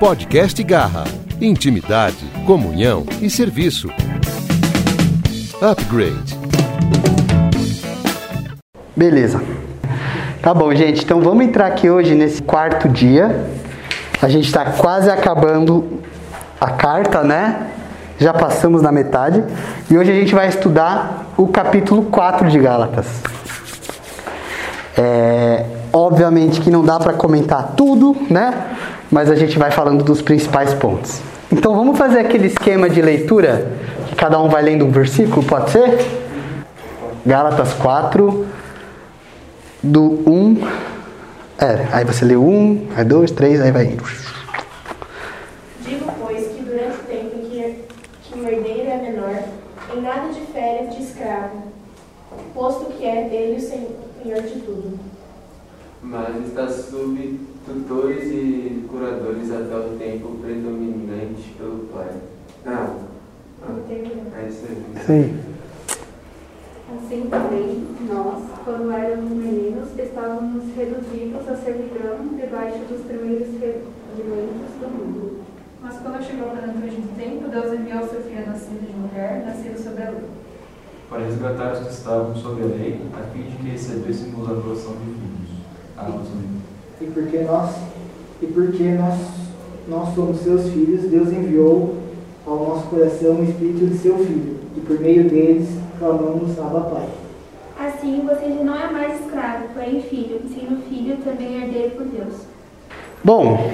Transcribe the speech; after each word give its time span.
Podcast 0.00 0.62
Garra. 0.64 1.04
Intimidade, 1.42 2.24
comunhão 2.46 3.04
e 3.20 3.28
serviço. 3.28 3.90
Upgrade. 5.60 6.38
Beleza. 8.96 9.42
Tá 10.40 10.54
bom, 10.54 10.74
gente. 10.74 11.04
Então 11.04 11.20
vamos 11.20 11.44
entrar 11.44 11.66
aqui 11.66 11.90
hoje 11.90 12.14
nesse 12.14 12.40
quarto 12.40 12.88
dia. 12.88 13.44
A 14.22 14.28
gente 14.30 14.46
está 14.46 14.64
quase 14.72 15.10
acabando 15.10 16.00
a 16.58 16.70
carta, 16.70 17.22
né? 17.22 17.66
Já 18.18 18.32
passamos 18.32 18.80
na 18.80 18.90
metade. 18.90 19.44
E 19.90 19.98
hoje 19.98 20.10
a 20.10 20.14
gente 20.14 20.34
vai 20.34 20.48
estudar 20.48 21.30
o 21.36 21.46
capítulo 21.48 22.04
4 22.04 22.48
de 22.48 22.58
Gálatas. 22.58 23.06
É, 24.96 25.66
obviamente 25.92 26.58
que 26.62 26.70
não 26.70 26.82
dá 26.82 26.98
para 26.98 27.12
comentar 27.12 27.74
tudo, 27.76 28.16
né? 28.30 28.78
Mas 29.10 29.30
a 29.30 29.34
gente 29.34 29.58
vai 29.58 29.70
falando 29.70 30.04
dos 30.04 30.22
principais 30.22 30.72
pontos. 30.74 31.20
Então 31.50 31.74
vamos 31.74 31.98
fazer 31.98 32.20
aquele 32.20 32.46
esquema 32.46 32.88
de 32.88 33.02
leitura 33.02 33.72
que 34.08 34.14
cada 34.14 34.40
um 34.40 34.48
vai 34.48 34.62
lendo 34.62 34.84
um 34.84 34.90
versículo, 34.90 35.42
pode 35.44 35.70
ser? 35.70 35.98
Gálatas 37.26 37.72
4 37.74 38.46
do 39.82 40.22
1 40.26 40.90
é, 41.62 41.86
aí 41.92 42.06
você 42.06 42.24
lê 42.24 42.36
1, 42.36 42.88
aí 42.96 43.04
2, 43.04 43.32
3, 43.32 43.60
aí 43.60 43.70
vai 43.70 43.84
indo. 43.84 44.02
Digo, 45.82 46.10
pois, 46.18 46.48
que 46.48 46.62
durante 46.62 46.96
o 46.96 47.02
tempo 47.02 47.36
em 47.36 47.50
que, 47.50 47.84
que 48.22 48.38
o 48.38 48.48
herdeiro 48.48 48.88
é 48.88 48.96
menor, 48.96 49.42
em 49.94 50.00
nada 50.00 50.32
difere 50.32 50.86
de 50.86 51.02
escravo, 51.02 51.64
posto 52.54 52.86
que 52.86 53.04
é 53.04 53.28
dele 53.28 53.58
o 53.58 53.60
senhor 53.60 54.42
de 54.42 54.60
tudo. 54.60 54.98
Mas 56.02 56.46
está 56.46 56.66
sob 56.66 57.40
tutores 57.70 58.24
e 58.24 58.84
curadores 58.88 59.50
até 59.52 59.76
o 59.76 59.96
tempo 59.96 60.38
predominante 60.42 61.54
pelo 61.56 61.86
Pai. 61.92 62.10
Terminou. 63.86 64.26
É 64.36 64.48
isso 64.48 64.66
aí. 64.68 64.84
Aí. 65.08 65.40
Assim 66.96 67.28
também, 67.30 67.86
nós, 68.08 68.42
quando 68.64 68.90
éramos 68.90 69.30
meninos, 69.30 69.96
estávamos 69.96 70.64
reduzidos 70.74 71.48
à 71.48 71.56
servidão 71.56 72.18
debaixo 72.36 72.78
dos 72.88 73.06
primeiros 73.06 73.46
regimentos 73.46 74.74
do 74.80 74.88
mundo. 74.88 75.40
Mas 75.80 75.98
quando 75.98 76.22
chegou 76.24 76.48
a 76.48 76.56
plenitude 76.56 77.02
do 77.02 77.16
tempo, 77.16 77.48
Deus 77.48 77.72
enviou 77.72 78.08
seu 78.08 78.22
filho 78.22 78.46
nascido 78.46 78.86
de 78.86 78.92
mulher, 78.92 79.44
nascido 79.46 79.78
sob 79.78 80.02
a 80.02 80.10
lei. 80.10 80.24
para 81.08 81.24
resgatar 81.24 81.72
os 81.74 81.78
que 81.80 81.92
estavam 81.92 82.34
sob 82.34 82.62
a 82.62 82.66
lei, 82.66 83.00
a 83.14 83.22
fim 83.32 83.42
de 83.42 83.56
que 83.56 83.68
recebêssemos 83.70 84.48
a 84.48 84.52
adoção 84.52 84.94
de 84.94 85.04
filhos. 85.04 85.50
Atos 85.96 86.28
E 87.00 87.06
porque 87.06 87.38
nós, 87.38 87.70
e 88.42 88.46
porque 88.46 88.84
nós, 88.92 89.18
nós 89.88 90.14
somos 90.14 90.40
seus 90.40 90.70
filhos, 90.70 91.10
Deus 91.10 91.28
enviou 91.32 91.96
ao 92.46 92.56
nosso 92.56 92.88
coração 92.88 93.36
o 93.36 93.44
Espírito 93.44 93.86
de 93.86 93.98
seu 93.98 94.18
Filho, 94.18 94.56
e 94.76 94.80
por 94.80 95.00
meio 95.00 95.28
deles 95.28 95.68
clamamos 95.98 96.58
Abba 96.58 96.80
Pai. 96.80 97.08
Assim, 97.78 98.22
você 98.26 98.52
já 98.52 98.62
não 98.62 98.76
é 98.76 98.90
mais 98.90 99.20
escravo, 99.20 99.64
porém 99.72 100.02
filho, 100.02 100.40
e 100.44 100.48
sendo 100.48 100.82
filho, 100.88 101.16
também 101.24 101.62
herdeiro 101.62 101.90
por 101.92 102.04
Deus. 102.06 102.34
Bom, 103.24 103.70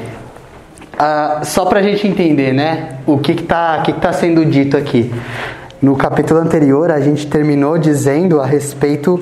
ah, 0.98 1.42
só 1.44 1.64
para 1.66 1.80
a 1.80 1.82
gente 1.82 2.06
entender, 2.06 2.52
né? 2.52 2.98
O 3.06 3.18
que 3.18 3.32
está 3.32 3.82
que 3.82 3.92
que 3.92 4.00
tá 4.00 4.12
sendo 4.12 4.44
dito 4.44 4.76
aqui. 4.76 5.12
No 5.82 5.94
capítulo 5.96 6.40
anterior, 6.40 6.90
a 6.90 7.00
gente 7.00 7.26
terminou 7.26 7.76
dizendo 7.76 8.40
a 8.40 8.46
respeito 8.46 9.20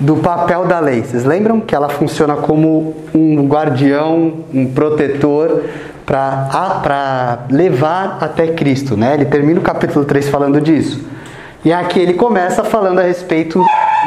do 0.00 0.16
papel 0.16 0.64
da 0.64 0.80
lei. 0.80 1.02
Vocês 1.02 1.24
lembram 1.24 1.60
que 1.60 1.74
ela 1.74 1.88
funciona 1.88 2.34
como 2.34 2.96
um 3.14 3.46
guardião, 3.46 4.44
um 4.52 4.66
protetor 4.66 5.64
para 6.06 7.44
levar 7.50 8.18
até 8.20 8.48
Cristo, 8.48 8.96
né? 8.96 9.14
Ele 9.14 9.26
termina 9.26 9.60
o 9.60 9.62
capítulo 9.62 10.04
3 10.04 10.28
falando 10.28 10.60
disso. 10.60 11.04
E 11.64 11.72
aqui 11.72 12.00
ele 12.00 12.14
começa 12.14 12.64
falando 12.64 12.98
a 12.98 13.02
respeito 13.02 13.62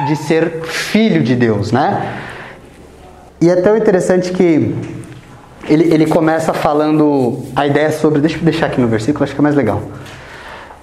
de 0.07 0.15
ser 0.15 0.63
filho 0.63 1.21
de 1.21 1.35
Deus, 1.35 1.71
né? 1.71 2.19
E 3.39 3.49
é 3.49 3.55
tão 3.57 3.77
interessante 3.77 4.31
que 4.31 4.75
ele, 5.69 5.93
ele 5.93 6.07
começa 6.07 6.51
falando 6.53 7.43
a 7.55 7.67
ideia 7.67 7.91
sobre. 7.91 8.19
Deixa 8.19 8.37
eu 8.37 8.43
deixar 8.43 8.65
aqui 8.65 8.81
no 8.81 8.87
versículo, 8.87 9.23
acho 9.23 9.33
que 9.33 9.39
é 9.39 9.43
mais 9.43 9.55
legal. 9.55 9.83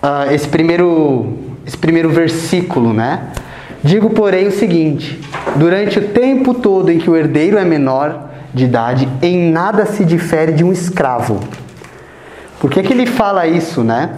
Ah, 0.00 0.32
esse, 0.32 0.46
primeiro, 0.46 1.36
esse 1.66 1.76
primeiro 1.76 2.08
versículo, 2.08 2.92
né? 2.92 3.24
Digo, 3.82 4.10
porém, 4.10 4.46
o 4.46 4.52
seguinte: 4.52 5.20
durante 5.56 5.98
o 5.98 6.08
tempo 6.08 6.54
todo 6.54 6.90
em 6.90 6.98
que 6.98 7.08
o 7.08 7.16
herdeiro 7.16 7.56
é 7.56 7.64
menor 7.64 8.30
de 8.52 8.64
idade, 8.64 9.08
em 9.22 9.50
nada 9.50 9.86
se 9.86 10.04
difere 10.04 10.52
de 10.52 10.64
um 10.64 10.72
escravo. 10.72 11.40
Por 12.58 12.70
que, 12.70 12.82
que 12.82 12.92
ele 12.92 13.06
fala 13.06 13.46
isso, 13.46 13.82
né? 13.82 14.10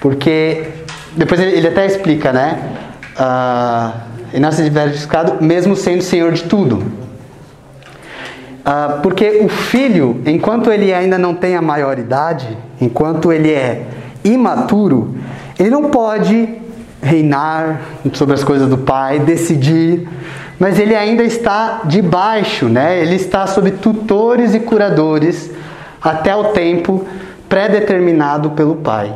Porque 0.00 0.66
depois 1.16 1.40
ele, 1.40 1.66
até 1.66 1.86
explica, 1.86 2.32
né? 2.32 2.58
Ah, 3.16 3.92
e 4.32 4.40
nada 4.40 4.54
se 4.54 4.62
difere 4.62 4.90
de 4.90 4.96
escravo, 4.96 5.42
mesmo 5.42 5.74
sendo 5.74 6.02
senhor 6.02 6.32
de 6.32 6.44
tudo. 6.44 6.82
Ah, 8.64 9.00
porque 9.02 9.40
o 9.42 9.48
filho, 9.48 10.20
enquanto 10.26 10.70
ele 10.70 10.92
ainda 10.92 11.16
não 11.16 11.34
tem 11.34 11.56
a 11.56 11.62
maioridade, 11.62 12.56
enquanto 12.80 13.32
ele 13.32 13.50
é 13.50 13.86
imaturo, 14.22 15.16
ele 15.58 15.70
não 15.70 15.84
pode 15.84 16.61
reinar 17.02 17.80
sobre 18.12 18.34
as 18.34 18.44
coisas 18.44 18.68
do 18.68 18.78
pai, 18.78 19.18
decidir, 19.18 20.08
mas 20.58 20.78
ele 20.78 20.94
ainda 20.94 21.24
está 21.24 21.80
debaixo, 21.84 22.68
né? 22.68 23.00
Ele 23.00 23.16
está 23.16 23.46
sob 23.46 23.72
tutores 23.72 24.54
e 24.54 24.60
curadores 24.60 25.50
até 26.00 26.34
o 26.34 26.52
tempo 26.52 27.04
pré-determinado 27.48 28.50
pelo 28.50 28.76
pai. 28.76 29.12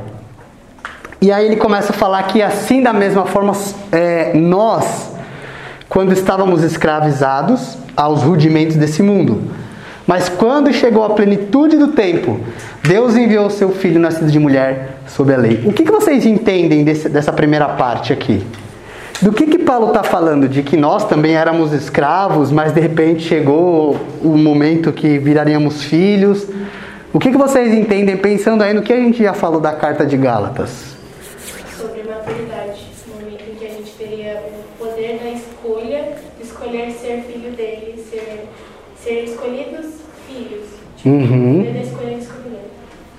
E 1.21 1.33
aí 1.33 1.47
ele 1.47 1.57
começa 1.57 1.93
a 1.93 1.97
falar 1.97 2.23
que 2.25 2.43
assim 2.43 2.83
da 2.83 2.93
mesma 2.93 3.25
forma 3.25 3.53
é, 3.93 4.35
nós, 4.35 5.15
quando 5.89 6.13
estávamos 6.13 6.63
escravizados 6.63 7.79
aos 7.97 8.23
rudimentos 8.23 8.77
desse 8.77 9.03
mundo, 9.03 9.43
mas 10.07 10.29
quando 10.29 10.73
chegou 10.73 11.05
a 11.05 11.11
plenitude 11.11 11.77
do 11.77 11.89
tempo, 11.89 12.41
Deus 12.83 13.17
enviou 13.17 13.47
o 13.47 13.51
seu 13.51 13.71
filho 13.71 13.99
nascido 13.99 14.31
de 14.31 14.39
mulher 14.39 14.99
sob 15.09 15.33
a 15.35 15.37
lei. 15.37 15.63
O 15.65 15.73
que, 15.73 15.85
que 15.85 15.91
vocês 15.91 16.25
entendem 16.25 16.85
desse, 16.85 17.09
dessa 17.09 17.33
primeira 17.33 17.69
parte 17.71 18.13
aqui? 18.13 18.47
Do 19.21 19.33
que, 19.33 19.47
que 19.47 19.59
Paulo 19.59 19.89
está 19.89 20.05
falando? 20.05 20.47
De 20.47 20.63
que 20.63 20.77
nós 20.77 21.09
também 21.09 21.35
éramos 21.35 21.73
escravos, 21.73 22.53
mas 22.53 22.73
de 22.73 22.81
repente 22.81 23.23
chegou 23.23 23.97
o 24.23 24.37
momento 24.37 24.93
que 24.93 25.19
viraríamos 25.19 25.83
filhos. 25.83 26.47
O 27.15 27.19
que, 27.19 27.31
que 27.31 27.39
vocês 27.39 27.73
entendem 27.73 28.17
pensando 28.17 28.63
aí 28.63 28.75
no 28.75 28.83
que 28.83 28.93
a 28.93 28.97
gente 28.97 29.23
já 29.23 29.33
falou 29.33 29.59
da 29.59 29.73
carta 29.73 30.05
de 30.05 30.19
Gálatas? 30.19 30.95
Sobre 31.79 32.03
maturidade, 32.03 32.87
no 33.09 33.15
momento 33.15 33.43
em 33.51 33.55
que 33.55 33.65
a 33.65 33.71
gente 33.71 33.91
teria 33.93 34.43
o 34.79 34.85
poder 34.85 35.19
da 35.19 35.31
escolha, 35.31 36.13
escolher 36.43 36.91
ser 36.93 37.25
filho 37.27 37.53
dele, 37.53 38.05
ser, 38.11 38.47
ser. 39.03 39.25
Tipo, 39.25 39.47
Uhum. 41.07 41.65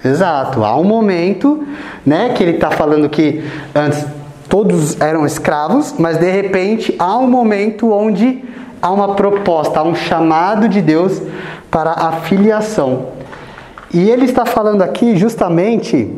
Exato. 0.04 0.64
Há 0.64 0.78
um 0.78 0.84
momento, 0.84 1.66
né, 2.06 2.30
que 2.36 2.44
ele 2.44 2.52
está 2.52 2.70
falando 2.70 3.10
que 3.10 3.44
antes 3.74 4.06
todos 4.50 5.00
eram 5.02 5.26
escravos, 5.26 5.96
mas 5.98 6.18
de 6.18 6.30
repente 6.30 6.96
há 7.00 7.18
um 7.18 7.28
momento 7.28 7.92
onde 7.92 8.44
há 8.82 8.92
uma 8.92 9.16
proposta, 9.16 9.80
há 9.80 9.84
um 9.84 9.96
chamado 9.96 10.68
de 10.68 10.82
Deus 10.82 11.22
para 11.72 11.92
a 11.92 12.12
filiação. 12.12 13.08
E 13.94 14.10
ele 14.10 14.26
está 14.26 14.46
falando 14.46 14.82
aqui 14.82 15.16
justamente 15.16 16.14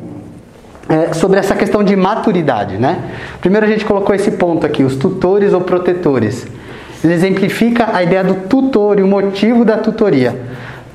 é, 0.90 1.14
sobre 1.14 1.40
essa 1.40 1.56
questão 1.56 1.84
de 1.84 1.96
maturidade, 1.96 2.78
né? 2.78 3.12
Primeiro 3.40 3.66
a 3.66 3.70
gente 3.70 3.86
colocou 3.86 4.14
esse 4.14 4.32
ponto 4.32 4.66
aqui, 4.66 4.84
os 4.84 4.96
tutores 4.96 5.54
ou 5.54 5.62
protetores. 5.62 6.48
Ele 7.04 7.14
exemplifica 7.14 7.90
a 7.94 8.04
ideia 8.04 8.24
do 8.24 8.48
tutor 8.48 9.00
e 9.00 9.04
o 9.04 9.08
motivo 9.08 9.64
da 9.64 9.78
tutoria. 9.78 10.36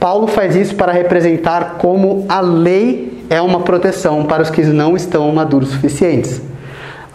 Paulo 0.05 0.27
faz 0.27 0.55
isso 0.55 0.75
para 0.75 0.93
representar 0.93 1.77
como 1.79 2.27
a 2.29 2.39
lei 2.39 3.25
é 3.31 3.41
uma 3.41 3.61
proteção 3.61 4.27
para 4.27 4.43
os 4.43 4.51
que 4.51 4.63
não 4.65 4.95
estão 4.95 5.33
maduros 5.33 5.71
suficientes. 5.71 6.43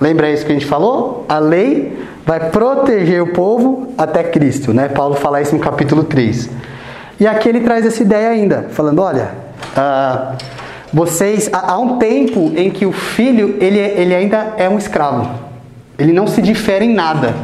Lembra 0.01 0.31
isso 0.31 0.43
que 0.43 0.51
a 0.51 0.55
gente 0.55 0.65
falou? 0.65 1.23
A 1.29 1.37
lei 1.37 1.95
vai 2.25 2.49
proteger 2.49 3.21
o 3.21 3.27
povo 3.27 3.93
até 3.95 4.23
Cristo, 4.23 4.73
né? 4.73 4.87
Paulo 4.87 5.13
fala 5.13 5.39
isso 5.39 5.53
no 5.53 5.61
capítulo 5.61 6.03
3. 6.03 6.49
E 7.19 7.27
aqui 7.27 7.47
ele 7.47 7.59
traz 7.59 7.85
essa 7.85 8.01
ideia 8.01 8.29
ainda, 8.29 8.69
falando, 8.71 9.03
olha, 9.03 9.33
ah, 9.77 10.33
vocês, 10.91 11.47
há 11.53 11.77
um 11.77 11.99
tempo 11.99 12.51
em 12.55 12.71
que 12.71 12.87
o 12.87 12.91
filho, 12.91 13.55
ele, 13.61 13.77
ele 13.77 14.15
ainda 14.15 14.55
é 14.57 14.67
um 14.67 14.79
escravo. 14.79 15.29
Ele 15.95 16.11
não 16.11 16.25
se 16.25 16.41
difere 16.41 16.85
em 16.85 16.93
nada, 16.95 17.35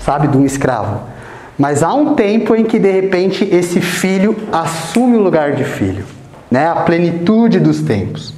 sabe, 0.00 0.26
de 0.26 0.36
um 0.36 0.44
escravo. 0.44 1.13
Mas 1.58 1.82
há 1.82 1.94
um 1.94 2.14
tempo 2.14 2.54
em 2.54 2.64
que 2.64 2.78
de 2.78 2.90
repente 2.90 3.44
esse 3.44 3.80
filho 3.80 4.36
assume 4.52 5.16
o 5.16 5.20
lugar 5.20 5.52
de 5.52 5.64
filho, 5.64 6.04
né? 6.50 6.68
A 6.68 6.76
plenitude 6.76 7.60
dos 7.60 7.80
tempos. 7.82 8.34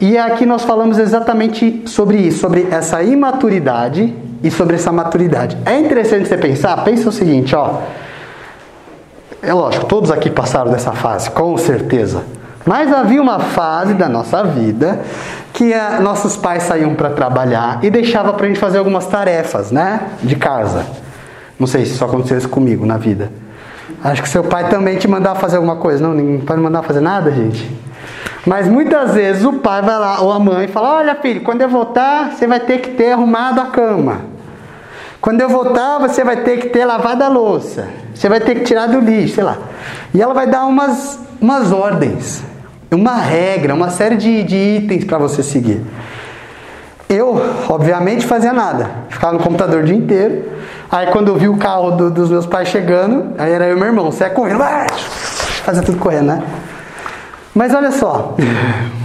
E 0.00 0.18
aqui 0.18 0.44
nós 0.44 0.62
falamos 0.62 0.98
exatamente 0.98 1.84
sobre 1.86 2.18
isso, 2.18 2.40
sobre 2.40 2.66
essa 2.70 3.02
imaturidade 3.02 4.14
e 4.42 4.50
sobre 4.50 4.76
essa 4.76 4.92
maturidade. 4.92 5.56
É 5.64 5.78
interessante 5.78 6.28
você 6.28 6.36
pensar, 6.36 6.76
pensa 6.84 7.08
o 7.08 7.12
seguinte, 7.12 7.54
ó. 7.54 7.80
É 9.42 9.54
lógico, 9.54 9.86
todos 9.86 10.10
aqui 10.10 10.28
passaram 10.28 10.70
dessa 10.70 10.92
fase, 10.92 11.30
com 11.30 11.56
certeza. 11.56 12.24
Mas 12.64 12.92
havia 12.92 13.22
uma 13.22 13.38
fase 13.38 13.94
da 13.94 14.08
nossa 14.08 14.42
vida 14.42 15.00
que 15.52 15.72
a, 15.72 16.00
nossos 16.00 16.36
pais 16.36 16.64
saíam 16.64 16.94
para 16.94 17.10
trabalhar 17.10 17.78
e 17.82 17.88
deixava 17.88 18.32
para 18.32 18.44
a 18.44 18.48
gente 18.48 18.58
fazer 18.58 18.78
algumas 18.78 19.06
tarefas, 19.06 19.70
né, 19.70 20.00
de 20.22 20.36
casa. 20.36 20.84
Não 21.58 21.66
sei 21.66 21.84
se 21.84 21.92
isso 21.92 22.04
aconteceu 22.04 22.38
isso 22.38 22.48
comigo 22.48 22.84
na 22.84 22.96
vida. 22.96 23.32
Acho 24.02 24.22
que 24.22 24.28
seu 24.28 24.44
pai 24.44 24.68
também 24.68 24.96
te 24.96 25.08
mandava 25.08 25.38
fazer 25.40 25.56
alguma 25.56 25.76
coisa. 25.76 26.06
Não, 26.06 26.14
ninguém 26.14 26.40
pode 26.40 26.60
mandar 26.60 26.82
fazer 26.82 27.00
nada, 27.00 27.30
gente. 27.30 27.70
Mas 28.46 28.68
muitas 28.68 29.14
vezes 29.14 29.44
o 29.44 29.54
pai 29.54 29.82
vai 29.82 29.98
lá, 29.98 30.20
ou 30.20 30.32
a 30.32 30.38
mãe, 30.38 30.68
fala: 30.68 30.98
Olha, 30.98 31.14
filho, 31.16 31.40
quando 31.40 31.62
eu 31.62 31.68
voltar, 31.68 32.32
você 32.32 32.46
vai 32.46 32.60
ter 32.60 32.78
que 32.78 32.90
ter 32.90 33.12
arrumado 33.12 33.60
a 33.60 33.66
cama. 33.66 34.20
Quando 35.20 35.40
eu 35.40 35.48
voltar, 35.48 35.98
você 35.98 36.22
vai 36.22 36.36
ter 36.36 36.58
que 36.58 36.68
ter 36.68 36.84
lavado 36.84 37.24
a 37.24 37.28
louça. 37.28 37.88
Você 38.14 38.28
vai 38.28 38.38
ter 38.38 38.54
que 38.54 38.60
tirar 38.60 38.86
do 38.86 39.00
lixo, 39.00 39.34
sei 39.34 39.44
lá. 39.44 39.58
E 40.14 40.22
ela 40.22 40.32
vai 40.32 40.46
dar 40.46 40.66
umas, 40.66 41.18
umas 41.40 41.72
ordens, 41.72 42.44
uma 42.92 43.16
regra, 43.16 43.74
uma 43.74 43.90
série 43.90 44.16
de, 44.16 44.44
de 44.44 44.56
itens 44.56 45.04
para 45.04 45.18
você 45.18 45.42
seguir. 45.42 45.82
Eu, 47.08 47.40
obviamente, 47.68 48.24
fazia 48.24 48.52
nada. 48.52 48.88
Ficava 49.08 49.32
no 49.32 49.40
computador 49.40 49.82
o 49.82 49.84
dia 49.84 49.96
inteiro. 49.96 50.44
Aí 50.90 51.08
quando 51.08 51.28
eu 51.28 51.36
vi 51.36 51.48
o 51.48 51.56
carro 51.56 51.92
do, 51.92 52.10
dos 52.10 52.30
meus 52.30 52.46
pais 52.46 52.68
chegando, 52.68 53.34
aí 53.38 53.52
era 53.52 53.66
eu 53.66 53.76
e 53.76 53.78
meu 53.78 53.88
irmão, 53.88 54.10
você 54.10 54.24
é 54.24 54.28
correndo, 54.28 54.60
fazia 55.64 55.82
tudo 55.82 55.98
correndo, 55.98 56.26
né? 56.26 56.42
Mas 57.54 57.74
olha 57.74 57.90
só, 57.90 58.36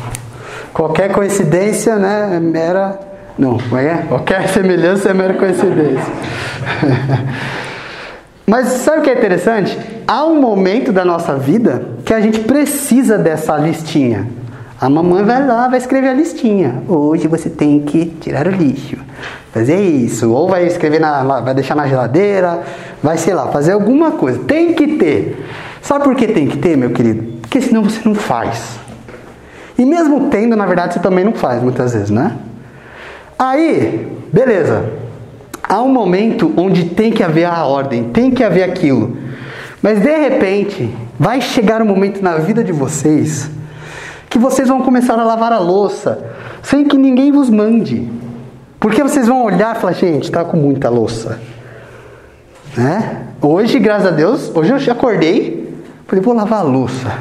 qualquer 0.73 1.11
coincidência, 1.11 1.95
né, 1.95 2.39
era... 2.53 2.99
Não, 3.37 3.57
como 3.57 3.77
é? 3.77 4.03
Qualquer 4.07 4.47
semelhança 4.49 5.09
é 5.09 5.13
mera 5.13 5.33
coincidência. 5.33 6.13
Mas 8.45 8.67
sabe 8.67 8.99
o 8.99 9.01
que 9.01 9.09
é 9.09 9.13
interessante? 9.13 9.79
Há 10.05 10.25
um 10.25 10.39
momento 10.41 10.91
da 10.91 11.05
nossa 11.05 11.35
vida 11.37 11.83
que 12.03 12.13
a 12.13 12.19
gente 12.19 12.39
precisa 12.41 13.17
dessa 13.17 13.55
listinha. 13.55 14.27
A 14.79 14.89
mamãe 14.89 15.23
vai 15.23 15.45
lá, 15.45 15.69
vai 15.69 15.77
escrever 15.77 16.09
a 16.09 16.13
listinha. 16.13 16.83
Hoje 16.87 17.27
você 17.27 17.49
tem 17.49 17.79
que 17.79 18.07
tirar 18.19 18.47
o 18.47 18.51
lixo, 18.51 18.97
fazer 19.51 19.79
isso, 19.79 20.31
ou 20.31 20.47
vai 20.47 20.65
escrever 20.65 20.99
na, 20.99 21.41
vai 21.41 21.53
deixar 21.53 21.75
na 21.75 21.87
geladeira, 21.87 22.61
vai 23.03 23.17
sei 23.17 23.33
lá, 23.33 23.47
fazer 23.47 23.73
alguma 23.73 24.11
coisa. 24.11 24.39
Tem 24.39 24.73
que 24.73 24.95
ter. 24.97 25.45
Sabe 25.81 26.03
por 26.03 26.15
que 26.15 26.27
tem 26.27 26.47
que 26.47 26.57
ter, 26.57 26.77
meu 26.77 26.91
querido? 26.91 27.39
Porque 27.41 27.61
senão 27.61 27.83
você 27.83 27.99
não 28.05 28.15
faz. 28.15 28.79
E 29.77 29.85
mesmo 29.85 30.29
tendo, 30.29 30.55
na 30.55 30.65
verdade, 30.65 30.93
você 30.93 30.99
também 30.99 31.25
não 31.25 31.33
faz 31.33 31.61
muitas 31.61 31.93
vezes, 31.93 32.09
né? 32.09 32.37
Aí, 33.37 34.07
beleza. 34.31 34.85
Há 35.63 35.81
um 35.81 35.91
momento 35.91 36.53
onde 36.57 36.85
tem 36.85 37.11
que 37.11 37.23
haver 37.23 37.45
a 37.45 37.65
ordem, 37.65 38.05
tem 38.05 38.31
que 38.31 38.43
haver 38.43 38.63
aquilo. 38.63 39.17
Mas 39.81 39.99
de 39.99 40.15
repente, 40.15 40.93
vai 41.19 41.41
chegar 41.41 41.81
um 41.81 41.85
momento 41.85 42.21
na 42.21 42.37
vida 42.37 42.63
de 42.63 42.71
vocês 42.71 43.49
que 44.29 44.37
vocês 44.37 44.69
vão 44.69 44.81
começar 44.81 45.19
a 45.19 45.23
lavar 45.23 45.51
a 45.51 45.59
louça 45.59 46.23
sem 46.61 46.85
que 46.85 46.97
ninguém 46.97 47.31
vos 47.31 47.49
mande. 47.49 48.20
Porque 48.81 49.03
vocês 49.03 49.27
vão 49.27 49.43
olhar 49.43 49.75
e 49.75 49.79
falar, 49.79 49.93
gente, 49.93 50.23
está 50.23 50.43
com 50.43 50.57
muita 50.57 50.89
louça. 50.89 51.39
Né? 52.75 53.27
Hoje, 53.39 53.77
graças 53.77 54.07
a 54.07 54.09
Deus, 54.09 54.51
hoje 54.55 54.71
eu 54.87 54.91
acordei, 54.91 55.71
falei, 56.07 56.25
vou 56.25 56.33
lavar 56.33 56.61
a 56.61 56.63
louça. 56.63 57.19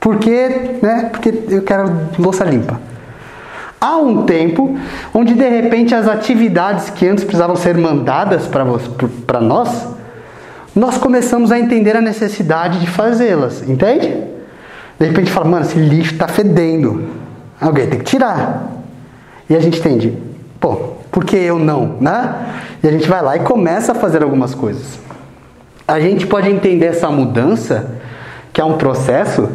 Porque, 0.00 0.78
né? 0.82 1.08
Porque 1.12 1.32
eu 1.48 1.62
quero 1.62 1.92
louça 2.18 2.44
limpa. 2.44 2.80
Há 3.80 3.98
um 3.98 4.24
tempo 4.24 4.76
onde 5.14 5.34
de 5.34 5.48
repente 5.48 5.94
as 5.94 6.08
atividades 6.08 6.90
que 6.90 7.06
antes 7.06 7.22
precisavam 7.22 7.54
ser 7.54 7.76
mandadas 7.76 8.48
para 8.48 9.40
nós, 9.40 9.88
nós 10.74 10.98
começamos 10.98 11.52
a 11.52 11.58
entender 11.58 11.96
a 11.96 12.00
necessidade 12.00 12.80
de 12.80 12.88
fazê-las, 12.88 13.62
entende? 13.62 14.08
De 14.98 15.06
repente 15.06 15.30
fala, 15.30 15.46
mano, 15.46 15.64
esse 15.64 15.78
lixo 15.78 16.14
está 16.14 16.26
fedendo. 16.26 17.04
Alguém 17.60 17.86
tem 17.86 18.00
que 18.00 18.06
tirar. 18.06 18.72
E 19.48 19.54
a 19.54 19.60
gente 19.60 19.78
entende, 19.78 20.26
pô, 20.60 20.76
por 21.10 21.24
que 21.24 21.36
eu 21.36 21.58
não, 21.58 21.96
né? 22.00 22.34
E 22.82 22.88
a 22.88 22.90
gente 22.90 23.08
vai 23.08 23.22
lá 23.22 23.36
e 23.36 23.40
começa 23.40 23.92
a 23.92 23.94
fazer 23.94 24.22
algumas 24.22 24.54
coisas. 24.54 24.98
A 25.86 26.00
gente 26.00 26.26
pode 26.26 26.50
entender 26.50 26.86
essa 26.86 27.08
mudança, 27.08 27.96
que 28.52 28.60
é 28.60 28.64
um 28.64 28.76
processo, 28.76 29.48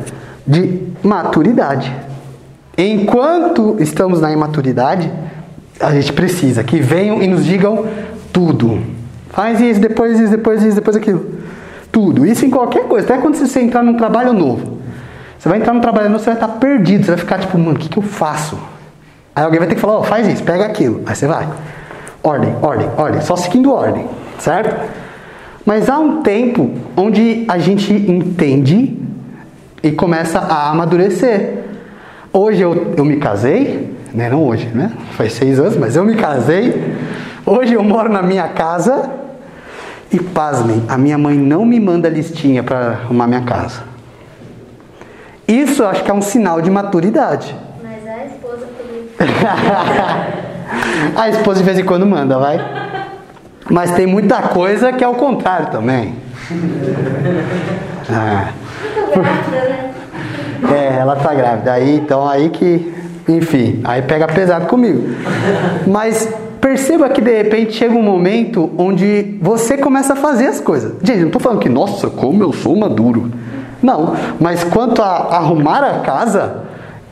de 0.46 0.82
maturidade. 1.04 1.94
Enquanto 2.78 3.76
estamos 3.80 4.22
na 4.22 4.32
imaturidade, 4.32 5.12
a 5.80 5.92
gente 5.92 6.14
precisa 6.14 6.64
que 6.64 6.80
venham 6.80 7.22
e 7.22 7.28
nos 7.28 7.46
digam 7.46 7.86
tudo. 8.32 8.82
Faz 9.30 9.60
isso, 9.60 9.80
depois 9.80 10.20
isso, 10.20 10.32
depois 10.32 10.64
isso, 10.64 10.76
depois 10.76 10.96
aquilo. 10.96 11.26
Tudo. 11.92 12.26
Isso 12.26 12.46
em 12.46 12.50
qualquer 12.50 12.84
coisa. 12.86 13.06
Até 13.06 13.22
quando 13.22 13.36
você 13.36 13.60
entrar 13.60 13.84
num 13.84 13.96
trabalho 13.96 14.34
novo. 14.34 14.78
Você 15.38 15.50
vai 15.50 15.58
entrar 15.58 15.74
num 15.74 15.82
trabalho 15.82 16.10
novo, 16.10 16.24
você 16.24 16.30
vai 16.30 16.36
estar 16.36 16.48
perdido. 16.60 17.06
Você 17.06 17.12
vai 17.12 17.18
ficar 17.18 17.40
tipo, 17.40 17.58
mano, 17.58 17.76
o 17.76 17.80
que, 17.80 17.90
que 17.90 17.98
eu 17.98 18.04
faço? 18.04 18.58
Aí 19.36 19.44
alguém 19.44 19.60
vai 19.60 19.68
ter 19.68 19.76
que 19.76 19.82
falar, 19.82 19.94
ó, 19.94 20.00
oh, 20.00 20.04
faz 20.04 20.28
isso, 20.28 20.44
pega 20.44 20.66
aquilo. 20.66 21.02
Aí 21.06 21.16
você 21.16 21.28
vai. 21.28 21.48
Ordem, 22.24 22.56
ordem, 22.62 22.90
ordem. 22.98 23.22
Só 23.22 23.36
seguindo 23.36 23.72
ordem, 23.72 24.06
certo? 24.38 24.90
Mas 25.66 25.90
há 25.90 26.00
um 26.00 26.22
tempo 26.22 26.72
onde 26.98 27.46
a 27.48 27.58
gente 27.58 27.94
entende 27.94 28.98
e 29.84 29.92
começa 29.92 30.40
a 30.40 30.70
amadurecer. 30.70 31.60
Hoje 32.34 32.62
eu, 32.62 32.94
eu 32.98 33.06
me 33.06 33.18
casei, 33.18 33.94
né? 34.14 34.30
não 34.30 34.44
hoje, 34.44 34.68
né? 34.68 34.92
Faz 35.12 35.34
seis 35.34 35.60
anos, 35.60 35.78
mas 35.78 35.96
eu 35.96 36.04
me 36.04 36.16
casei. 36.16 36.96
Hoje 37.46 37.74
eu 37.74 37.84
moro 37.84 38.10
na 38.10 38.22
minha 38.22 38.48
casa 38.50 39.10
e 40.12 40.20
pasmem, 40.20 40.84
a 40.88 40.98
minha 40.98 41.18
mãe 41.18 41.38
não 41.38 41.66
me 41.66 41.80
manda 41.80 42.10
listinha 42.10 42.62
para 42.62 42.92
arrumar 43.04 43.28
minha 43.28 43.42
casa. 43.42 43.84
Isso 45.48 45.84
eu 45.84 45.88
acho 45.88 46.04
que 46.04 46.12
é 46.12 46.14
um 46.14 46.22
sinal 46.22 46.62
de 46.62 46.70
maturidade. 46.70 47.56
Mas 47.82 48.08
a 48.08 48.26
esposa 48.26 48.68
também. 48.78 49.08
a 51.16 51.30
esposa 51.30 51.60
de 51.60 51.66
vez 51.66 51.80
em 51.80 51.84
quando 51.84 52.06
manda, 52.06 52.38
vai. 52.38 52.60
Mas 53.70 53.92
tem 53.92 54.06
muita 54.06 54.42
coisa 54.42 54.92
que 54.92 55.04
é 55.04 55.08
o 55.08 55.16
contrário 55.16 55.68
também. 55.68 56.16
Ah. 58.14 58.52
Né? 59.16 59.92
É, 60.70 61.00
ela 61.00 61.16
tá 61.16 61.34
grávida. 61.34 61.74
Aí, 61.74 61.96
então, 61.96 62.28
aí 62.28 62.50
que, 62.50 62.94
enfim, 63.28 63.82
aí 63.84 64.02
pega 64.02 64.28
pesado 64.28 64.68
comigo. 64.68 65.16
Mas 65.88 66.32
perceba 66.60 67.10
que 67.10 67.20
de 67.20 67.36
repente 67.36 67.74
chega 67.74 67.96
um 67.96 68.04
momento 68.04 68.70
onde 68.78 69.38
você 69.42 69.78
começa 69.78 70.14
a 70.14 70.16
fazer 70.16 70.48
as 70.48 70.60
coisas. 70.60 70.94
Gente, 71.02 71.24
não 71.24 71.32
tô 71.32 71.40
falando 71.40 71.60
que, 71.60 71.70
nossa, 71.70 72.10
como 72.10 72.44
eu 72.44 72.54
sou 72.54 72.76
maduro. 72.76 73.32
Não, 73.82 74.16
mas 74.40 74.64
quanto 74.64 75.02
a 75.02 75.36
arrumar 75.36 75.84
a 75.84 76.00
casa, 76.02 76.64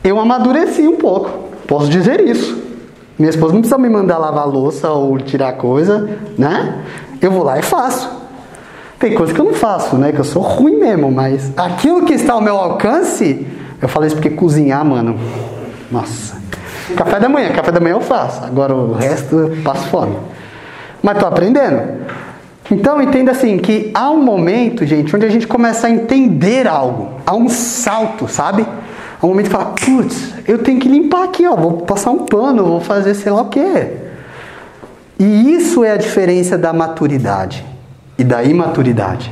eu 0.04 0.20
amadureci 0.20 0.86
um 0.86 0.96
pouco. 0.96 1.49
Posso 1.70 1.88
dizer 1.88 2.20
isso. 2.20 2.60
Minha 3.16 3.30
esposa 3.30 3.54
não 3.54 3.60
precisa 3.60 3.78
me 3.78 3.88
mandar 3.88 4.18
lavar 4.18 4.44
louça 4.44 4.90
ou 4.90 5.16
tirar 5.18 5.52
coisa, 5.52 6.18
né? 6.36 6.82
Eu 7.22 7.30
vou 7.30 7.44
lá 7.44 7.60
e 7.60 7.62
faço. 7.62 8.10
Tem 8.98 9.14
coisa 9.14 9.32
que 9.32 9.40
eu 9.40 9.44
não 9.44 9.54
faço, 9.54 9.96
né? 9.96 10.10
Que 10.10 10.18
eu 10.18 10.24
sou 10.24 10.42
ruim 10.42 10.80
mesmo, 10.80 11.12
mas 11.12 11.52
aquilo 11.56 12.04
que 12.04 12.12
está 12.12 12.32
ao 12.32 12.40
meu 12.40 12.56
alcance, 12.56 13.46
eu 13.80 13.88
falei 13.88 14.08
isso 14.08 14.16
porque 14.16 14.30
cozinhar, 14.30 14.84
mano. 14.84 15.16
Nossa. 15.92 16.42
Café 16.96 17.20
da 17.20 17.28
manhã, 17.28 17.50
café 17.50 17.70
da 17.70 17.78
manhã 17.78 17.94
eu 17.94 18.00
faço. 18.00 18.44
Agora 18.44 18.74
o 18.74 18.92
resto 18.92 19.38
eu 19.38 19.62
passo 19.62 19.86
fome. 19.90 20.16
Mas 21.00 21.18
tô 21.18 21.26
aprendendo. 21.26 22.00
Então 22.68 23.00
entenda 23.00 23.30
assim 23.30 23.58
que 23.58 23.92
há 23.94 24.10
um 24.10 24.20
momento, 24.20 24.84
gente, 24.84 25.14
onde 25.14 25.24
a 25.24 25.30
gente 25.30 25.46
começa 25.46 25.86
a 25.86 25.90
entender 25.90 26.66
algo. 26.66 27.10
Há 27.24 27.36
um 27.36 27.48
salto, 27.48 28.26
sabe? 28.26 28.66
Há 29.22 29.24
um 29.24 29.28
momento 29.28 29.46
que 29.46 29.52
fala, 29.52 29.66
putz, 29.66 30.39
eu 30.50 30.58
tenho 30.58 30.80
que 30.80 30.88
limpar 30.88 31.24
aqui, 31.24 31.46
ó. 31.46 31.54
Vou 31.54 31.78
passar 31.82 32.10
um 32.10 32.26
pano, 32.26 32.64
vou 32.64 32.80
fazer 32.80 33.14
sei 33.14 33.30
lá 33.30 33.42
o 33.42 33.48
quê. 33.48 33.86
E 35.16 35.54
isso 35.54 35.84
é 35.84 35.92
a 35.92 35.96
diferença 35.96 36.58
da 36.58 36.72
maturidade 36.72 37.64
e 38.18 38.24
da 38.24 38.42
imaturidade. 38.42 39.30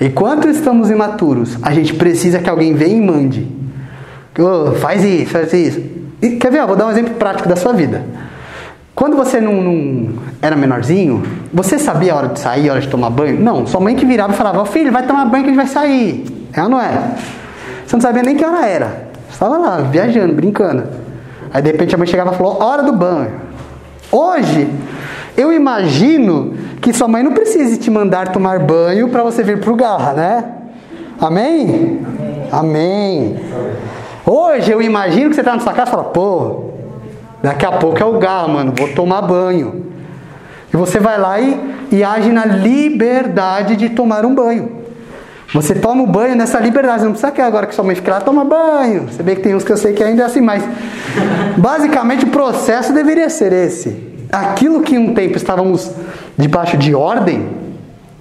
Enquanto 0.00 0.48
estamos 0.48 0.90
imaturos, 0.90 1.56
a 1.62 1.72
gente 1.72 1.94
precisa 1.94 2.40
que 2.40 2.50
alguém 2.50 2.74
venha 2.74 2.96
e 2.96 3.00
mande. 3.00 3.46
Oh, 4.36 4.72
faz 4.72 5.04
isso, 5.04 5.30
faz 5.30 5.52
isso. 5.52 5.80
E, 6.20 6.30
quer 6.30 6.50
ver? 6.50 6.66
vou 6.66 6.74
dar 6.74 6.86
um 6.86 6.90
exemplo 6.90 7.14
prático 7.14 7.48
da 7.48 7.54
sua 7.54 7.72
vida. 7.72 8.04
Quando 8.96 9.16
você 9.16 9.40
não, 9.40 9.62
não, 9.62 10.14
era 10.42 10.56
menorzinho, 10.56 11.22
você 11.52 11.78
sabia 11.78 12.12
a 12.12 12.16
hora 12.16 12.28
de 12.28 12.40
sair, 12.40 12.68
a 12.68 12.72
hora 12.72 12.80
de 12.80 12.88
tomar 12.88 13.10
banho? 13.10 13.40
Não, 13.40 13.64
sua 13.64 13.80
mãe 13.80 13.94
que 13.94 14.04
virava 14.04 14.32
e 14.32 14.36
falava, 14.36 14.64
filho, 14.66 14.90
vai 14.90 15.06
tomar 15.06 15.24
banho 15.26 15.44
que 15.44 15.50
a 15.50 15.52
gente 15.52 15.64
vai 15.64 15.72
sair. 15.72 16.24
É 16.52 16.62
não 16.68 16.80
é? 16.80 17.14
Você 17.86 17.94
não 17.94 18.00
sabia 18.00 18.24
nem 18.24 18.34
que 18.34 18.44
hora 18.44 18.66
era. 18.66 19.07
Estava 19.38 19.56
lá, 19.56 19.76
viajando, 19.82 20.34
brincando. 20.34 20.82
Aí 21.54 21.62
de 21.62 21.70
repente 21.70 21.94
a 21.94 21.98
mãe 21.98 22.08
chegava 22.08 22.32
e 22.32 22.36
falou, 22.36 22.60
hora 22.60 22.82
do 22.82 22.92
banho. 22.92 23.40
Hoje, 24.10 24.68
eu 25.36 25.52
imagino 25.52 26.54
que 26.80 26.92
sua 26.92 27.06
mãe 27.06 27.22
não 27.22 27.30
precise 27.30 27.78
te 27.78 27.88
mandar 27.88 28.32
tomar 28.32 28.58
banho 28.58 29.08
para 29.10 29.22
você 29.22 29.44
vir 29.44 29.60
para 29.60 29.70
o 29.70 29.76
garra, 29.76 30.12
né? 30.12 30.44
Amém? 31.20 32.04
Amém? 32.50 33.38
Hoje 34.26 34.72
eu 34.72 34.82
imagino 34.82 35.28
que 35.28 35.36
você 35.36 35.42
está 35.42 35.54
na 35.54 35.60
sua 35.60 35.72
casa 35.72 35.88
e 35.88 35.92
fala, 35.92 36.04
pô, 36.06 36.70
daqui 37.40 37.64
a 37.64 37.70
pouco 37.70 37.96
é 37.96 38.04
o 38.04 38.18
garra, 38.18 38.48
mano, 38.48 38.72
vou 38.76 38.88
tomar 38.88 39.22
banho. 39.22 39.86
E 40.74 40.76
você 40.76 40.98
vai 40.98 41.16
lá 41.16 41.38
e, 41.38 41.60
e 41.92 42.02
age 42.02 42.32
na 42.32 42.44
liberdade 42.44 43.76
de 43.76 43.90
tomar 43.90 44.26
um 44.26 44.34
banho. 44.34 44.77
Você 45.54 45.74
toma 45.74 46.02
o 46.02 46.06
banho 46.06 46.36
nessa 46.36 46.60
liberdade. 46.60 47.04
Não 47.04 47.12
precisa 47.12 47.32
que 47.32 47.40
agora 47.40 47.66
que 47.66 47.74
sua 47.74 47.84
mãe 47.84 47.94
fica 47.94 48.12
lá, 48.12 48.20
toma 48.20 48.44
banho. 48.44 49.08
Você 49.08 49.22
vê 49.22 49.34
que 49.34 49.42
tem 49.42 49.54
uns 49.54 49.64
que 49.64 49.72
eu 49.72 49.76
sei 49.76 49.94
que 49.94 50.04
ainda 50.04 50.22
é 50.22 50.26
assim, 50.26 50.40
mas 50.40 50.62
basicamente 51.56 52.24
o 52.24 52.28
processo 52.28 52.92
deveria 52.92 53.30
ser 53.30 53.52
esse. 53.52 54.08
Aquilo 54.30 54.82
que 54.82 54.98
um 54.98 55.14
tempo 55.14 55.36
estávamos 55.36 55.90
debaixo 56.36 56.76
de 56.76 56.94
ordem, 56.94 57.48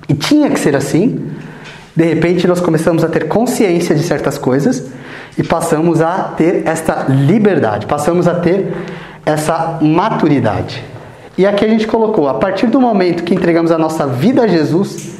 e 0.08 0.14
tinha 0.14 0.50
que 0.50 0.60
ser 0.60 0.76
assim, 0.76 1.30
de 1.96 2.04
repente 2.06 2.48
nós 2.48 2.62
começamos 2.62 3.04
a 3.04 3.10
ter 3.10 3.28
consciência 3.28 3.94
de 3.94 4.04
certas 4.04 4.38
coisas 4.38 4.86
e 5.38 5.44
passamos 5.44 6.02
a 6.02 6.34
ter 6.38 6.66
esta 6.66 7.08
liberdade, 7.10 7.86
passamos 7.86 8.28
a 8.28 8.36
ter 8.36 8.74
essa 9.26 9.80
maturidade. 9.82 10.84
E 11.38 11.46
aqui 11.46 11.66
a 11.66 11.68
gente 11.68 11.86
colocou, 11.86 12.30
a 12.30 12.36
partir 12.36 12.68
do 12.68 12.80
momento 12.80 13.24
que 13.24 13.36
entregamos 13.36 13.70
a 13.70 13.78
nossa 13.78 14.08
vida 14.08 14.44
a 14.44 14.48
Jesus, 14.48 15.16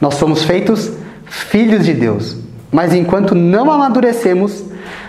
nós 0.00 0.14
somos 0.14 0.42
feitos 0.42 0.90
filhos 1.34 1.84
de 1.84 1.92
Deus. 1.92 2.36
Mas 2.70 2.92
enquanto 2.92 3.34
não 3.34 3.70
amadurecemos, 3.70 4.64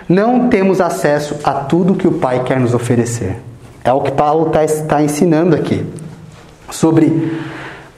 não 0.07 0.49
temos 0.49 0.79
acesso 0.79 1.35
a 1.43 1.53
tudo 1.53 1.95
que 1.95 2.07
o 2.07 2.13
Pai 2.13 2.43
quer 2.43 2.59
nos 2.59 2.73
oferecer. 2.73 3.37
É 3.83 3.91
o 3.91 4.01
que 4.01 4.11
Paulo 4.11 4.47
está 4.47 4.85
tá 4.85 5.03
ensinando 5.03 5.55
aqui. 5.55 5.85
Sobre 6.69 7.39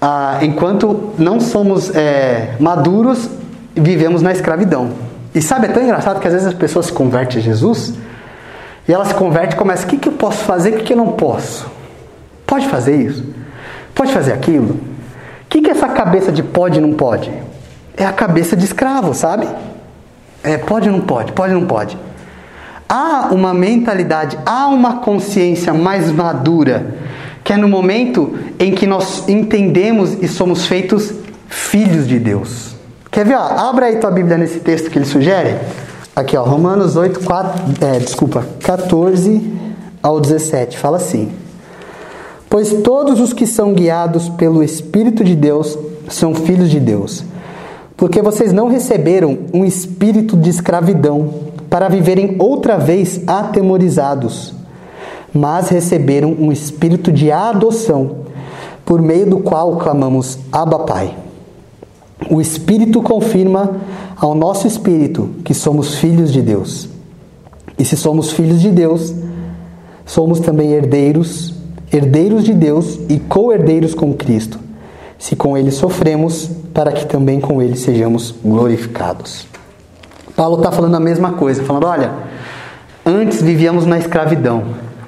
ah, 0.02 0.40
enquanto 0.42 1.14
não 1.18 1.40
somos 1.40 1.94
é, 1.96 2.56
maduros, 2.60 3.30
vivemos 3.76 4.22
na 4.22 4.32
escravidão. 4.32 4.92
E 5.34 5.42
sabe, 5.42 5.68
é 5.68 5.70
tão 5.70 5.84
engraçado 5.84 6.20
que 6.20 6.28
às 6.28 6.34
vezes 6.34 6.48
as 6.48 6.54
pessoas 6.54 6.88
se 6.88 6.94
convertem 6.94 7.40
a 7.40 7.42
Jesus 7.42 7.94
e 8.88 8.94
elas 8.94 9.10
se 9.10 9.14
convertem 9.14 9.56
e 9.56 9.60
começam: 9.60 9.86
o 9.86 9.90
que, 9.90 9.98
que 9.98 10.10
eu 10.10 10.14
posso 10.14 10.44
fazer, 10.44 10.74
o 10.74 10.78
que, 10.78 10.84
que 10.84 10.94
eu 10.94 10.98
não 10.98 11.14
posso? 11.14 11.70
Pode 12.46 12.68
fazer 12.68 12.96
isso? 12.96 13.26
Pode 13.94 14.14
fazer 14.14 14.34
aquilo? 14.34 14.76
O 14.76 15.50
que, 15.50 15.62
que 15.62 15.70
essa 15.70 15.88
cabeça 15.88 16.32
de 16.32 16.44
pode 16.44 16.78
e 16.78 16.82
não 16.82 16.94
pode? 16.94 17.32
É 17.98 18.06
a 18.06 18.14
cabeça 18.14 18.56
de 18.56 18.64
escravo, 18.64 19.14
sabe? 19.16 19.48
É 20.44 20.58
pode 20.58 20.88
ou 20.88 20.96
não 20.96 21.02
pode, 21.02 21.32
pode 21.34 21.54
ou 21.54 21.60
não 21.60 21.68
pode. 21.68 21.98
Há 22.88 23.30
uma 23.32 23.54
mentalidade, 23.54 24.38
há 24.46 24.68
uma 24.68 24.98
consciência 24.98 25.74
mais 25.74 26.12
madura, 26.12 26.96
que 27.44 27.52
é 27.52 27.58
no 27.58 27.68
momento 27.68 28.38
em 28.60 28.72
que 28.72 28.86
nós 28.86 29.28
entendemos 29.28 30.14
e 30.22 30.28
somos 30.28 30.68
feitos 30.68 31.12
filhos 31.50 32.08
de 32.08 32.20
Deus. 32.20 32.76
Quer 33.12 33.26
ver? 33.26 33.36
Ó, 33.36 33.70
abra 33.70 33.88
aí 33.88 33.98
tua 33.98 34.12
Bíblia 34.12 34.38
nesse 34.38 34.60
texto 34.60 34.92
que 34.92 34.98
ele 34.98 35.06
sugere. 35.06 35.58
Aqui, 36.16 36.38
ó, 36.38 36.44
Romanos 36.44 36.96
8, 36.96 37.20
4, 37.22 37.64
é, 37.82 38.00
desculpa, 38.00 38.46
14 38.62 39.54
ao 40.02 40.22
17. 40.22 40.78
Fala 40.78 40.98
assim: 40.98 41.32
Pois 42.50 42.72
todos 42.84 43.20
os 43.20 43.34
que 43.34 43.48
são 43.48 43.74
guiados 43.74 44.30
pelo 44.30 44.64
Espírito 44.64 45.24
de 45.24 45.36
Deus 45.36 45.78
são 46.10 46.34
filhos 46.34 46.70
de 46.70 46.80
Deus. 46.80 47.24
Porque 47.98 48.22
vocês 48.22 48.54
não 48.54 48.68
receberam 48.68 49.40
um 49.52 49.66
espírito 49.66 50.38
de 50.38 50.52
escravidão 50.52 51.34
para 51.68 51.90
viverem 51.90 52.36
outra 52.38 52.78
vez 52.78 53.22
atemorizados, 53.26 54.54
mas 55.34 55.70
receberam 55.70 56.32
um 56.32 56.52
espírito 56.52 57.12
de 57.12 57.32
adoção, 57.32 58.28
por 58.86 59.02
meio 59.02 59.30
do 59.30 59.40
qual 59.40 59.78
clamamos 59.78 60.38
Abba 60.52 60.80
Pai. 60.80 61.14
O 62.30 62.40
Espírito 62.40 63.02
confirma 63.02 63.78
ao 64.16 64.34
nosso 64.34 64.68
espírito 64.68 65.30
que 65.44 65.54
somos 65.54 65.96
filhos 65.96 66.32
de 66.32 66.42
Deus. 66.42 66.88
E 67.78 67.84
se 67.86 67.98
somos 67.98 68.32
filhos 68.32 68.62
de 68.62 68.72
Deus, 68.72 69.14
somos 70.06 70.40
também 70.40 70.72
herdeiros, 70.72 71.54
herdeiros 71.92 72.44
de 72.44 72.54
Deus 72.54 73.00
e 73.10 73.20
co-herdeiros 73.20 73.94
com 73.94 74.14
Cristo. 74.14 74.67
Se 75.20 75.36
com 75.36 75.58
ele 75.58 75.72
sofremos, 75.72 76.50
para 76.74 76.92
que 76.92 77.06
também 77.06 77.40
com 77.40 77.62
ele 77.62 77.76
sejamos 77.76 78.36
glorificados. 78.44 79.48
Paulo 80.36 80.58
está 80.58 80.72
falando 80.72 80.96
a 80.96 81.00
mesma 81.00 81.32
coisa, 81.32 81.64
falando: 81.64 81.88
olha, 81.88 82.12
antes 83.04 83.42
vivíamos 83.42 83.86
na 83.86 83.98
escravidão, 83.98 84.64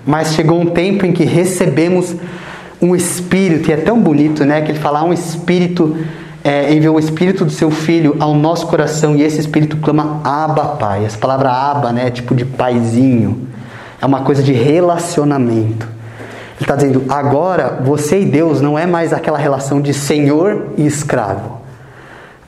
mas 0.05 0.33
chegou 0.33 0.59
um 0.59 0.65
tempo 0.65 1.05
em 1.05 1.11
que 1.11 1.23
recebemos 1.23 2.15
um 2.81 2.95
espírito, 2.95 3.69
e 3.69 3.73
é 3.73 3.77
tão 3.77 4.01
bonito, 4.01 4.43
né? 4.43 4.61
Que 4.61 4.71
ele 4.71 4.79
fala: 4.79 5.03
um 5.03 5.13
espírito, 5.13 5.95
é, 6.43 6.73
enviou 6.73 6.95
o 6.95 6.99
espírito 6.99 7.45
do 7.45 7.51
seu 7.51 7.69
filho 7.69 8.15
ao 8.19 8.33
nosso 8.33 8.65
coração, 8.65 9.15
e 9.15 9.21
esse 9.21 9.39
espírito 9.39 9.77
clama 9.77 10.21
Abba, 10.23 10.65
Pai. 10.79 11.05
Essa 11.05 11.19
palavra 11.19 11.51
Abba, 11.51 11.91
né? 11.91 12.07
É 12.07 12.09
tipo 12.09 12.33
de 12.33 12.45
paizinho, 12.45 13.47
é 14.01 14.05
uma 14.07 14.21
coisa 14.21 14.41
de 14.41 14.53
relacionamento. 14.53 15.98
Ele 16.59 16.65
está 16.65 16.75
dizendo: 16.75 17.05
agora 17.09 17.79
você 17.83 18.21
e 18.21 18.25
Deus 18.25 18.61
não 18.61 18.77
é 18.77 18.85
mais 18.85 19.13
aquela 19.13 19.37
relação 19.37 19.81
de 19.81 19.93
senhor 19.93 20.67
e 20.77 20.85
escravo 20.85 21.59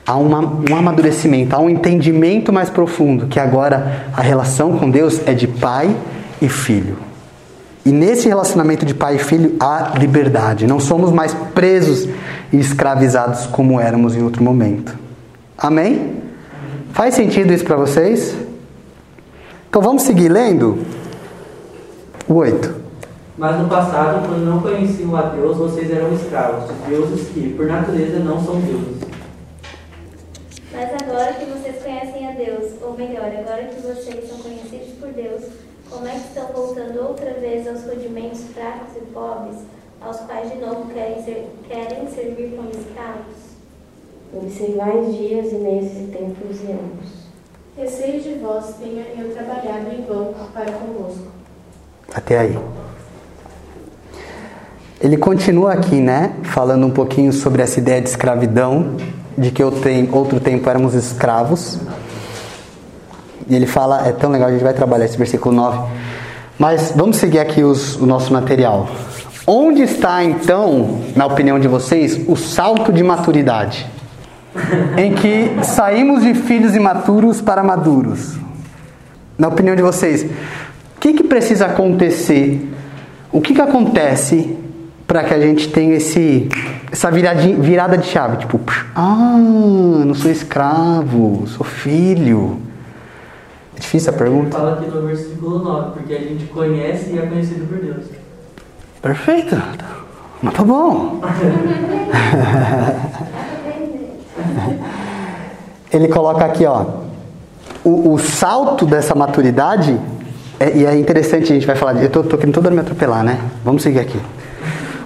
há 0.06 0.16
uma, 0.16 0.40
um 0.70 0.76
amadurecimento, 0.76 1.54
há 1.54 1.58
um 1.58 1.70
entendimento 1.70 2.52
mais 2.52 2.68
profundo 2.68 3.26
que 3.26 3.38
agora 3.38 4.06
a 4.12 4.20
relação 4.20 4.78
com 4.78 4.90
Deus 4.90 5.20
é 5.26 5.34
de 5.34 5.46
pai 5.46 5.94
e 6.40 6.48
filho. 6.48 6.96
E 7.84 7.90
nesse 7.90 8.28
relacionamento 8.28 8.86
de 8.86 8.94
pai 8.94 9.16
e 9.16 9.18
filho 9.18 9.56
há 9.58 9.94
liberdade. 9.98 10.66
Não 10.68 10.78
somos 10.78 11.10
mais 11.10 11.34
presos 11.54 12.08
e 12.52 12.58
escravizados 12.58 13.46
como 13.46 13.80
éramos 13.80 14.14
em 14.14 14.22
outro 14.22 14.42
momento. 14.42 14.96
Amém? 15.58 16.22
Faz 16.92 17.14
sentido 17.14 17.52
isso 17.52 17.64
para 17.64 17.76
vocês? 17.76 18.36
Então 19.68 19.82
vamos 19.82 20.02
seguir 20.02 20.28
lendo? 20.28 20.78
O 22.28 22.34
8. 22.34 22.81
Mas 23.36 23.58
no 23.58 23.68
passado, 23.68 24.28
quando 24.28 24.44
não 24.44 24.60
conheciam 24.60 25.16
a 25.16 25.22
Deus, 25.22 25.56
vocês 25.56 25.90
eram 25.90 26.12
escravos 26.12 26.68
de 26.68 26.74
deuses 26.90 27.28
que, 27.28 27.54
por 27.54 27.66
natureza, 27.66 28.18
não 28.18 28.44
são 28.44 28.60
deuses. 28.60 29.02
Mas 30.70 30.90
agora 31.02 31.32
que 31.34 31.46
vocês 31.46 31.82
conhecem 31.82 32.28
a 32.28 32.32
Deus, 32.32 32.72
ou 32.82 32.94
melhor, 32.94 33.26
agora 33.26 33.64
que 33.64 33.80
vocês 33.80 34.28
são 34.28 34.38
conhecidos 34.38 34.94
por 35.00 35.10
Deus, 35.12 35.44
como 35.88 36.06
é 36.06 36.12
que 36.12 36.28
estão 36.28 36.46
voltando 36.48 37.08
outra 37.08 37.32
vez 37.34 37.66
aos 37.68 37.84
rudimentos 37.84 38.42
fracos 38.54 38.96
e 38.96 39.00
pobres, 39.12 39.58
aos 40.00 40.18
quais 40.20 40.50
de 40.50 40.58
novo 40.58 40.90
querem, 40.92 41.22
ser, 41.22 41.50
querem 41.68 42.08
servir 42.10 42.54
como 42.56 42.70
escravos? 42.70 43.52
Observais 44.34 45.14
dias 45.14 45.52
e 45.52 45.56
meses 45.56 45.92
e 45.92 46.12
tempos 46.12 46.62
e 46.62 46.72
anos. 46.72 47.22
Receio 47.76 48.20
de 48.20 48.34
vós 48.34 48.74
tenha 48.78 49.04
eu 49.18 49.32
trabalhado 49.34 49.90
em 49.94 50.02
vão 50.02 50.34
para 50.52 50.72
convosco. 50.72 51.28
Até 52.14 52.38
aí. 52.38 52.58
Ele 55.02 55.16
continua 55.16 55.72
aqui, 55.72 55.96
né? 55.96 56.32
Falando 56.44 56.86
um 56.86 56.90
pouquinho 56.90 57.32
sobre 57.32 57.60
essa 57.60 57.80
ideia 57.80 58.00
de 58.00 58.08
escravidão 58.08 58.96
de 59.36 59.50
que 59.50 59.62
outro 59.64 60.38
tempo 60.38 60.70
éramos 60.70 60.94
escravos. 60.94 61.78
E 63.48 63.54
ele 63.56 63.66
fala, 63.66 64.06
é 64.06 64.12
tão 64.12 64.30
legal, 64.30 64.48
a 64.48 64.52
gente 64.52 64.62
vai 64.62 64.72
trabalhar 64.72 65.04
esse 65.04 65.18
versículo 65.18 65.54
9. 65.54 65.90
Mas 66.58 66.92
vamos 66.94 67.16
seguir 67.16 67.40
aqui 67.40 67.64
os, 67.64 67.96
o 67.96 68.06
nosso 68.06 68.32
material. 68.32 68.88
Onde 69.44 69.82
está 69.82 70.22
então, 70.22 71.00
na 71.16 71.26
opinião 71.26 71.58
de 71.58 71.66
vocês, 71.66 72.20
o 72.28 72.36
salto 72.36 72.92
de 72.92 73.02
maturidade? 73.02 73.90
em 74.96 75.14
que 75.14 75.64
saímos 75.64 76.22
de 76.22 76.34
filhos 76.34 76.74
imaturos 76.74 77.40
para 77.40 77.62
maduros. 77.62 78.36
Na 79.38 79.48
opinião 79.48 79.74
de 79.74 79.82
vocês, 79.82 80.24
o 80.24 81.00
que, 81.00 81.14
que 81.14 81.24
precisa 81.24 81.66
acontecer? 81.66 82.70
O 83.32 83.40
que, 83.40 83.54
que 83.54 83.60
acontece 83.60 84.56
para 85.12 85.24
que 85.24 85.34
a 85.34 85.38
gente 85.38 85.68
tenha 85.68 85.96
esse, 85.96 86.48
essa 86.90 87.10
virada 87.10 87.98
de 87.98 88.06
chave. 88.06 88.38
Tipo, 88.38 88.58
ah, 88.94 89.36
não 89.36 90.14
sou 90.14 90.30
escravo, 90.30 91.46
sou 91.48 91.66
filho. 91.66 92.56
É 93.76 93.80
difícil 93.80 94.08
a 94.10 94.16
pergunta? 94.16 94.56
Ele 94.56 94.64
fala 94.64 94.72
aqui 94.72 94.90
no 94.90 95.06
versículo 95.06 95.58
9, 95.58 95.90
porque 95.90 96.14
a 96.14 96.18
gente 96.18 96.46
conhece 96.46 97.10
e 97.10 97.18
é 97.18 97.26
conhecido 97.26 97.66
por 97.66 97.76
Deus. 97.76 98.06
Perfeito. 99.02 99.54
Mas 100.42 100.54
tá 100.54 100.64
bom. 100.64 101.20
Ele 105.92 106.08
coloca 106.08 106.42
aqui, 106.42 106.64
ó. 106.64 106.86
O, 107.84 108.14
o 108.14 108.18
salto 108.18 108.86
dessa 108.86 109.14
maturidade, 109.14 110.00
é, 110.58 110.74
e 110.74 110.86
é 110.86 110.96
interessante, 110.96 111.52
a 111.52 111.54
gente 111.54 111.66
vai 111.66 111.76
falar. 111.76 112.02
Eu 112.02 112.08
tô, 112.08 112.22
tô 112.22 112.38
querendo 112.38 112.54
toda 112.54 112.70
me 112.70 112.80
atropelar, 112.80 113.22
né? 113.22 113.38
Vamos 113.62 113.82
seguir 113.82 114.00
aqui. 114.00 114.18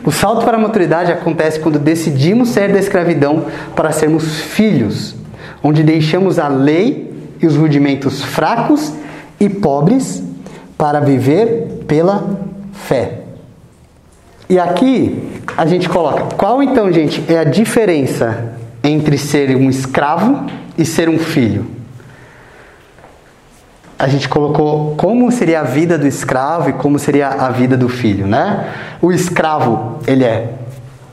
O 0.06 0.12
salto 0.12 0.44
para 0.44 0.56
a 0.56 0.60
maturidade 0.60 1.10
acontece 1.10 1.58
quando 1.58 1.80
decidimos 1.80 2.50
sair 2.50 2.72
da 2.72 2.78
escravidão 2.78 3.46
para 3.74 3.90
sermos 3.90 4.40
filhos, 4.40 5.16
onde 5.64 5.82
deixamos 5.82 6.38
a 6.38 6.46
lei 6.46 7.12
e 7.42 7.46
os 7.46 7.56
rudimentos 7.56 8.22
fracos 8.22 8.92
e 9.40 9.48
pobres 9.48 10.22
para 10.78 11.00
viver 11.00 11.82
pela 11.88 12.38
fé. 12.72 13.22
E 14.48 14.60
aqui 14.60 15.42
a 15.56 15.66
gente 15.66 15.88
coloca: 15.88 16.36
qual 16.36 16.62
então, 16.62 16.92
gente, 16.92 17.24
é 17.26 17.40
a 17.40 17.44
diferença 17.44 18.54
entre 18.84 19.18
ser 19.18 19.56
um 19.56 19.68
escravo 19.68 20.46
e 20.78 20.84
ser 20.84 21.08
um 21.08 21.18
filho? 21.18 21.75
A 23.98 24.08
gente 24.08 24.28
colocou 24.28 24.94
como 24.96 25.30
seria 25.32 25.60
a 25.60 25.64
vida 25.64 25.96
do 25.96 26.06
escravo 26.06 26.70
e 26.70 26.72
como 26.74 26.98
seria 26.98 27.28
a 27.28 27.50
vida 27.50 27.76
do 27.76 27.88
filho, 27.88 28.26
né? 28.26 28.72
O 29.00 29.10
escravo, 29.10 30.00
ele 30.06 30.24
é 30.24 30.54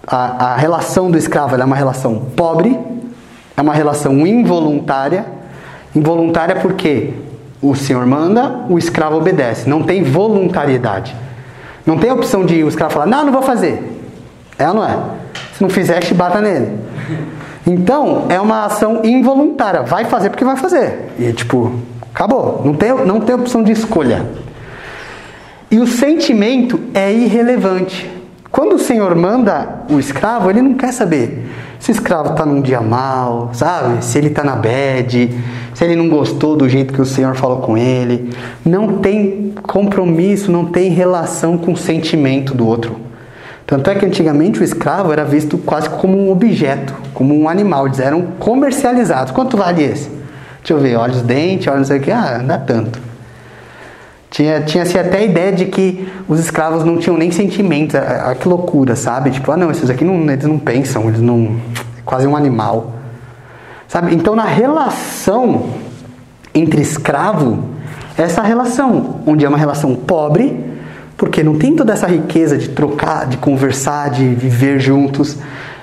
a, 0.05 0.53
a 0.53 0.55
relação 0.55 1.09
do 1.09 1.17
escravo 1.17 1.55
é 1.55 1.63
uma 1.63 1.75
relação 1.75 2.19
pobre, 2.35 2.77
É 3.55 3.61
uma 3.61 3.73
relação 3.73 4.25
involuntária. 4.27 5.25
Involuntária 5.95 6.55
porque 6.57 7.13
o 7.61 7.75
senhor 7.75 8.05
manda, 8.05 8.65
o 8.69 8.77
escravo 8.77 9.17
obedece. 9.17 9.69
Não 9.69 9.83
tem 9.83 10.03
voluntariedade. 10.03 11.15
Não 11.85 11.97
tem 11.97 12.09
a 12.09 12.13
opção 12.13 12.45
de 12.45 12.63
o 12.63 12.67
escravo 12.67 12.93
falar, 12.93 13.05
não, 13.05 13.25
não 13.25 13.31
vou 13.31 13.41
fazer. 13.41 14.01
É 14.57 14.67
ou 14.67 14.73
não 14.73 14.85
é? 14.85 14.97
Se 15.53 15.61
não 15.61 15.69
fizer, 15.69 16.03
chibata 16.03 16.41
nele. 16.41 16.79
Então, 17.65 18.25
é 18.27 18.41
uma 18.41 18.65
ação 18.65 19.01
involuntária. 19.03 19.83
Vai 19.83 20.05
fazer 20.05 20.29
porque 20.29 20.43
vai 20.43 20.57
fazer. 20.57 21.13
E 21.17 21.31
tipo, 21.31 21.71
acabou. 22.13 22.61
Não 22.63 22.73
tem, 22.73 22.93
não 23.05 23.19
tem 23.19 23.35
opção 23.35 23.63
de 23.63 23.71
escolha. 23.71 24.25
E 25.69 25.79
o 25.79 25.87
sentimento 25.87 26.79
é 26.93 27.11
irrelevante. 27.11 28.09
Quando 28.51 28.75
o 28.75 28.79
Senhor 28.79 29.15
manda 29.15 29.83
o 29.89 29.99
escravo, 29.99 30.49
ele 30.49 30.61
não 30.61 30.75
quer 30.75 30.91
saber 30.91 31.49
se 31.79 31.89
o 31.89 31.91
escravo 31.91 32.33
está 32.33 32.45
num 32.45 32.61
dia 32.61 32.79
mal, 32.79 33.49
sabe? 33.51 34.05
Se 34.05 34.17
ele 34.17 34.27
está 34.27 34.43
na 34.43 34.55
bed, 34.55 35.35
se 35.73 35.83
ele 35.83 35.95
não 35.95 36.07
gostou 36.07 36.55
do 36.55 36.69
jeito 36.69 36.93
que 36.93 37.01
o 37.01 37.05
Senhor 37.05 37.33
falou 37.35 37.57
com 37.57 37.75
ele. 37.75 38.29
Não 38.63 38.99
tem 38.99 39.53
compromisso, 39.63 40.51
não 40.51 40.65
tem 40.65 40.91
relação 40.91 41.57
com 41.57 41.73
o 41.73 41.77
sentimento 41.77 42.53
do 42.53 42.67
outro. 42.67 42.95
Tanto 43.65 43.89
é 43.89 43.95
que 43.95 44.05
antigamente 44.05 44.61
o 44.61 44.63
escravo 44.63 45.11
era 45.11 45.25
visto 45.25 45.57
quase 45.57 45.89
como 45.89 46.17
um 46.17 46.31
objeto, 46.31 46.93
como 47.13 47.35
um 47.35 47.49
animal. 47.49 47.87
Eles 47.87 47.99
eram 47.99 48.21
comercializados. 48.39 49.31
Quanto 49.31 49.57
vale 49.57 49.83
esse? 49.83 50.22
Deixa 50.63 50.73
eu 50.73 50.79
ver, 50.79 50.95
olha 50.95 51.11
os 51.11 51.21
dentes, 51.21 51.67
olha 51.67 51.79
não 51.79 51.85
sei 51.85 51.97
o 51.97 52.01
que. 52.01 52.09
Ah, 52.09 52.37
não 52.39 52.47
dá 52.47 52.57
tanto. 52.57 52.97
Tinha, 54.31 54.61
tinha-se 54.61 54.97
até 54.97 55.17
a 55.17 55.23
ideia 55.23 55.51
de 55.51 55.65
que 55.65 56.07
os 56.25 56.39
escravos 56.39 56.85
não 56.85 56.97
tinham 56.97 57.17
nem 57.17 57.31
sentimentos. 57.31 57.95
Ah, 57.95 58.29
ah, 58.29 58.35
que 58.35 58.47
loucura, 58.47 58.95
sabe? 58.95 59.29
Tipo, 59.29 59.51
ah 59.51 59.57
não, 59.57 59.69
esses 59.69 59.89
aqui 59.89 60.05
não, 60.05 60.15
eles 60.31 60.45
não 60.45 60.57
pensam, 60.57 61.09
eles 61.09 61.19
não. 61.19 61.57
É 61.99 62.01
quase 62.05 62.25
um 62.25 62.35
animal. 62.35 62.93
Sabe? 63.89 64.15
Então 64.15 64.37
na 64.37 64.45
relação 64.45 65.65
entre 66.55 66.81
escravo, 66.81 67.65
essa 68.17 68.41
relação, 68.41 69.19
onde 69.27 69.43
é 69.43 69.49
uma 69.49 69.57
relação 69.57 69.93
pobre, 69.95 70.63
porque 71.17 71.43
não 71.43 71.57
tem 71.57 71.75
toda 71.75 71.91
essa 71.91 72.07
riqueza 72.07 72.57
de 72.57 72.69
trocar, 72.69 73.27
de 73.27 73.35
conversar, 73.35 74.11
de 74.11 74.27
viver 74.29 74.79
juntos. 74.79 75.37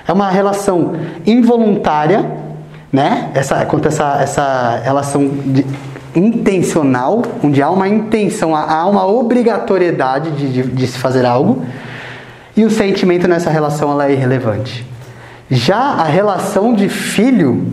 É 0.07 0.11
uma 0.11 0.29
relação 0.29 0.93
involuntária, 1.25 2.40
né? 2.91 3.31
Essa, 3.33 3.65
quanto 3.65 3.87
essa, 3.87 4.21
essa 4.21 4.81
relação 4.83 5.27
de, 5.27 5.65
intencional, 6.15 7.21
onde 7.43 7.61
há 7.61 7.69
uma 7.69 7.87
intenção, 7.87 8.55
há 8.55 8.85
uma 8.85 9.07
obrigatoriedade 9.07 10.31
de, 10.31 10.51
de, 10.51 10.63
de 10.63 10.87
se 10.87 10.97
fazer 10.97 11.25
algo, 11.25 11.63
e 12.55 12.65
o 12.65 12.69
sentimento 12.69 13.27
nessa 13.27 13.49
relação 13.49 13.91
ela 13.91 14.07
é 14.07 14.13
irrelevante. 14.13 14.85
Já 15.49 15.77
a 15.77 16.03
relação 16.03 16.73
de 16.73 16.89
filho, 16.89 17.65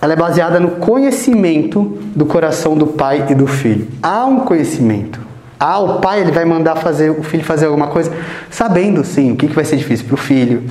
ela 0.00 0.12
é 0.12 0.16
baseada 0.16 0.60
no 0.60 0.72
conhecimento 0.72 1.98
do 2.14 2.26
coração 2.26 2.76
do 2.76 2.86
pai 2.86 3.26
e 3.30 3.34
do 3.34 3.46
filho. 3.46 3.88
Há 4.02 4.24
um 4.26 4.40
conhecimento. 4.40 5.20
Ah, 5.58 5.78
o 5.80 6.00
pai 6.00 6.20
ele 6.20 6.30
vai 6.30 6.44
mandar 6.44 6.76
fazer 6.76 7.10
o 7.10 7.22
filho 7.22 7.42
fazer 7.42 7.66
alguma 7.66 7.88
coisa, 7.88 8.12
sabendo 8.48 9.04
sim 9.04 9.32
o 9.32 9.36
que, 9.36 9.48
que 9.48 9.54
vai 9.54 9.64
ser 9.64 9.76
difícil 9.76 10.06
para 10.06 10.14
o 10.14 10.18
filho. 10.18 10.62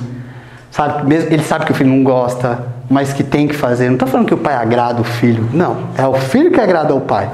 Sabe, 0.70 1.14
ele 1.14 1.42
sabe 1.42 1.64
que 1.64 1.72
o 1.72 1.74
filho 1.74 1.90
não 1.90 2.04
gosta, 2.04 2.66
mas 2.88 3.12
que 3.12 3.22
tem 3.22 3.48
que 3.48 3.54
fazer. 3.54 3.86
Não 3.86 3.94
estou 3.94 4.08
falando 4.08 4.26
que 4.26 4.34
o 4.34 4.38
pai 4.38 4.54
agrada 4.54 5.00
o 5.00 5.04
filho, 5.04 5.48
não. 5.52 5.88
É 5.96 6.06
o 6.06 6.14
filho 6.14 6.50
que 6.50 6.60
agrada 6.60 6.92
ao 6.92 7.00
pai. 7.00 7.30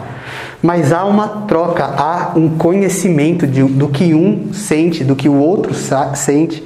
Mas 0.62 0.92
há 0.92 1.04
uma 1.04 1.28
troca, 1.46 1.84
há 1.84 2.32
um 2.36 2.56
conhecimento 2.56 3.46
de, 3.46 3.62
do 3.62 3.88
que 3.88 4.14
um 4.14 4.52
sente, 4.52 5.04
do 5.04 5.14
que 5.14 5.28
o 5.28 5.36
outro 5.36 5.74
sente. 6.14 6.64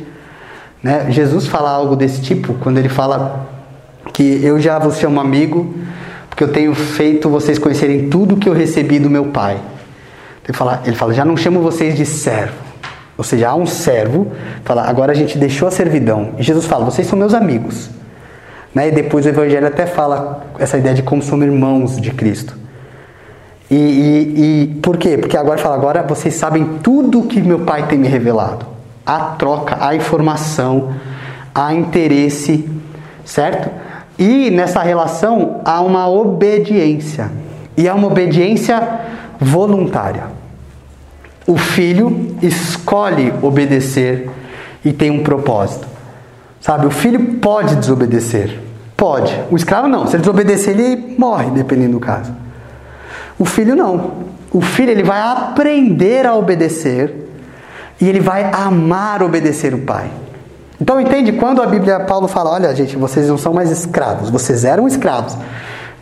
Né? 0.83 1.07
Jesus 1.11 1.47
fala 1.47 1.71
algo 1.71 1.97
desse 1.97 2.23
tipo 2.23 2.55
quando 2.55 2.79
ele 2.79 2.89
fala 2.89 3.49
que 4.13 4.41
eu 4.45 4.61
já 4.61 4.79
vos 4.79 4.99
chamo 4.99 5.21
amigo, 5.21 5.75
porque 6.31 6.45
eu 6.45 6.53
tenho 6.53 6.75
feito 6.75 7.29
vocês 7.29 7.59
conhecerem 7.59 8.09
tudo 8.09 8.37
que 8.37 8.49
eu 8.49 8.53
recebi 8.53 8.99
do 8.99 9.11
meu 9.11 9.27
pai. 9.27 9.59
Ele 10.47 10.57
fala, 10.57 10.81
ele 10.87 10.97
fala 10.97 11.13
já 11.13 11.25
não 11.25 11.37
chamo 11.37 11.61
vocês 11.61 11.97
de 11.97 12.07
servo 12.07 12.68
ou 13.19 13.25
seja, 13.25 13.49
há 13.49 13.55
um 13.57 13.67
servo, 13.67 14.29
fala, 14.65 14.85
agora 14.85 15.11
a 15.11 15.15
gente 15.15 15.37
deixou 15.37 15.67
a 15.67 15.73
servidão. 15.73 16.35
E 16.39 16.43
Jesus 16.45 16.67
fala, 16.67 16.85
vocês 16.85 17.05
são 17.05 17.19
meus 17.19 17.35
amigos. 17.35 17.91
Né? 18.73 18.89
E 18.89 18.91
depois 18.93 19.27
o 19.27 19.29
Evangelho 19.29 19.67
até 19.67 19.87
fala 19.87 20.47
essa 20.57 20.79
ideia 20.79 20.95
de 20.95 21.03
como 21.03 21.21
somos 21.21 21.45
irmãos 21.45 22.01
de 22.01 22.13
Cristo. 22.13 22.57
E, 23.69 23.75
e, 23.75 24.43
e 24.73 24.75
por 24.77 24.97
quê? 24.97 25.19
Porque 25.19 25.37
agora 25.37 25.59
fala, 25.59 25.75
agora 25.75 26.05
vocês 26.05 26.35
sabem 26.35 26.79
tudo 26.81 27.25
que 27.25 27.41
meu 27.41 27.59
Pai 27.59 27.89
tem 27.89 27.99
me 27.99 28.07
revelado. 28.07 28.65
Há 29.05 29.19
troca, 29.37 29.77
há 29.81 29.97
informação, 29.97 30.95
há 31.53 31.75
interesse, 31.75 32.71
certo? 33.25 33.69
E 34.17 34.49
nessa 34.51 34.81
relação 34.81 35.61
há 35.65 35.81
uma 35.81 36.09
obediência. 36.09 37.33
E 37.77 37.89
há 37.89 37.95
uma 37.95 38.07
obediência 38.07 38.81
voluntária. 39.41 40.38
O 41.49 41.57
filho 41.57 42.37
escolhe 42.43 43.33
obedecer 43.41 44.29
e 44.85 44.93
tem 44.93 45.11
um 45.11 45.23
propósito. 45.23 45.89
Sabe, 46.61 46.87
o 46.87 46.91
filho 46.91 47.37
pode 47.37 47.75
desobedecer. 47.77 48.61
Pode. 48.95 49.35
O 49.51 49.57
escravo 49.57 49.89
não. 49.89 50.07
Se 50.07 50.17
ele 50.17 50.21
desobedecer, 50.21 50.79
ele 50.79 51.17
morre, 51.17 51.51
dependendo 51.53 51.93
do 51.93 52.01
caso. 52.01 52.31
O 53.39 53.47
filho 53.47 53.75
não. 53.75 54.29
O 54.53 54.61
filho 54.61 54.91
ele 54.91 55.03
vai 55.03 55.23
aprender 55.23 56.27
a 56.27 56.35
obedecer 56.35 57.15
e 57.99 58.07
ele 58.07 58.21
vai 58.21 58.51
amar 58.53 59.23
obedecer 59.23 59.73
o 59.73 59.79
pai. 59.79 60.11
Então 60.79 61.01
entende 61.01 61.33
quando 61.33 61.63
a 61.63 61.67
Bíblia 61.67 62.01
Paulo 62.01 62.29
fala, 62.29 62.51
olha 62.51 62.77
gente, 62.77 62.95
vocês 62.95 63.27
não 63.27 63.39
são 63.39 63.55
mais 63.55 63.71
escravos, 63.71 64.29
vocês 64.29 64.67
eram 64.67 64.87
escravos, 64.87 65.35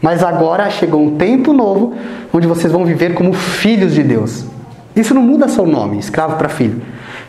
mas 0.03 0.25
agora 0.25 0.69
chegou 0.71 1.01
um 1.01 1.17
tempo 1.17 1.53
novo 1.53 1.95
onde 2.33 2.49
vocês 2.49 2.73
vão 2.73 2.85
viver 2.85 3.15
como 3.15 3.33
filhos 3.33 3.95
de 3.95 4.03
Deus. 4.03 4.56
Isso 4.97 5.15
não 5.15 5.21
muda 5.21 5.47
só 5.47 5.63
o 5.63 5.67
nome, 5.67 5.99
escravo 5.99 6.37
para 6.37 6.49
filho. 6.49 6.81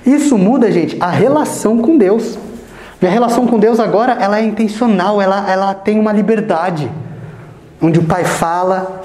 Isso 0.05 0.37
muda, 0.37 0.71
gente, 0.71 0.97
a 1.01 1.09
relação 1.09 1.79
com 1.79 1.97
Deus. 1.97 2.37
Minha 3.01 3.11
relação 3.11 3.45
com 3.45 3.59
Deus 3.59 3.79
agora, 3.79 4.13
ela 4.13 4.39
é 4.39 4.43
intencional, 4.43 5.21
ela, 5.21 5.51
ela 5.51 5.73
tem 5.73 5.99
uma 5.99 6.13
liberdade. 6.13 6.89
Onde 7.81 7.99
o 7.99 8.03
pai 8.03 8.23
fala, 8.23 9.03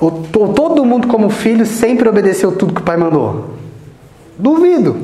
ou, 0.00 0.26
ou 0.36 0.48
todo 0.52 0.84
mundo 0.84 1.06
como 1.06 1.30
filho 1.30 1.64
sempre 1.64 2.08
obedeceu 2.08 2.52
tudo 2.52 2.74
que 2.74 2.80
o 2.80 2.84
pai 2.84 2.96
mandou. 2.96 3.54
Duvido. 4.36 4.96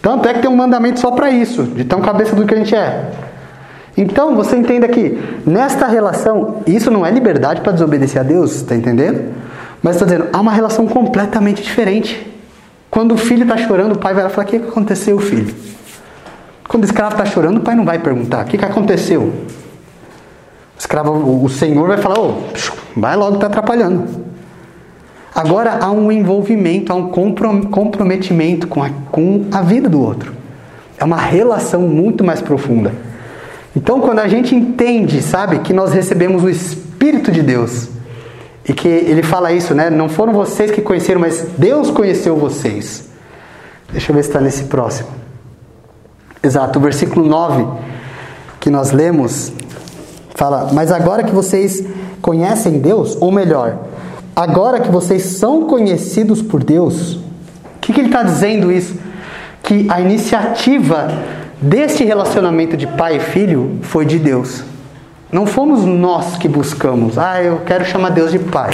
Tanto 0.00 0.28
é 0.28 0.34
que 0.34 0.40
tem 0.40 0.50
um 0.50 0.56
mandamento 0.56 0.98
só 0.98 1.10
para 1.10 1.30
isso, 1.30 1.64
de 1.64 1.84
tão 1.84 2.00
cabeça 2.00 2.34
do 2.34 2.46
que 2.46 2.54
a 2.54 2.56
gente 2.56 2.74
é. 2.74 3.10
Então, 3.96 4.34
você 4.34 4.56
entenda 4.56 4.88
que 4.88 5.18
nesta 5.44 5.86
relação, 5.86 6.62
isso 6.66 6.90
não 6.90 7.04
é 7.04 7.10
liberdade 7.10 7.60
para 7.60 7.72
desobedecer 7.72 8.20
a 8.20 8.24
Deus, 8.24 8.56
está 8.56 8.74
entendendo? 8.74 9.32
Mas 9.82 9.96
estou 9.96 10.06
dizendo, 10.06 10.28
há 10.32 10.40
uma 10.40 10.52
relação 10.52 10.86
completamente 10.86 11.62
diferente. 11.62 12.26
Quando 12.90 13.12
o 13.12 13.16
filho 13.16 13.42
está 13.42 13.56
chorando, 13.56 13.92
o 13.92 13.98
pai 13.98 14.14
vai 14.14 14.24
lá 14.24 14.30
falar: 14.30 14.46
O 14.46 14.50
que 14.50 14.56
aconteceu, 14.56 15.18
filho? 15.18 15.54
Quando 16.68 16.82
o 16.82 16.86
escravo 16.86 17.12
está 17.12 17.24
chorando, 17.24 17.58
o 17.58 17.60
pai 17.60 17.74
não 17.74 17.84
vai 17.84 17.98
perguntar: 17.98 18.44
O 18.44 18.48
que, 18.48 18.58
que 18.58 18.64
aconteceu? 18.64 19.22
O 19.22 20.78
escravo, 20.78 21.44
o 21.44 21.48
senhor 21.48 21.88
vai 21.88 21.98
falar: 21.98 22.18
oh, 22.18 22.42
vai 22.96 23.16
logo, 23.16 23.36
está 23.36 23.46
atrapalhando. 23.46 24.26
Agora 25.34 25.78
há 25.80 25.90
um 25.90 26.10
envolvimento, 26.10 26.92
há 26.92 26.96
um 26.96 27.10
comprometimento 27.10 28.66
com 28.66 28.82
a, 28.82 28.88
com 29.10 29.44
a 29.52 29.60
vida 29.60 29.88
do 29.88 30.00
outro. 30.00 30.32
É 30.98 31.04
uma 31.04 31.18
relação 31.18 31.82
muito 31.82 32.24
mais 32.24 32.40
profunda. 32.40 32.92
Então, 33.76 34.00
quando 34.00 34.20
a 34.20 34.28
gente 34.28 34.54
entende, 34.54 35.20
sabe, 35.20 35.58
que 35.58 35.74
nós 35.74 35.92
recebemos 35.92 36.42
o 36.42 36.48
Espírito 36.48 37.30
de 37.30 37.42
Deus, 37.42 37.90
e 38.68 38.72
que 38.72 38.88
ele 38.88 39.22
fala 39.22 39.52
isso, 39.52 39.74
né? 39.74 39.88
Não 39.88 40.08
foram 40.08 40.32
vocês 40.32 40.70
que 40.70 40.80
conheceram, 40.80 41.20
mas 41.20 41.46
Deus 41.56 41.90
conheceu 41.90 42.36
vocês. 42.36 43.08
Deixa 43.92 44.10
eu 44.10 44.16
ver 44.16 44.24
se 44.24 44.30
está 44.30 44.40
nesse 44.40 44.64
próximo. 44.64 45.08
Exato, 46.42 46.78
o 46.78 46.82
versículo 46.82 47.26
9 47.26 47.66
que 48.58 48.68
nós 48.68 48.90
lemos 48.90 49.52
fala: 50.34 50.70
Mas 50.72 50.90
agora 50.90 51.22
que 51.22 51.32
vocês 51.32 51.84
conhecem 52.20 52.80
Deus, 52.80 53.16
ou 53.20 53.30
melhor, 53.30 53.78
agora 54.34 54.80
que 54.80 54.90
vocês 54.90 55.22
são 55.22 55.66
conhecidos 55.66 56.42
por 56.42 56.64
Deus, 56.64 57.14
o 57.14 57.20
que, 57.80 57.92
que 57.92 58.00
ele 58.00 58.08
está 58.08 58.24
dizendo 58.24 58.72
isso? 58.72 58.96
Que 59.62 59.86
a 59.88 60.00
iniciativa 60.00 61.08
deste 61.60 62.04
relacionamento 62.04 62.76
de 62.76 62.86
pai 62.86 63.16
e 63.16 63.20
filho 63.20 63.78
foi 63.82 64.04
de 64.04 64.18
Deus. 64.18 64.64
Não 65.30 65.46
fomos 65.46 65.84
nós 65.84 66.36
que 66.36 66.48
buscamos. 66.48 67.18
Ah, 67.18 67.42
eu 67.42 67.60
quero 67.66 67.84
chamar 67.84 68.10
Deus 68.10 68.30
de 68.30 68.38
pai. 68.38 68.70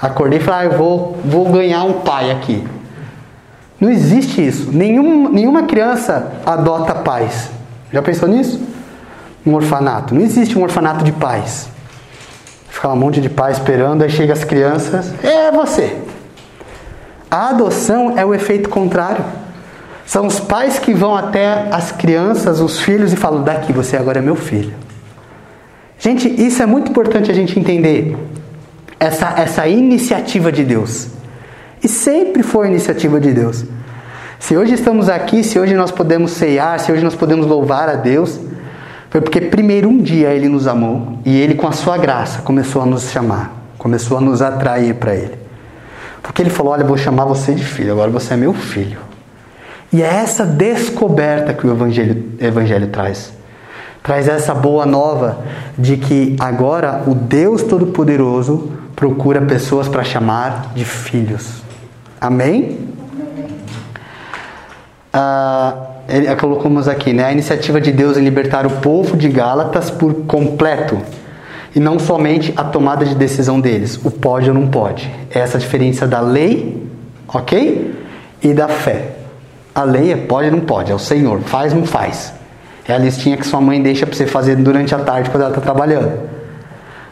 Acordei 0.00 0.38
e 0.38 0.42
falei, 0.42 0.68
ah, 0.68 0.72
eu 0.72 0.78
vou, 0.78 1.18
vou 1.24 1.50
ganhar 1.50 1.84
um 1.84 2.00
pai 2.00 2.30
aqui. 2.30 2.66
Não 3.80 3.90
existe 3.90 4.46
isso. 4.46 4.70
Nenhum, 4.72 5.30
nenhuma 5.30 5.64
criança 5.64 6.32
adota 6.46 6.94
pais. 6.94 7.50
Já 7.92 8.00
pensou 8.00 8.28
nisso? 8.28 8.60
Um 9.44 9.54
orfanato. 9.54 10.14
Não 10.14 10.22
existe 10.22 10.58
um 10.58 10.62
orfanato 10.62 11.04
de 11.04 11.12
pais. 11.12 11.68
Fica 12.68 12.88
um 12.88 12.96
monte 12.96 13.20
de 13.20 13.28
pai 13.28 13.52
esperando, 13.52 14.02
aí 14.02 14.10
chega 14.10 14.32
as 14.32 14.44
crianças. 14.44 15.12
É 15.24 15.50
você. 15.50 15.98
A 17.30 17.50
adoção 17.50 18.18
é 18.18 18.24
o 18.24 18.34
efeito 18.34 18.68
contrário. 18.68 19.24
São 20.06 20.26
os 20.26 20.40
pais 20.40 20.78
que 20.78 20.92
vão 20.92 21.14
até 21.14 21.68
as 21.70 21.92
crianças, 21.92 22.60
os 22.60 22.80
filhos, 22.80 23.12
e 23.12 23.16
falam: 23.16 23.42
daqui, 23.42 23.72
você 23.72 23.96
agora 23.96 24.18
é 24.18 24.22
meu 24.22 24.36
filho. 24.36 24.74
Gente, 26.00 26.28
isso 26.28 26.62
é 26.62 26.66
muito 26.66 26.90
importante 26.90 27.30
a 27.30 27.34
gente 27.34 27.58
entender. 27.60 28.16
Essa, 28.98 29.34
essa 29.36 29.68
iniciativa 29.68 30.50
de 30.50 30.64
Deus. 30.64 31.08
E 31.82 31.88
sempre 31.88 32.42
foi 32.42 32.68
iniciativa 32.68 33.20
de 33.20 33.32
Deus. 33.32 33.64
Se 34.38 34.56
hoje 34.56 34.74
estamos 34.74 35.10
aqui, 35.10 35.44
se 35.44 35.58
hoje 35.58 35.74
nós 35.74 35.90
podemos 35.90 36.32
ceiar, 36.32 36.80
se 36.80 36.90
hoje 36.90 37.04
nós 37.04 37.14
podemos 37.14 37.46
louvar 37.46 37.90
a 37.90 37.94
Deus, 37.94 38.40
foi 39.10 39.20
porque 39.20 39.42
primeiro 39.42 39.90
um 39.90 39.98
dia 39.98 40.30
Ele 40.30 40.48
nos 40.48 40.66
amou 40.66 41.18
e 41.24 41.38
Ele, 41.38 41.54
com 41.54 41.66
a 41.66 41.72
sua 41.72 41.98
graça, 41.98 42.40
começou 42.40 42.80
a 42.80 42.86
nos 42.86 43.10
chamar, 43.10 43.52
começou 43.76 44.16
a 44.16 44.20
nos 44.20 44.40
atrair 44.40 44.94
para 44.94 45.14
Ele. 45.14 45.34
Porque 46.22 46.40
Ele 46.40 46.50
falou: 46.50 46.72
Olha, 46.72 46.84
vou 46.84 46.96
chamar 46.96 47.26
você 47.26 47.52
de 47.52 47.64
filho, 47.64 47.92
agora 47.92 48.10
você 48.10 48.32
é 48.32 48.36
meu 48.38 48.54
filho. 48.54 48.98
E 49.92 50.02
é 50.02 50.06
essa 50.06 50.46
descoberta 50.46 51.52
que 51.52 51.66
o 51.66 51.70
Evangelho, 51.70 52.32
Evangelho 52.40 52.86
traz. 52.86 53.39
Traz 54.02 54.28
essa 54.28 54.54
boa 54.54 54.86
nova 54.86 55.38
de 55.76 55.96
que 55.96 56.34
agora 56.40 57.02
o 57.06 57.14
Deus 57.14 57.62
Todo-Poderoso 57.62 58.70
procura 58.96 59.40
pessoas 59.42 59.88
para 59.88 60.02
chamar 60.02 60.72
de 60.74 60.84
filhos. 60.84 61.62
Amém? 62.20 62.88
Ah, 65.12 65.74
colocamos 66.38 66.88
aqui, 66.88 67.12
né? 67.12 67.24
A 67.24 67.32
iniciativa 67.32 67.80
de 67.80 67.92
Deus 67.92 68.16
em 68.16 68.22
libertar 68.22 68.66
o 68.66 68.70
povo 68.70 69.16
de 69.16 69.28
Gálatas 69.28 69.90
por 69.90 70.14
completo. 70.26 70.98
E 71.74 71.78
não 71.78 71.98
somente 71.98 72.52
a 72.56 72.64
tomada 72.64 73.04
de 73.04 73.14
decisão 73.14 73.60
deles, 73.60 74.00
o 74.02 74.10
pode 74.10 74.48
ou 74.48 74.54
não 74.54 74.66
pode. 74.66 75.10
Essa 75.30 75.56
é 75.56 75.58
a 75.58 75.60
diferença 75.60 76.06
da 76.06 76.20
lei, 76.20 76.88
ok? 77.28 77.94
E 78.42 78.52
da 78.52 78.66
fé. 78.66 79.12
A 79.74 79.84
lei 79.84 80.12
é 80.12 80.16
pode 80.16 80.48
ou 80.48 80.56
não 80.56 80.60
pode, 80.60 80.90
é 80.90 80.94
o 80.94 80.98
Senhor, 80.98 81.40
faz 81.40 81.72
ou 81.72 81.80
não 81.80 81.86
faz. 81.86 82.39
É 82.90 82.94
a 82.94 82.98
listinha 82.98 83.36
que 83.36 83.46
sua 83.46 83.60
mãe 83.60 83.80
deixa 83.80 84.04
para 84.04 84.16
você 84.16 84.26
fazer 84.26 84.56
durante 84.56 84.92
a 84.92 84.98
tarde 84.98 85.30
quando 85.30 85.42
ela 85.42 85.50
está 85.50 85.60
trabalhando. 85.60 86.28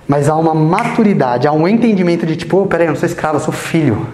Mas 0.09 0.29
há 0.29 0.35
uma 0.35 0.53
maturidade, 0.53 1.47
há 1.47 1.53
um 1.53 1.69
entendimento 1.69 2.27
de 2.27 2.35
tipo, 2.35 2.63
oh, 2.63 2.67
peraí, 2.67 2.89
eu 2.89 2.91
não 2.91 2.99
sou 2.99 3.07
escravo, 3.07 3.37
eu 3.37 3.41
sou 3.41 3.55
filho. 3.55 4.09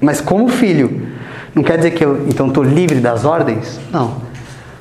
Mas 0.00 0.20
como 0.20 0.48
filho, 0.48 1.06
não 1.54 1.62
quer 1.62 1.76
dizer 1.76 1.92
que 1.92 2.04
eu 2.04 2.26
então 2.26 2.48
estou 2.48 2.64
livre 2.64 2.98
das 2.98 3.24
ordens? 3.24 3.78
Não. 3.92 4.16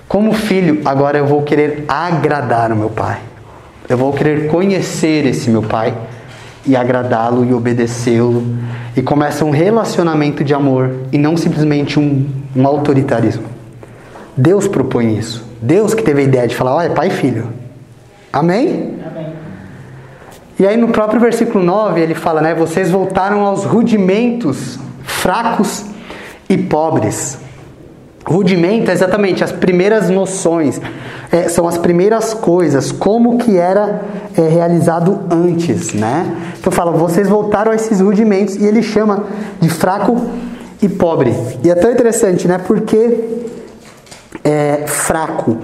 Como 0.07 0.33
filho, 0.33 0.81
agora 0.83 1.19
eu 1.19 1.27
vou 1.27 1.43
querer 1.43 1.85
agradar 1.87 2.71
o 2.71 2.75
meu 2.75 2.89
pai. 2.89 3.19
Eu 3.87 3.95
vou 3.95 4.11
querer 4.13 4.47
conhecer 4.47 5.27
esse 5.27 5.47
meu 5.47 5.61
pai 5.61 5.93
e 6.65 6.75
agradá-lo 6.75 7.45
e 7.45 7.53
obedecê-lo. 7.53 8.43
E 8.97 9.03
começa 9.03 9.45
um 9.45 9.51
relacionamento 9.51 10.43
de 10.43 10.55
amor 10.55 10.89
e 11.11 11.19
não 11.19 11.37
simplesmente 11.37 11.99
um, 11.99 12.27
um 12.55 12.65
autoritarismo. 12.65 13.43
Deus 14.35 14.67
propõe 14.67 15.19
isso. 15.19 15.52
Deus 15.63 15.93
que 15.93 16.03
teve 16.03 16.19
a 16.19 16.23
ideia 16.23 16.45
de 16.45 16.55
falar, 16.55 16.75
olha, 16.75 16.89
pai 16.89 17.07
e 17.07 17.11
filho. 17.11 17.47
Amém? 18.31 18.99
Amém. 19.09 19.33
E 20.59 20.67
aí 20.67 20.75
no 20.75 20.89
próprio 20.89 21.21
versículo 21.21 21.63
9 21.63 22.01
ele 22.01 22.13
fala, 22.13 22.41
né? 22.41 22.53
Vocês 22.53 22.91
voltaram 22.91 23.45
aos 23.45 23.63
rudimentos 23.63 24.77
fracos 25.03 25.85
e 26.49 26.57
pobres. 26.57 27.37
Rudimento 28.25 28.91
é 28.91 28.93
exatamente 28.93 29.43
as 29.43 29.51
primeiras 29.53 30.09
noções, 30.09 30.81
é, 31.31 31.47
são 31.49 31.67
as 31.67 31.77
primeiras 31.77 32.33
coisas, 32.33 32.91
como 32.91 33.37
que 33.37 33.57
era 33.57 34.01
é, 34.37 34.41
realizado 34.41 35.21
antes, 35.29 35.93
né? 35.93 36.35
Então 36.59 36.71
fala, 36.71 36.91
vocês 36.91 37.27
voltaram 37.27 37.71
a 37.71 37.75
esses 37.75 38.01
rudimentos 38.01 38.55
e 38.57 38.65
ele 38.65 38.83
chama 38.83 39.25
de 39.61 39.69
fraco 39.69 40.21
e 40.81 40.89
pobre. 40.89 41.33
E 41.63 41.69
é 41.69 41.75
tão 41.75 41.91
interessante, 41.91 42.47
né? 42.47 42.57
Porque 42.57 43.43
é, 44.43 44.85
fraco. 44.87 45.51
O 45.51 45.59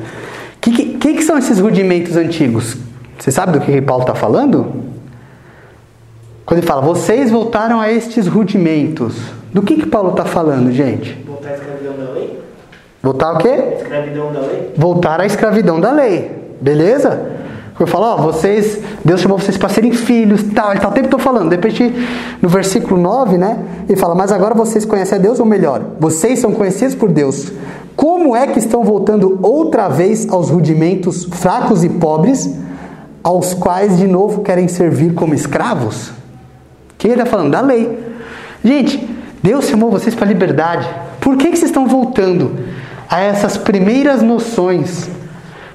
que, 0.62 0.94
que, 0.98 1.14
que, 1.16 1.24
são 1.24 1.38
esses 1.38 1.60
rudimentos 1.60 2.16
antigos? 2.16 2.78
Você 3.18 3.32
sabe 3.32 3.54
do 3.54 3.62
que, 3.62 3.72
que 3.72 3.82
Paulo 3.82 4.04
está 4.04 4.16
falando? 4.16 4.74
Quando 6.46 6.60
ele 6.60 6.68
fala, 6.68 6.82
vocês 6.82 7.30
voltaram 7.30 7.80
a 7.80 7.92
estes 7.92 8.28
rudimentos. 8.28 9.16
Do 9.54 9.62
que, 9.62 9.76
que 9.76 9.86
Paulo 9.86 10.12
está 10.12 10.26
falando, 10.26 10.72
gente? 10.72 11.14
Voltar 11.26 11.50
à 11.50 11.54
escravidão 11.56 11.94
da 11.94 12.12
lei? 12.12 12.40
Voltar 13.02 13.34
o 13.34 13.38
quê? 13.38 13.64
Escravidão 13.78 14.34
da 14.34 14.40
lei? 14.42 14.74
Voltar 14.76 15.22
à 15.22 15.26
escravidão 15.26 15.80
da 15.80 15.92
lei. 15.92 16.32
Beleza? 16.62 17.40
Eu 17.80 17.88
falo, 17.88 18.06
ó, 18.06 18.18
vocês, 18.18 18.78
Deus 19.06 19.22
chamou 19.22 19.38
vocês 19.38 19.58
para 19.58 19.70
serem 19.70 19.94
filhos, 19.94 20.44
tal, 20.54 20.72
ele 20.72 20.82
tá 20.82 20.90
o 20.90 20.92
tempo 20.92 21.08
todo 21.08 21.22
falando. 21.22 21.50
De 21.50 21.56
repente, 21.56 21.94
no 22.42 22.50
versículo 22.50 23.00
9, 23.00 23.38
né, 23.38 23.58
ele 23.88 23.98
fala, 23.98 24.14
mas 24.14 24.34
agora 24.34 24.54
vocês 24.54 24.84
conhecem 24.84 25.18
a 25.18 25.22
Deus, 25.22 25.40
ou 25.40 25.46
melhor, 25.46 25.82
vocês 25.98 26.40
são 26.40 26.52
conhecidos 26.52 26.94
por 26.94 27.10
Deus. 27.10 27.54
Como 28.00 28.34
é 28.34 28.48
que 28.48 28.60
estão 28.60 28.82
voltando 28.82 29.38
outra 29.42 29.90
vez 29.90 30.30
aos 30.30 30.50
rudimentos 30.50 31.26
fracos 31.26 31.84
e 31.84 31.90
pobres, 31.90 32.50
aos 33.22 33.54
quais 33.54 33.98
de 33.98 34.08
novo 34.08 34.42
querem 34.42 34.70
servir 34.70 35.14
como 35.14 35.34
escravos? 35.34 36.14
Quem 36.98 37.12
está 37.12 37.26
falando? 37.26 37.52
Da 37.52 37.60
lei. 37.60 38.00
Gente, 38.64 39.06
Deus 39.44 39.66
chamou 39.66 39.92
vocês 39.92 40.16
para 40.16 40.24
a 40.24 40.30
liberdade. 40.30 40.90
Por 41.20 41.36
que, 41.36 41.50
que 41.50 41.58
vocês 41.58 41.72
estão 41.72 41.88
voltando 41.88 42.58
a 43.10 43.20
essas 43.20 43.58
primeiras 43.58 44.22
noções 44.22 45.10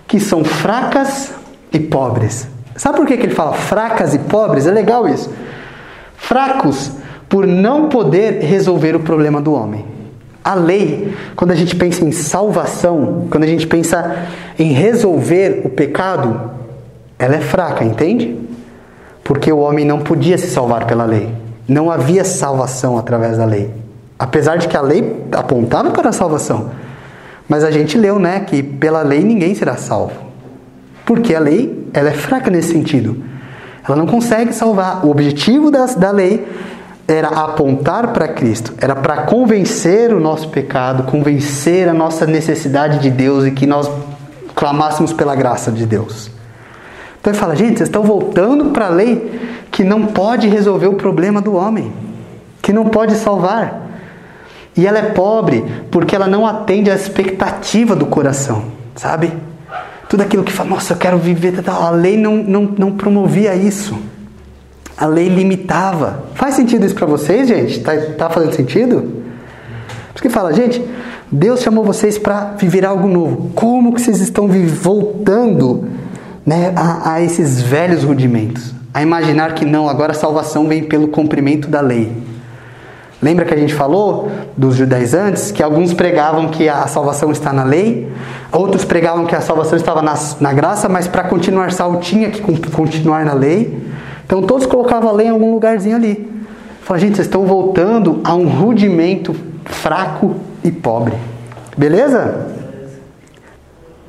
que 0.08 0.18
são 0.18 0.42
fracas 0.42 1.30
e 1.74 1.78
pobres? 1.78 2.48
Sabe 2.74 2.96
por 2.96 3.06
que, 3.06 3.18
que 3.18 3.26
ele 3.26 3.34
fala 3.34 3.52
fracas 3.52 4.14
e 4.14 4.18
pobres? 4.18 4.66
É 4.66 4.70
legal 4.70 5.06
isso. 5.06 5.30
Fracos 6.16 6.90
por 7.28 7.46
não 7.46 7.90
poder 7.90 8.40
resolver 8.40 8.96
o 8.96 9.00
problema 9.00 9.42
do 9.42 9.52
homem. 9.52 9.92
A 10.44 10.54
lei, 10.54 11.14
quando 11.35 11.52
a 11.52 11.54
gente 11.54 11.74
pensa 11.74 12.04
em 12.04 12.12
salvação, 12.12 13.26
quando 13.30 13.44
a 13.44 13.46
gente 13.46 13.66
pensa 13.66 14.26
em 14.59 14.72
resolver 14.72 15.62
o 15.64 15.70
pecado, 15.70 16.50
ela 17.18 17.37
é 17.37 17.40
fraca, 17.40 17.83
entende? 17.83 18.38
Porque 19.24 19.50
o 19.50 19.61
homem 19.61 19.87
não 19.87 20.00
podia 20.00 20.37
se 20.37 20.48
salvar 20.48 20.87
pela 20.87 21.07
lei. 21.07 21.30
Não 21.66 21.90
havia 21.90 22.24
salvação 22.24 22.98
através 22.98 23.38
da 23.38 23.46
lei. 23.46 23.70
Apesar 24.18 24.57
de 24.57 24.68
que 24.68 24.76
a 24.76 24.83
lei 24.83 25.24
apontava 25.33 25.90
para 25.92 26.11
a 26.11 26.12
salvação. 26.12 26.70
Mas 27.48 27.64
a 27.64 27.70
gente 27.70 27.96
leu, 27.96 28.18
né, 28.18 28.40
que 28.40 28.62
pela 28.62 29.00
lei 29.00 29.24
ninguém 29.24 29.54
será 29.54 29.76
salvo. 29.76 30.12
Porque 31.07 31.35
a 31.35 31.40
lei, 31.40 31.88
ela 31.94 32.11
é 32.11 32.12
fraca 32.12 32.50
nesse 32.50 32.72
sentido. 32.72 33.16
Ela 33.87 33.96
não 33.96 34.07
consegue 34.07 34.52
salvar. 34.52 35.04
O 35.07 35.11
objetivo 35.11 35.70
da, 35.70 35.87
da 35.87 36.11
lei 36.11 36.46
era 37.06 37.28
apontar 37.28 38.08
para 38.12 38.28
Cristo, 38.28 38.72
era 38.78 38.96
para 38.96 39.22
convencer 39.22 40.12
o 40.12 40.20
nosso 40.20 40.48
pecado, 40.48 41.02
convencer 41.04 41.88
a 41.88 41.92
nossa 41.92 42.26
necessidade 42.26 42.98
de 42.98 43.10
Deus 43.10 43.44
e 43.44 43.50
que 43.50 43.66
nós 43.66 43.90
clamássemos 44.54 45.12
pela 45.12 45.34
graça 45.34 45.70
de 45.70 45.84
Deus. 45.84 46.30
Então 47.20 47.32
ele 47.32 47.38
fala, 47.38 47.54
gente, 47.56 47.78
vocês 47.78 47.88
estão 47.88 48.02
voltando 48.02 48.66
para 48.66 48.86
a 48.86 48.90
lei 48.90 49.40
que 49.70 49.84
não 49.84 50.06
pode 50.06 50.48
resolver 50.48 50.86
o 50.86 50.94
problema 50.94 51.40
do 51.40 51.54
homem, 51.54 51.92
que 52.62 52.72
não 52.72 52.86
pode 52.86 53.14
salvar. 53.14 53.82
E 54.76 54.86
ela 54.86 54.98
é 54.98 55.02
pobre 55.02 55.64
porque 55.90 56.16
ela 56.16 56.26
não 56.26 56.46
atende 56.46 56.90
à 56.90 56.94
expectativa 56.94 57.94
do 57.94 58.06
coração, 58.06 58.64
sabe? 58.94 59.32
Tudo 60.08 60.22
aquilo 60.22 60.42
que 60.42 60.52
fala, 60.52 60.70
nossa, 60.70 60.92
eu 60.92 60.96
quero 60.96 61.18
viver. 61.18 61.54
A 61.66 61.90
lei 61.90 62.16
não, 62.16 62.36
não, 62.36 62.62
não 62.62 62.92
promovia 62.92 63.54
isso. 63.54 63.96
A 64.96 65.07
lei 65.07 65.28
limitava. 65.28 66.24
Faz 66.35 66.54
sentido 66.54 66.87
isso 66.87 66.94
para 66.94 67.07
vocês, 67.07 67.48
gente? 67.48 67.80
Tá, 67.80 67.92
tá 68.16 68.30
fazendo 68.30 68.54
sentido? 68.54 69.22
Por 70.12 70.22
que 70.22 70.28
fala, 70.28 70.52
gente, 70.52 70.83
Deus 71.30 71.61
chamou 71.61 71.85
vocês 71.85 72.16
para 72.16 72.54
viver 72.57 72.87
algo 72.87 73.09
novo. 73.09 73.50
Como 73.54 73.92
que 73.92 74.00
vocês 74.00 74.20
estão 74.20 74.48
voltando 74.48 75.88
né, 76.46 76.72
a, 76.76 77.14
a 77.14 77.22
esses 77.22 77.61
velhos 77.61 78.04
rudimentos? 78.04 78.72
A 78.92 79.02
imaginar 79.02 79.54
que 79.54 79.64
não, 79.64 79.88
agora 79.88 80.12
a 80.12 80.14
salvação 80.14 80.68
vem 80.68 80.85
pelo 80.85 81.09
cumprimento 81.09 81.66
da 81.66 81.80
lei. 81.80 82.12
Lembra 83.20 83.44
que 83.44 83.54
a 83.54 83.57
gente 83.57 83.74
falou 83.74 84.30
dos 84.57 84.76
judaizantes 84.76 85.50
que 85.50 85.62
alguns 85.62 85.94
pregavam 85.94 86.48
que 86.48 86.68
a 86.68 86.87
salvação 86.87 87.33
está 87.33 87.52
na 87.52 87.64
lei, 87.64 88.12
outros 88.52 88.85
pregavam 88.85 89.24
que 89.24 89.35
a 89.35 89.40
salvação 89.40 89.76
estava 89.76 90.02
na, 90.02 90.14
na 90.40 90.52
graça, 90.52 90.88
mas 90.88 91.09
para 91.09 91.24
continuar 91.24 91.72
salvo 91.72 92.00
tinha 92.00 92.30
que 92.30 92.40
continuar 92.70 93.24
na 93.24 93.33
lei. 93.33 93.83
Então 94.24 94.42
todos 94.42 94.66
colocavam 94.66 95.10
a 95.10 95.12
lei 95.12 95.26
em 95.26 95.30
algum 95.30 95.52
lugarzinho 95.52 95.96
ali. 95.96 96.30
Fala, 96.82 97.00
gente, 97.00 97.16
vocês 97.16 97.26
estão 97.26 97.46
voltando 97.46 98.20
a 98.24 98.34
um 98.34 98.46
rudimento 98.46 99.34
fraco 99.64 100.34
e 100.62 100.70
pobre. 100.70 101.14
Beleza? 101.76 102.46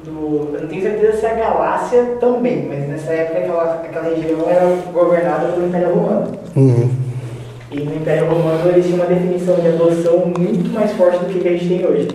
Do, 0.03 0.51
eu 0.53 0.59
não 0.61 0.67
tenho 0.67 0.81
certeza 0.81 1.17
se 1.17 1.25
a 1.25 1.33
Galácia 1.33 2.03
também, 2.19 2.67
mas 2.67 2.87
nessa 2.87 3.11
época 3.11 3.39
aquela, 3.39 3.73
aquela 3.75 4.09
região 4.09 4.43
era 4.47 4.65
governada 4.91 5.47
pelo 5.53 5.67
Império 5.67 5.95
Romano. 5.95 6.31
Uhum. 6.55 6.89
E 7.71 7.79
no 7.79 7.95
Império 7.95 8.29
Romano 8.29 8.69
eles 8.69 8.85
tinham 8.85 8.99
uma 8.99 9.07
definição 9.07 9.55
de 9.55 9.67
adoção 9.67 10.33
muito 10.37 10.73
mais 10.73 10.91
forte 10.93 11.19
do 11.19 11.39
que 11.39 11.47
a 11.47 11.51
gente 11.51 11.67
tem 11.67 11.85
hoje. 11.85 12.07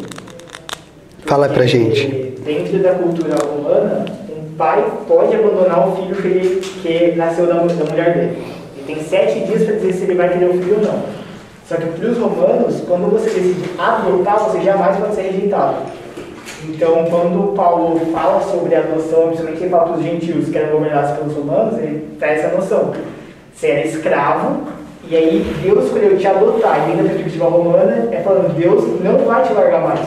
Fala 1.26 1.48
pra 1.48 1.66
gente. 1.66 2.06
Dentro 2.44 2.78
da 2.78 2.94
cultura 2.94 3.36
romana, 3.36 4.04
pai 4.60 4.84
pode 5.08 5.34
abandonar 5.34 5.88
o 5.88 5.96
filho 5.96 6.14
que, 6.14 6.28
ele, 6.28 6.60
que 6.60 7.16
nasceu 7.16 7.46
da, 7.46 7.54
da 7.54 7.84
mulher 7.90 8.12
dele. 8.12 8.44
Ele 8.76 8.84
tem 8.86 9.02
sete 9.02 9.40
dias 9.46 9.62
para 9.64 9.76
dizer 9.76 9.92
se 9.94 10.04
ele 10.04 10.14
vai 10.16 10.28
querer 10.28 10.50
o 10.50 10.52
filho 10.52 10.76
ou 10.76 10.82
não. 10.82 11.02
Só 11.66 11.76
que 11.76 11.86
para 11.86 12.08
os 12.10 12.18
romanos, 12.18 12.82
quando 12.86 13.10
você 13.10 13.30
decide 13.30 13.70
adotar, 13.78 14.38
você 14.40 14.60
jamais 14.60 14.98
pode 14.98 15.14
ser 15.14 15.22
rejeitado. 15.22 15.76
Então, 16.68 17.06
quando 17.08 17.54
Paulo 17.54 18.00
fala 18.12 18.42
sobre 18.42 18.74
a 18.74 18.80
adoção, 18.80 19.28
principalmente 19.28 19.62
ele 19.62 19.70
fala 19.70 19.84
para 19.84 19.96
os 19.96 20.02
gentios 20.02 20.48
que 20.50 20.58
eram 20.58 20.72
governados 20.72 21.16
pelos 21.16 21.34
romanos, 21.34 21.78
ele 21.78 22.16
traz 22.18 22.40
essa 22.40 22.54
noção. 22.54 22.92
Você 23.54 23.68
era 23.68 23.86
escravo, 23.86 24.64
e 25.08 25.16
aí 25.16 25.56
Deus 25.62 25.86
escolheu 25.86 26.18
te 26.18 26.26
adotar. 26.26 26.82
E 26.82 26.90
dentro 26.90 27.04
da 27.04 27.10
perspectiva 27.10 27.48
romana, 27.48 28.08
é 28.12 28.20
falando, 28.20 28.54
Deus 28.54 28.84
não 29.02 29.18
vai 29.24 29.42
te 29.42 29.54
largar 29.54 29.80
mais. 29.80 30.00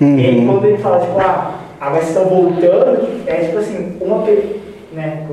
Uhum. 0.00 0.18
E 0.18 0.26
aí, 0.26 0.46
quando 0.46 0.64
ele 0.64 0.78
fala, 0.78 1.00
tipo, 1.00 1.20
ah, 1.20 1.63
agora 1.86 2.02
vocês 2.04 2.16
estão 2.16 2.24
voltando, 2.28 3.08
é 3.26 3.34
tipo 3.36 3.58
assim, 3.58 3.96
uma, 4.00 4.22
pe- 4.22 4.60
né, 4.92 5.26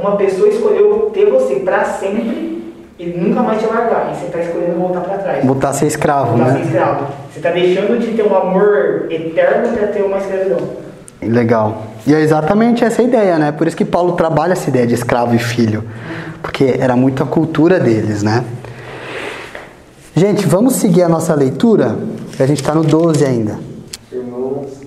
uma 0.00 0.16
pessoa 0.16 0.48
escolheu 0.48 1.10
ter 1.12 1.26
você 1.30 1.56
para 1.56 1.84
sempre 1.84 2.74
e 2.98 3.06
nunca 3.06 3.42
mais 3.42 3.60
te 3.60 3.66
largar. 3.66 4.12
E 4.12 4.16
você 4.18 4.26
está 4.26 4.38
escolhendo 4.40 4.78
voltar 4.78 5.00
para 5.00 5.18
trás. 5.18 5.44
Voltar 5.44 5.68
a 5.70 5.72
ser 5.72 5.86
escravo, 5.86 6.36
Voltar 6.36 6.44
a 6.44 6.52
ser 6.52 6.58
né? 6.58 6.64
escravo. 6.66 7.06
Você 7.32 7.38
está 7.38 7.50
deixando 7.50 7.98
de 7.98 8.12
ter 8.12 8.22
um 8.22 8.34
amor 8.36 9.06
eterno 9.10 9.76
para 9.76 9.86
ter 9.88 10.02
uma 10.02 10.18
escravidão. 10.18 10.58
Legal. 11.22 11.82
E 12.06 12.14
é 12.14 12.20
exatamente 12.20 12.82
essa 12.84 13.02
a 13.02 13.04
ideia, 13.04 13.38
né? 13.38 13.52
Por 13.52 13.66
isso 13.66 13.76
que 13.76 13.84
Paulo 13.84 14.12
trabalha 14.12 14.52
essa 14.52 14.68
ideia 14.70 14.86
de 14.86 14.94
escravo 14.94 15.34
e 15.34 15.38
filho. 15.38 15.84
Porque 16.42 16.76
era 16.78 16.96
muito 16.96 17.22
a 17.22 17.26
cultura 17.26 17.78
deles, 17.78 18.22
né? 18.22 18.42
Gente, 20.14 20.46
vamos 20.46 20.74
seguir 20.76 21.02
a 21.02 21.08
nossa 21.08 21.34
leitura? 21.34 21.96
A 22.38 22.46
gente 22.46 22.60
está 22.60 22.74
no 22.74 22.82
12 22.82 23.24
ainda. 23.24 23.58
Irmãos, 24.12 24.79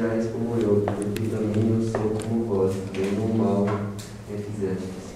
que 0.00 0.06
sejais 0.06 0.26
como 0.32 0.56
eu, 0.56 0.82
porque 0.86 1.28
também 1.28 1.76
eu 1.76 1.82
sou 1.82 2.16
como 2.22 2.44
vós, 2.44 2.74
vendo 2.92 3.22
o 3.22 3.36
mal 3.36 3.66
que 4.26 4.42
fizestes. 4.42 5.10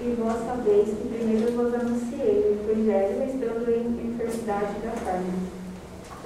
E 0.00 0.16
vós 0.18 0.44
sabeis 0.44 0.88
que 0.88 1.08
primeiro 1.08 1.52
vos 1.52 1.74
anunciei 1.74 2.58
o 2.58 2.70
Evangelho 2.70 3.24
estando 3.24 3.70
em 3.70 4.08
enfermidade 4.08 4.80
da 4.82 4.92
carne. 5.04 5.60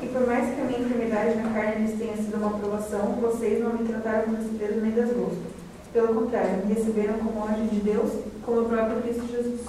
E 0.03 0.07
por 0.07 0.27
mais 0.27 0.55
que 0.55 0.61
a 0.61 0.64
minha 0.64 0.81
enfermidade 0.81 1.37
na 1.37 1.53
carne 1.53 1.87
lhes 1.87 1.98
tenha 1.98 2.16
sido 2.16 2.37
uma 2.37 2.59
provação, 2.59 3.18
vocês 3.20 3.62
não 3.62 3.74
me 3.74 3.87
trataram 3.87 4.24
com 4.24 4.35
desprezo 4.35 4.81
nem 4.81 4.92
desgosto. 4.92 5.55
Pelo 5.92 6.14
contrário, 6.14 6.66
me 6.66 6.74
receberam 6.74 7.18
como 7.18 7.44
anjo 7.44 7.68
de 7.70 7.81
Deus, 7.81 8.11
como 8.44 8.62
o 8.62 8.68
próprio 8.68 9.03
Cristo 9.03 9.27
Jesus. 9.31 9.61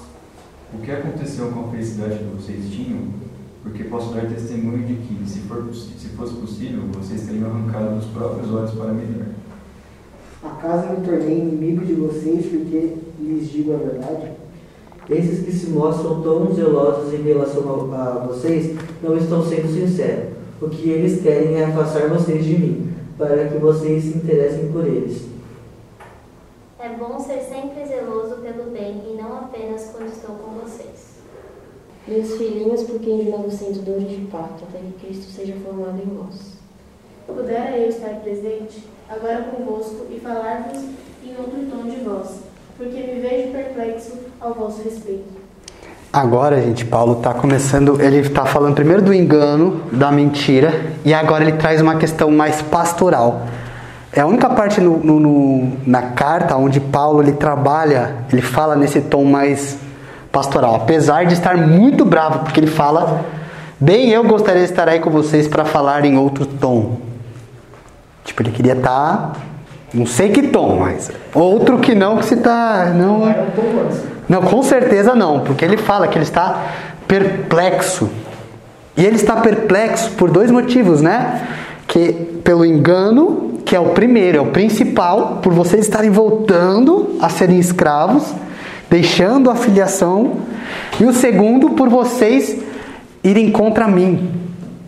O 0.74 0.78
que 0.78 0.92
aconteceu 0.92 1.52
com 1.52 1.68
a 1.68 1.72
felicidade 1.72 2.18
que 2.18 2.24
vocês 2.24 2.70
tinham? 2.70 3.26
Porque 3.66 3.84
posso 3.86 4.14
dar 4.14 4.28
testemunho 4.28 4.86
de 4.86 4.94
que, 4.94 5.28
se, 5.28 5.40
for, 5.40 5.66
se 5.74 6.10
fosse 6.10 6.36
possível, 6.36 6.84
vocês 6.94 7.26
teriam 7.26 7.50
arrancado 7.50 7.98
os 7.98 8.06
próprios 8.06 8.54
olhos 8.54 8.72
para 8.72 8.94
me 8.94 9.06
dar. 9.08 10.50
Acaso 10.52 10.94
me 10.94 11.06
tornei 11.06 11.40
inimigo 11.40 11.84
de 11.84 11.96
vocês 11.96 12.46
porque 12.46 12.94
lhes 13.20 13.50
digo 13.50 13.74
a 13.74 13.78
verdade? 13.78 14.34
Esses 15.10 15.44
que 15.44 15.52
se 15.52 15.72
mostram 15.72 16.22
tão 16.22 16.54
zelosos 16.54 17.12
em 17.12 17.24
relação 17.24 17.92
a, 17.92 18.04
a 18.04 18.28
vocês 18.28 18.78
não 19.02 19.18
estão 19.18 19.44
sendo 19.44 19.68
sinceros. 19.68 20.36
O 20.62 20.70
que 20.70 20.88
eles 20.88 21.24
querem 21.24 21.56
é 21.56 21.66
afastar 21.66 22.08
vocês 22.08 22.46
de 22.46 22.58
mim, 22.58 22.94
para 23.18 23.50
que 23.50 23.58
vocês 23.58 24.04
se 24.04 24.18
interessem 24.18 24.72
por 24.72 24.86
eles. 24.86 25.26
É 26.80 26.90
bom 26.90 27.20
ser 27.20 27.40
sempre 27.42 27.84
zeloso 27.84 28.36
pelo 28.36 28.70
bem 28.70 29.02
e 29.10 29.18
não 29.20 29.38
apenas 29.38 29.92
quando 29.92 30.10
estou 30.10 30.36
com 30.36 30.52
vocês. 30.60 31.15
Meus 32.08 32.34
filhinhos, 32.38 32.84
por 32.84 33.00
quem 33.00 33.18
de 33.24 33.30
novo 33.32 33.50
sinto 33.50 33.80
dores 33.80 34.08
de 34.10 34.18
parto, 34.32 34.64
até 34.70 34.78
que 34.78 35.06
Cristo 35.08 35.32
seja 35.32 35.54
formado 35.66 35.98
em 35.98 36.10
vós. 36.16 36.54
Pudera 37.26 37.76
eu 37.78 37.90
estar 37.90 38.10
presente, 38.22 38.84
agora 39.10 39.48
convosco, 39.52 40.06
e 40.12 40.20
falar-vos 40.20 40.78
em 41.26 41.32
outro 41.38 41.60
tom 41.72 41.90
de 41.90 41.98
voz, 42.04 42.42
porque 42.78 42.96
me 43.02 43.20
vejo 43.20 43.52
perplexo 43.52 44.12
ao 44.40 44.54
vosso 44.54 44.84
respeito. 44.84 45.46
Agora, 46.14 46.62
gente, 46.62 46.86
Paulo 46.86 47.14
está 47.18 47.34
começando. 47.34 48.00
Ele 48.00 48.20
está 48.20 48.46
falando 48.46 48.76
primeiro 48.76 49.02
do 49.02 49.14
engano, 49.14 49.82
da 49.92 50.12
mentira, 50.12 50.72
e 51.04 51.14
agora 51.14 51.44
ele 51.44 51.58
traz 51.58 51.82
uma 51.82 51.98
questão 51.98 52.30
mais 52.32 52.62
pastoral. 52.62 53.42
É 54.14 54.22
a 54.22 54.28
única 54.28 54.50
parte 54.52 54.80
no, 54.80 54.98
no- 55.00 55.20
no- 55.20 55.72
na 55.86 56.04
carta 56.12 56.56
onde 56.56 56.80
Paulo 56.80 57.22
ele 57.22 57.34
trabalha, 57.34 58.16
ele 58.32 58.42
fala 58.42 58.76
nesse 58.76 59.02
tom 59.02 59.26
mais 59.26 59.78
pastoral, 60.36 60.76
apesar 60.76 61.26
de 61.26 61.34
estar 61.34 61.56
muito 61.56 62.04
bravo, 62.04 62.40
porque 62.40 62.60
ele 62.60 62.68
fala: 62.68 63.24
Bem, 63.80 64.10
eu 64.10 64.22
gostaria 64.26 64.64
de 64.64 64.70
estar 64.70 64.90
aí 64.90 65.00
com 65.00 65.10
vocês 65.10 65.48
para 65.48 65.64
falar 65.64 66.04
em 66.04 66.18
outro 66.18 66.46
tom. 66.46 66.98
Tipo, 68.26 68.44
ele 68.44 68.52
queria 68.52 68.74
estar, 68.74 69.32
não 69.94 70.06
sei 70.06 70.30
que 70.30 70.44
tom, 70.44 70.80
mas 70.82 71.10
outro 71.34 71.80
que 71.80 71.96
não, 71.96 72.18
que 72.18 72.26
se 72.26 72.36
tá. 72.36 72.92
Não, 72.94 73.34
não, 74.28 74.42
com 74.42 74.62
certeza 74.62 75.16
não, 75.16 75.40
porque 75.40 75.64
ele 75.64 75.78
fala 75.78 76.06
que 76.10 76.18
ele 76.18 76.26
está 76.26 76.64
perplexo. 77.08 78.10
E 78.98 79.06
ele 79.06 79.16
está 79.16 79.38
perplexo 79.38 80.12
por 80.12 80.30
dois 80.30 80.52
motivos, 80.52 81.02
né? 81.02 81.48
Que 81.88 82.12
pelo 82.44 82.66
engano, 82.66 83.62
que 83.66 83.74
é 83.74 83.80
o 83.80 83.92
primeiro, 83.92 84.38
é 84.38 84.42
o 84.42 84.48
principal, 84.48 85.40
por 85.42 85.54
vocês 85.54 85.86
estarem 85.86 86.10
voltando 86.10 87.16
a 87.22 87.30
serem 87.30 87.58
escravos, 87.58 88.34
deixando 88.96 89.52
a 89.52 89.56
filiação, 89.56 90.38
e 90.98 91.04
o 91.04 91.12
segundo, 91.12 91.72
por 91.72 91.90
vocês 91.90 92.58
irem 93.22 93.52
contra 93.52 93.90
mim. 93.90 94.32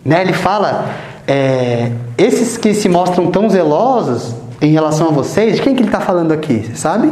Né? 0.02 0.22
Ele 0.22 0.32
fala, 0.32 0.86
é, 1.26 1.92
esses 2.16 2.56
que 2.56 2.72
se 2.72 2.88
mostram 2.88 3.30
tão 3.30 3.50
zelosos 3.50 4.34
em 4.62 4.72
relação 4.72 5.08
a 5.08 5.10
vocês, 5.10 5.56
de 5.56 5.62
quem 5.62 5.74
que 5.74 5.82
ele 5.82 5.88
está 5.88 6.00
falando 6.00 6.32
aqui? 6.32 6.64
Você 6.64 6.74
sabe? 6.74 7.08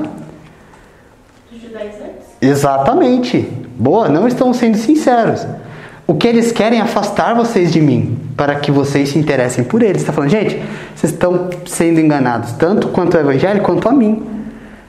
Dos 1.52 1.60
judaizantes? 1.60 2.24
Exatamente. 2.40 3.46
Boa, 3.78 4.08
não 4.08 4.26
estão 4.26 4.54
sendo 4.54 4.78
sinceros. 4.78 5.46
O 6.06 6.14
que 6.14 6.26
eles 6.26 6.50
querem 6.50 6.78
é 6.78 6.82
afastar 6.82 7.34
vocês 7.34 7.70
de 7.70 7.80
mim, 7.80 8.16
para 8.34 8.54
que 8.54 8.70
vocês 8.70 9.10
se 9.10 9.18
interessem 9.18 9.64
por 9.64 9.82
eles. 9.82 10.00
Está 10.00 10.14
falando, 10.14 10.30
gente, 10.30 10.62
vocês 10.94 11.12
estão 11.12 11.50
sendo 11.66 12.00
enganados, 12.00 12.52
tanto 12.52 12.88
quanto 12.88 13.18
o 13.18 13.20
evangelho 13.20 13.60
quanto 13.60 13.86
a 13.86 13.92
mim. 13.92 14.35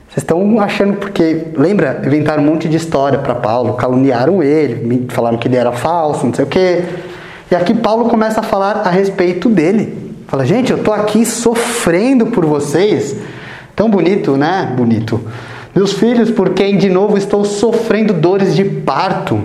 Vocês 0.10 0.24
estão 0.24 0.60
achando 0.60 0.98
porque, 0.98 1.48
lembra, 1.56 2.02
inventaram 2.06 2.42
um 2.42 2.46
monte 2.46 2.68
de 2.68 2.78
história 2.78 3.20
para 3.20 3.36
Paulo, 3.36 3.74
caluniaram 3.74 4.42
ele, 4.42 5.06
falaram 5.10 5.38
que 5.38 5.48
ele 5.48 5.58
era 5.58 5.72
falso, 5.72 6.26
não 6.26 6.34
sei 6.34 6.46
o 6.46 6.48
quê. 6.48 6.84
E 7.52 7.56
aqui 7.56 7.74
Paulo 7.74 8.10
começa 8.10 8.40
a 8.40 8.44
falar 8.44 8.82
a 8.86 8.90
respeito 8.90 9.48
dele. 9.50 10.16
Fala, 10.28 10.46
gente, 10.46 10.72
eu 10.72 10.78
estou 10.78 10.94
aqui 10.94 11.26
sofrendo 11.26 12.28
por 12.28 12.46
vocês. 12.46 13.16
Tão 13.76 13.90
bonito, 13.90 14.36
né? 14.36 14.74
Bonito. 14.76 15.22
Meus 15.76 15.94
filhos, 15.94 16.32
por 16.32 16.50
quem 16.50 16.78
de 16.78 16.90
novo 16.90 17.18
estou 17.18 17.46
sofrendo 17.46 18.12
dores 18.14 18.56
de 18.56 18.66
parto, 18.66 19.40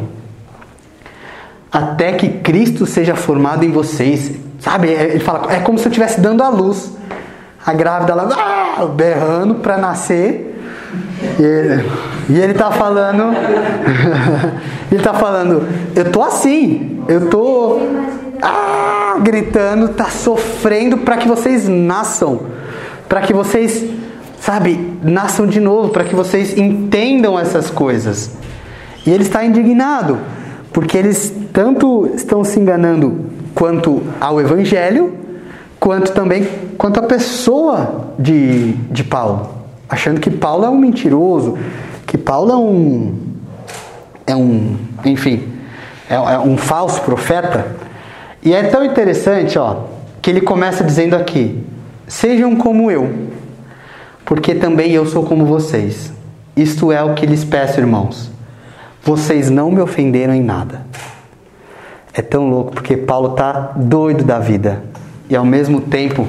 até 1.71 2.13
que 2.13 2.29
Cristo 2.29 2.87
seja 2.87 3.15
formado 3.15 3.65
em 3.65 3.71
vocês. 3.71 4.33
Sabe? 4.59 4.93
É- 4.93 5.11
Ele 5.11 5.21
fala, 5.21 5.53
é 5.53 5.61
como 5.61 5.79
se 5.79 5.87
eu 5.87 5.91
estivesse 5.91 6.21
dando 6.21 6.43
a 6.43 6.49
luz. 6.49 6.93
A 7.65 7.73
grávida 7.73 8.15
lá, 8.15 8.29
ah, 8.79 8.87
berrando 8.87 9.57
para 9.57 9.77
nascer. 9.77 10.52
E 11.39 11.43
ele, 11.43 11.91
e 12.29 12.39
ele 12.39 12.55
tá 12.55 12.71
falando, 12.71 13.35
ele 14.91 15.03
tá 15.03 15.15
falando, 15.15 15.67
eu 15.95 16.11
tô 16.11 16.23
assim, 16.23 17.03
eu 17.09 17.29
tô 17.29 17.81
ah, 18.41 19.17
gritando, 19.21 19.89
tá 19.89 20.07
sofrendo 20.07 20.99
para 20.99 21.17
que 21.17 21.29
vocês 21.29 21.69
nasçam, 21.69 22.43
para 23.09 23.21
que 23.21 23.33
vocês, 23.33 23.85
sabe, 24.41 24.99
nasçam 25.03 25.47
de 25.47 25.61
novo, 25.61 25.91
para 25.91 26.05
que 26.05 26.15
vocês 26.15 26.57
entendam 26.57 27.39
essas 27.39 27.71
coisas. 27.71 28.33
E 29.07 29.11
ele 29.11 29.23
está 29.23 29.45
indignado, 29.45 30.19
porque 30.73 30.97
eles 30.97 31.33
tanto 31.53 32.11
estão 32.15 32.45
se 32.45 32.59
enganando 32.59 33.27
quanto 33.55 34.03
ao 34.21 34.41
evangelho, 34.41 35.15
quanto 35.79 36.13
também 36.13 36.47
quanto 36.79 36.99
à 36.99 37.03
pessoa 37.05 38.15
de, 38.19 38.73
de 38.91 39.05
Paulo, 39.05 39.62
achando 39.93 40.21
que 40.21 40.31
Paulo 40.31 40.65
é 40.65 40.71
um 40.71 40.79
mentiroso, 40.79 41.59
que 42.07 42.17
Paulo 42.17 42.51
é 42.51 42.57
um 42.57 43.15
é 44.27 44.35
um, 44.35 44.79
enfim, 45.05 45.49
é, 46.09 46.15
é 46.15 46.39
um 46.39 46.57
falso 46.57 47.03
profeta. 47.03 47.77
E 48.43 48.55
é 48.55 48.63
tão 48.63 48.83
interessante, 48.83 49.59
ó, 49.59 49.85
que 50.23 50.31
ele 50.31 50.41
começa 50.41 50.83
dizendo 50.83 51.15
aqui: 51.15 51.63
"Sejam 52.07 52.57
como 52.57 52.91
eu, 52.91 53.29
porque 54.25 54.55
também 54.55 54.93
eu 54.93 55.05
sou 55.05 55.25
como 55.25 55.45
vocês. 55.45 56.11
Isto 56.57 56.91
é 56.91 57.03
o 57.03 57.13
que 57.13 57.27
lhes 57.27 57.45
peço, 57.45 57.79
irmãos. 57.79 58.31
Vocês 59.03 59.51
não 59.51 59.71
me 59.71 59.83
ofenderam 59.83 60.33
em 60.33 60.43
nada." 60.43 60.87
É 62.15 62.23
tão 62.23 62.49
louco 62.49 62.73
porque 62.73 62.97
Paulo 62.97 63.31
tá 63.31 63.73
doido 63.77 64.25
da 64.25 64.39
vida. 64.39 64.85
E 65.29 65.37
ao 65.37 65.45
mesmo 65.45 65.83
tempo, 65.83 66.27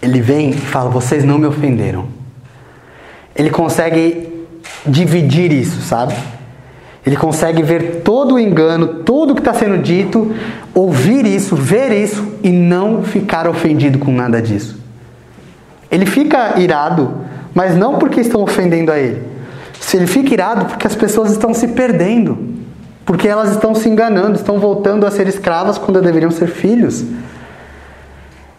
ele 0.00 0.22
vem 0.22 0.50
e 0.50 0.54
fala: 0.54 0.88
"Vocês 0.88 1.22
não 1.22 1.36
me 1.36 1.46
ofenderam." 1.46 2.15
Ele 3.36 3.50
consegue 3.50 4.46
dividir 4.86 5.52
isso, 5.52 5.82
sabe? 5.82 6.14
Ele 7.04 7.16
consegue 7.16 7.62
ver 7.62 8.00
todo 8.02 8.34
o 8.34 8.38
engano, 8.38 9.04
tudo 9.04 9.34
que 9.34 9.40
está 9.40 9.54
sendo 9.54 9.78
dito, 9.78 10.34
ouvir 10.74 11.24
isso, 11.24 11.54
ver 11.54 11.92
isso 11.92 12.34
e 12.42 12.50
não 12.50 13.04
ficar 13.04 13.48
ofendido 13.48 13.98
com 13.98 14.10
nada 14.10 14.42
disso. 14.42 14.80
Ele 15.88 16.04
fica 16.04 16.58
irado, 16.58 17.14
mas 17.54 17.76
não 17.76 17.98
porque 17.98 18.20
estão 18.20 18.42
ofendendo 18.42 18.90
a 18.90 18.98
ele. 18.98 19.22
Se 19.80 19.96
ele 19.96 20.06
fica 20.06 20.34
irado 20.34 20.64
porque 20.64 20.86
as 20.86 20.96
pessoas 20.96 21.30
estão 21.30 21.54
se 21.54 21.68
perdendo. 21.68 22.56
Porque 23.04 23.28
elas 23.28 23.52
estão 23.52 23.72
se 23.72 23.88
enganando, 23.88 24.34
estão 24.34 24.58
voltando 24.58 25.06
a 25.06 25.10
ser 25.12 25.28
escravas 25.28 25.78
quando 25.78 26.02
deveriam 26.02 26.32
ser 26.32 26.48
filhos. 26.48 27.04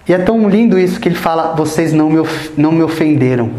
E 0.07 0.13
é 0.13 0.17
tão 0.17 0.47
lindo 0.49 0.79
isso 0.79 1.01
que 1.01 1.09
ele 1.09 1.15
fala: 1.15 1.53
vocês 1.53 1.91
não 1.91 2.09
me, 2.09 2.25
não 2.55 2.71
me 2.71 2.81
ofenderam. 2.81 3.51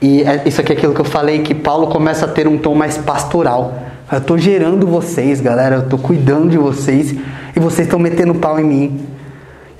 E 0.00 0.22
é- 0.22 0.42
isso 0.46 0.60
aqui 0.60 0.72
é 0.72 0.76
aquilo 0.76 0.94
que 0.94 1.00
eu 1.00 1.04
falei, 1.04 1.40
que 1.40 1.54
Paulo 1.54 1.88
começa 1.88 2.24
a 2.24 2.28
ter 2.28 2.48
um 2.48 2.56
tom 2.56 2.74
mais 2.74 2.96
pastoral. 2.96 3.74
Eu 4.10 4.18
estou 4.18 4.38
gerando 4.38 4.86
vocês, 4.86 5.40
galera, 5.40 5.76
eu 5.76 5.82
estou 5.82 5.98
cuidando 5.98 6.48
de 6.48 6.58
vocês 6.58 7.12
e 7.12 7.60
vocês 7.60 7.86
estão 7.86 7.98
metendo 7.98 8.34
pau 8.34 8.58
em 8.58 8.64
mim. 8.64 9.00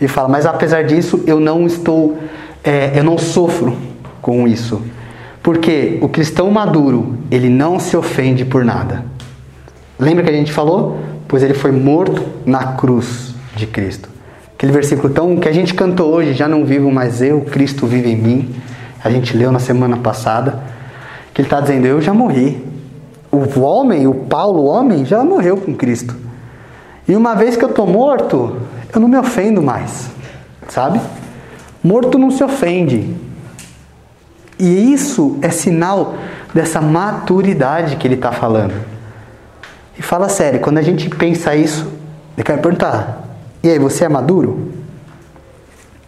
E 0.00 0.06
fala, 0.06 0.28
mas 0.28 0.46
apesar 0.46 0.84
disso, 0.84 1.22
eu 1.26 1.40
não 1.40 1.66
estou, 1.66 2.18
é, 2.62 2.92
eu 2.94 3.04
não 3.04 3.18
sofro 3.18 3.76
com 4.22 4.46
isso. 4.46 4.80
Porque 5.42 5.98
o 6.00 6.08
cristão 6.08 6.50
maduro, 6.50 7.18
ele 7.30 7.48
não 7.48 7.78
se 7.78 7.96
ofende 7.96 8.44
por 8.44 8.64
nada. 8.64 9.04
Lembra 9.98 10.22
que 10.22 10.30
a 10.30 10.34
gente 10.34 10.52
falou? 10.52 10.98
Pois 11.26 11.42
ele 11.42 11.54
foi 11.54 11.72
morto 11.72 12.22
na 12.44 12.74
cruz 12.74 13.34
de 13.56 13.66
Cristo. 13.66 14.08
Aquele 14.54 14.72
versículo 14.72 15.12
tão 15.12 15.36
que 15.36 15.48
a 15.48 15.52
gente 15.52 15.72
cantou 15.72 16.12
hoje, 16.12 16.34
já 16.34 16.46
não 16.46 16.64
vivo 16.64 16.90
mais 16.90 17.22
eu, 17.22 17.40
Cristo 17.42 17.86
vive 17.86 18.10
em 18.10 18.16
mim. 18.16 18.54
A 19.02 19.10
gente 19.10 19.36
leu 19.36 19.50
na 19.50 19.58
semana 19.58 19.96
passada, 19.96 20.60
que 21.32 21.40
ele 21.40 21.46
está 21.46 21.60
dizendo, 21.60 21.86
eu 21.86 22.00
já 22.00 22.12
morri. 22.12 22.64
O 23.30 23.60
homem, 23.60 24.06
o 24.06 24.14
Paulo, 24.14 24.62
o 24.62 24.66
homem, 24.66 25.04
já 25.04 25.24
morreu 25.24 25.56
com 25.56 25.74
Cristo. 25.74 26.16
E 27.08 27.14
uma 27.14 27.34
vez 27.34 27.56
que 27.56 27.64
eu 27.64 27.70
estou 27.70 27.86
morto, 27.86 28.56
eu 28.92 29.00
não 29.00 29.08
me 29.08 29.16
ofendo 29.16 29.62
mais, 29.62 30.10
sabe? 30.68 31.00
Morto 31.82 32.18
não 32.18 32.30
se 32.30 32.42
ofende. 32.44 33.14
E 34.58 34.92
isso 34.92 35.38
é 35.40 35.48
sinal 35.48 36.14
dessa 36.52 36.80
maturidade 36.80 37.96
que 37.96 38.06
ele 38.06 38.16
está 38.16 38.32
falando. 38.32 38.74
E 39.98 40.02
fala 40.02 40.28
sério, 40.28 40.60
quando 40.60 40.78
a 40.78 40.82
gente 40.82 41.08
pensa 41.08 41.54
isso, 41.54 41.90
eu 42.36 42.44
quero 42.44 42.60
perguntar: 42.60 43.24
e 43.62 43.68
aí, 43.68 43.78
você 43.78 44.04
é 44.06 44.08
maduro? 44.08 44.72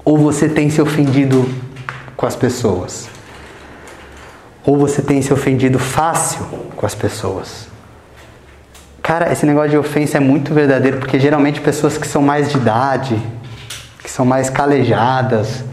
Ou 0.03 0.17
você 0.17 0.49
tem 0.49 0.71
se 0.71 0.81
ofendido 0.81 1.47
com 2.23 2.27
as 2.29 2.37
pessoas? 2.37 3.09
Ou 4.65 4.79
você 4.79 5.03
tem 5.03 5.21
se 5.21 5.33
ofendido 5.33 5.77
fácil 5.77 6.47
com 6.77 6.87
as 6.87 6.95
pessoas? 6.95 7.67
Cara, 9.03 9.33
esse 9.33 9.45
negócio 9.45 9.71
de 9.71 9.77
ofensa 9.77 10.19
é 10.19 10.21
muito 10.21 10.55
verdadeiro, 10.55 10.99
porque 10.99 11.19
geralmente 11.19 11.61
pessoas 11.61 11.99
que 11.99 12.07
são 12.07 12.23
mais 12.23 12.49
de 12.49 12.59
idade, 12.59 13.21
que 14.01 14.09
são 14.09 14.25
mais 14.25 14.49
calejadas, 14.49 15.65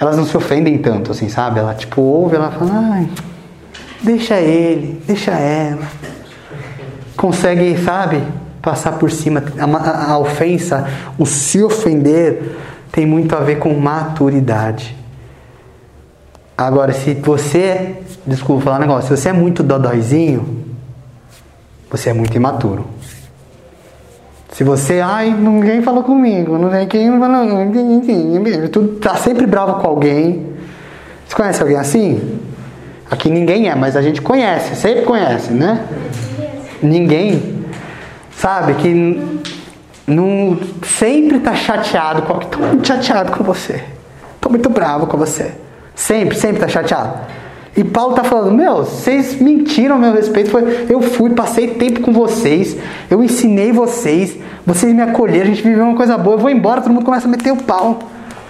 elas 0.00 0.16
não 0.16 0.24
se 0.24 0.34
ofendem 0.38 0.78
tanto, 0.78 1.12
assim, 1.12 1.28
sabe? 1.28 1.58
Ela, 1.58 1.74
tipo, 1.74 2.00
ouve, 2.00 2.36
ela 2.36 2.50
fala, 2.50 2.72
ai, 2.94 3.08
deixa 4.00 4.40
ele, 4.40 5.02
deixa 5.06 5.32
ela. 5.32 5.86
Consegue, 7.14 7.76
sabe, 7.76 8.22
passar 8.62 8.92
por 8.92 9.10
cima. 9.10 9.44
A, 9.58 9.64
a, 9.66 10.12
a 10.12 10.18
ofensa, 10.18 10.88
o 11.18 11.26
se 11.26 11.62
ofender, 11.62 12.56
tem 12.90 13.04
muito 13.04 13.36
a 13.36 13.40
ver 13.40 13.58
com 13.58 13.74
maturidade. 13.74 14.96
Agora, 16.58 16.92
se 16.92 17.14
você, 17.14 17.98
desculpa 18.26 18.64
falar 18.64 18.78
um 18.78 18.80
negócio, 18.80 19.16
se 19.16 19.22
você 19.22 19.28
é 19.28 19.32
muito 19.32 19.62
dodóizinho, 19.62 20.66
você 21.88 22.10
é 22.10 22.12
muito 22.12 22.36
imaturo. 22.36 22.84
Se 24.50 24.64
você, 24.64 24.98
ai, 24.98 25.30
ninguém 25.30 25.82
falou 25.82 26.02
comigo, 26.02 26.58
não 26.58 26.68
sei 26.68 26.86
quem 26.86 27.16
falou, 27.16 27.46
tu 28.72 28.88
tá 29.00 29.14
sempre 29.14 29.46
bravo 29.46 29.80
com 29.80 29.86
alguém. 29.86 30.48
Você 31.28 31.36
conhece 31.36 31.62
alguém 31.62 31.76
assim? 31.76 32.40
Aqui 33.08 33.30
ninguém 33.30 33.68
é, 33.68 33.76
mas 33.76 33.94
a 33.94 34.02
gente 34.02 34.20
conhece, 34.20 34.74
sempre 34.74 35.02
conhece, 35.02 35.52
né? 35.52 35.86
Ninguém, 36.82 37.66
sabe, 38.32 38.74
que 38.74 39.48
não, 40.08 40.58
sempre 40.84 41.38
tá 41.38 41.54
chateado 41.54 42.22
com 42.22 42.34
tô 42.40 42.58
muito 42.58 42.84
chateado 42.84 43.30
com 43.30 43.44
você. 43.44 43.84
Tô 44.40 44.48
muito 44.48 44.68
bravo 44.68 45.06
com 45.06 45.16
você. 45.16 45.67
Sempre, 45.98 46.36
sempre 46.36 46.60
tá 46.60 46.68
chateado. 46.68 47.12
E 47.76 47.82
Paulo 47.82 48.14
tá 48.14 48.22
falando, 48.22 48.54
meu, 48.54 48.84
vocês 48.84 49.40
mentiram 49.40 49.96
a 49.96 49.98
meu 49.98 50.12
respeito. 50.12 50.48
Foi, 50.48 50.86
eu 50.88 51.02
fui, 51.02 51.30
passei 51.30 51.74
tempo 51.74 52.00
com 52.02 52.12
vocês, 52.12 52.76
eu 53.10 53.20
ensinei 53.20 53.72
vocês, 53.72 54.36
vocês 54.64 54.94
me 54.94 55.02
acolheram, 55.02 55.50
a 55.50 55.54
gente 55.54 55.60
viveu 55.60 55.84
uma 55.84 55.96
coisa 55.96 56.16
boa, 56.16 56.36
eu 56.36 56.38
vou 56.38 56.50
embora, 56.50 56.80
todo 56.80 56.92
mundo 56.92 57.04
começa 57.04 57.26
a 57.26 57.30
meter 57.30 57.52
o 57.52 57.56
pau 57.56 57.98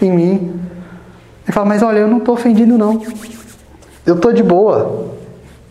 em 0.00 0.12
mim. 0.12 0.61
Ele 1.46 1.52
fala, 1.54 1.66
mas 1.66 1.82
olha, 1.82 2.00
eu 2.00 2.06
não 2.06 2.20
tô 2.20 2.34
ofendido 2.34 2.76
não. 2.76 3.00
Eu 4.04 4.20
tô 4.20 4.30
de 4.30 4.42
boa. 4.42 5.14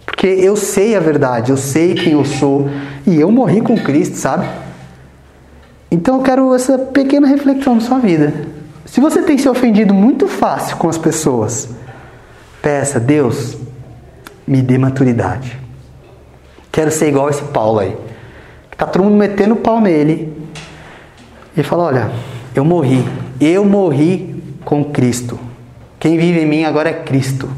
Porque 0.04 0.26
eu 0.26 0.56
sei 0.56 0.96
a 0.96 1.00
verdade, 1.00 1.52
eu 1.52 1.58
sei 1.58 1.94
quem 1.94 2.14
eu 2.14 2.26
sou. 2.26 2.68
E 3.06 3.22
eu 3.22 3.32
morri 3.32 3.62
com 3.62 3.78
Cristo, 3.78 4.16
sabe? 4.16 4.48
Então 5.92 6.18
eu 6.18 6.24
quero 6.24 6.56
essa 6.56 6.76
pequena 6.80 7.28
reflexão 7.28 7.76
na 7.76 7.82
sua 7.82 8.00
vida. 8.00 8.57
Se 8.88 9.02
você 9.02 9.22
tem 9.22 9.38
se 9.38 9.48
ofendido 9.48 9.94
muito 9.94 10.28
fácil 10.28 10.78
com 10.78 10.90
as 10.90 10.98
pessoas, 10.98 11.70
peça, 12.62 13.00
Deus, 13.00 13.58
me 14.48 14.62
dê 14.62 14.78
maturidade. 14.78 15.60
Quero 16.72 16.90
ser 16.90 17.10
igual 17.10 17.30
esse 17.30 17.44
Paulo 17.44 17.80
aí. 17.80 17.96
Que 18.72 18.78
tá 18.78 18.86
todo 18.86 19.04
mundo 19.04 19.18
metendo 19.18 19.54
o 19.54 19.58
pau 19.58 19.82
nele. 19.82 20.34
E 21.56 21.62
fala, 21.64 21.84
olha, 21.84 22.12
eu 22.56 22.64
morri. 22.64 23.06
Eu 23.42 23.66
morri 23.66 24.42
com 24.64 24.86
Cristo. 24.86 25.38
Quem 26.00 26.18
vive 26.18 26.40
em 26.40 26.46
mim 26.46 26.64
agora 26.64 26.90
é 26.90 26.94
Cristo. 26.94 27.50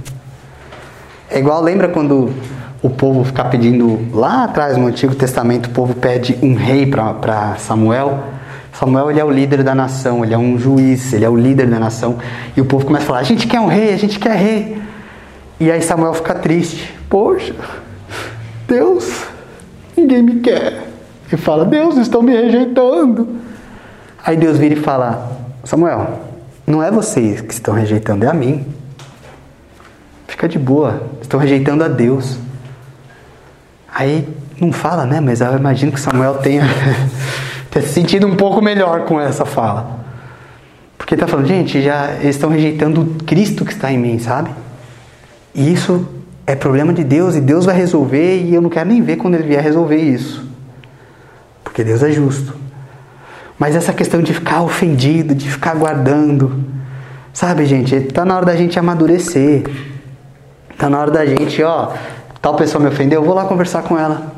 É 1.30 1.38
igual, 1.38 1.62
lembra 1.62 1.89
quando 1.89 2.34
o 2.82 2.89
povo 2.89 3.24
fica 3.24 3.46
pedindo, 3.46 4.00
lá 4.12 4.46
atrás 4.46 4.78
no 4.78 4.88
Antigo 4.88 5.13
Testamento, 5.13 5.68
o 5.68 5.70
povo 5.70 5.94
pede 5.94 6.39
um 6.42 6.56
rei 6.56 6.88
para 6.88 7.56
Samuel. 7.58 8.38
Samuel 8.80 9.12
ele 9.12 9.20
é 9.20 9.26
o 9.26 9.30
líder 9.30 9.62
da 9.62 9.76
nação, 9.76 10.24
ele 10.24 10.34
é 10.34 10.38
um 10.38 10.58
juiz, 10.58 11.12
ele 11.12 11.26
é 11.26 11.30
o 11.30 11.36
líder 11.36 11.68
da 11.68 11.78
nação. 11.78 12.18
E 12.56 12.62
o 12.62 12.65
povo 12.65 12.86
começa 12.86 13.04
a 13.04 13.08
falar: 13.08 13.20
a 13.20 13.24
gente 13.24 13.46
quer 13.46 13.60
um 13.60 13.68
rei, 13.68 13.94
a 13.94 13.98
gente 13.98 14.18
quer 14.18 14.38
rei. 14.38 14.82
E 15.60 15.70
aí 15.70 15.82
Samuel 15.82 16.13
fica 16.13 16.34
triste: 16.34 16.96
poxa, 17.10 17.54
Deus, 18.65 19.26
ninguém 19.98 20.24
me 20.24 20.39
quer. 20.39 20.88
E 21.30 21.36
fala: 21.36 21.65
Deus, 21.65 21.98
estão 21.98 22.22
me 22.22 22.32
rejeitando. 22.32 23.28
Aí 24.24 24.38
Deus 24.38 24.58
vira 24.58 24.76
e 24.76 24.78
fala: 24.78 25.30
Samuel, 25.65 26.22
não 26.65 26.82
é 26.82 26.89
vocês 26.89 27.42
que 27.42 27.52
estão 27.52 27.74
rejeitando, 27.74 28.24
é 28.24 28.30
a 28.30 28.34
mim. 28.34 28.65
Fica 30.26 30.48
de 30.48 30.58
boa, 30.58 31.04
estão 31.22 31.38
rejeitando 31.38 31.84
a 31.84 31.89
Deus. 31.89 32.38
Aí 33.94 34.26
não 34.62 34.72
fala, 34.72 35.06
né? 35.06 35.20
Mas 35.20 35.42
eu 35.42 35.54
imagino 35.54 35.92
que 35.92 36.00
Samuel 36.00 36.36
tenha, 36.36 36.63
se 37.82 37.94
sentido 37.94 38.28
um 38.28 38.36
pouco 38.36 38.62
melhor 38.62 39.06
com 39.06 39.20
essa 39.20 39.46
fala. 39.46 40.00
Porque 40.98 41.13
está 41.13 41.28
falando, 41.28 41.48
gente, 41.48 41.82
já 41.82 42.13
eles 42.22 42.36
estão 42.36 42.50
rejeitando 42.50 43.02
o 43.02 43.24
Cristo 43.24 43.65
que 43.65 43.72
está 43.72 43.92
em 43.92 43.98
mim, 43.98 44.20
sabe? 44.20 44.52
E 45.56 45.74
isso 45.74 46.08
é 46.46 46.56
problema 46.56 46.94
de 46.94 47.04
Deus 47.04 47.36
e 47.36 47.42
Deus 47.42 47.65
vai 47.65 47.76
resolver 47.76 48.44
e 48.44 48.54
eu 48.54 48.62
não 48.62 48.70
quero 48.70 48.89
nem 48.89 49.02
ver 49.02 49.15
quando 49.18 49.36
ele 49.36 49.44
vier 49.44 49.63
resolver 49.63 49.98
isso. 49.98 50.48
Porque 51.63 51.84
Deus 51.84 52.04
é 52.04 52.12
justo. 52.12 52.54
Mas 53.58 53.76
essa 53.76 53.94
questão 53.94 54.22
de 54.22 54.34
ficar 54.34 54.62
ofendido, 54.62 55.36
de 55.36 55.50
ficar 55.50 55.76
guardando, 55.76 56.63
sabe, 57.34 57.65
gente? 57.65 57.94
Está 57.94 58.24
na 58.24 58.36
hora 58.36 58.46
da 58.46 58.56
gente 58.56 58.80
amadurecer. 58.80 59.63
Está 60.72 60.89
na 60.89 60.98
hora 60.98 61.12
da 61.12 61.26
gente, 61.26 61.62
ó, 61.62 61.92
tal 62.42 62.56
pessoa 62.56 62.82
me 62.82 62.89
ofendeu, 62.89 63.20
eu 63.22 63.26
vou 63.26 63.36
lá 63.36 63.46
conversar 63.46 63.84
com 63.84 64.00
ela. 64.00 64.32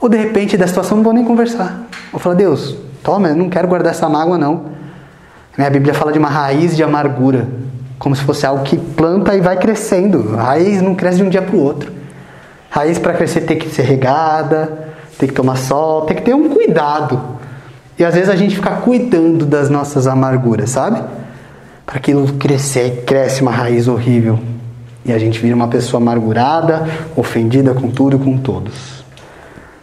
Ou 0.00 0.08
de 0.08 0.16
repente, 0.16 0.56
da 0.56 0.66
situação, 0.66 0.96
não 0.96 1.04
vou 1.04 1.12
nem 1.12 1.24
conversar. 1.24 1.86
Vou 2.12 2.20
falar, 2.20 2.34
Deus, 2.34 2.76
toma, 3.02 3.28
eu 3.28 3.36
não 3.36 3.48
quero 3.48 3.68
guardar 3.68 3.92
essa 3.92 4.08
mágoa, 4.08 4.36
não. 4.36 4.64
A 5.58 5.68
Bíblia 5.70 5.92
fala 5.94 6.12
de 6.12 6.18
uma 6.18 6.28
raiz 6.28 6.74
de 6.74 6.82
amargura, 6.82 7.46
como 7.98 8.16
se 8.16 8.22
fosse 8.22 8.46
algo 8.46 8.62
que 8.64 8.76
planta 8.76 9.34
e 9.36 9.40
vai 9.40 9.56
crescendo. 9.58 10.34
A 10.38 10.42
raiz 10.42 10.80
não 10.80 10.94
cresce 10.94 11.18
de 11.18 11.22
um 11.24 11.28
dia 11.28 11.42
para 11.42 11.54
o 11.54 11.60
outro. 11.60 11.92
Raiz 12.70 12.98
para 12.98 13.12
crescer 13.14 13.42
tem 13.42 13.58
que 13.58 13.68
ser 13.68 13.82
regada, 13.82 14.88
tem 15.18 15.28
que 15.28 15.34
tomar 15.34 15.56
sol, 15.56 16.02
tem 16.02 16.16
que 16.16 16.22
ter 16.22 16.34
um 16.34 16.48
cuidado. 16.48 17.20
E 17.98 18.04
às 18.04 18.14
vezes 18.14 18.30
a 18.30 18.36
gente 18.36 18.54
fica 18.56 18.70
cuidando 18.76 19.44
das 19.44 19.68
nossas 19.68 20.06
amarguras, 20.06 20.70
sabe? 20.70 21.02
Para 21.84 21.96
aquilo 21.96 22.26
crescer, 22.34 23.02
cresce 23.04 23.42
uma 23.42 23.50
raiz 23.50 23.86
horrível. 23.86 24.38
E 25.04 25.12
a 25.12 25.18
gente 25.18 25.38
vira 25.40 25.54
uma 25.54 25.68
pessoa 25.68 26.00
amargurada, 26.00 26.86
ofendida 27.16 27.74
com 27.74 27.90
tudo 27.90 28.16
e 28.16 28.20
com 28.20 28.38
todos. 28.38 29.04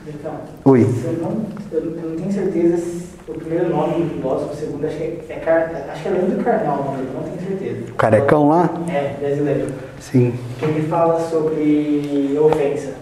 Então, 0.08 0.32
Oi. 0.66 0.82
eu 0.82 1.14
não, 1.22 1.46
eu 1.72 1.86
não- 1.86 2.04
eu 2.04 2.10
não 2.10 2.16
tenho 2.16 2.32
certeza 2.58 3.08
o 3.28 3.34
primeiro 3.34 3.70
nome 3.70 4.06
do 4.06 4.16
filósofo, 4.16 4.54
o 4.54 4.56
segundo, 4.56 4.88
acho 4.88 4.96
que 4.96 5.04
é, 5.04 5.26
é 5.30 5.36
Car, 5.40 5.70
acho 5.92 6.02
que 6.02 6.08
é 6.08 6.12
Leandro 6.12 6.44
Carnal 6.44 6.96
não 7.14 7.24
tenho 7.24 7.60
certeza. 7.60 7.92
Carecão 7.98 8.48
lá? 8.48 8.70
É, 8.90 9.16
brasileiro. 9.20 9.68
Sim. 10.00 10.34
Que 10.58 10.66
ele 10.66 10.88
fala 10.88 11.20
sobre 11.20 12.38
ofensa. 12.40 12.94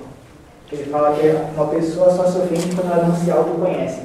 Que 0.67 0.75
ele 0.77 0.85
fala 0.85 1.15
que 1.15 1.31
uma 1.55 1.67
pessoa 1.67 2.09
só 2.09 2.25
se 2.25 2.39
ofende 2.39 2.75
quando 2.75 2.91
ela 2.91 3.05
não 3.05 3.15
se 3.15 3.29
autoconhece. 3.29 4.01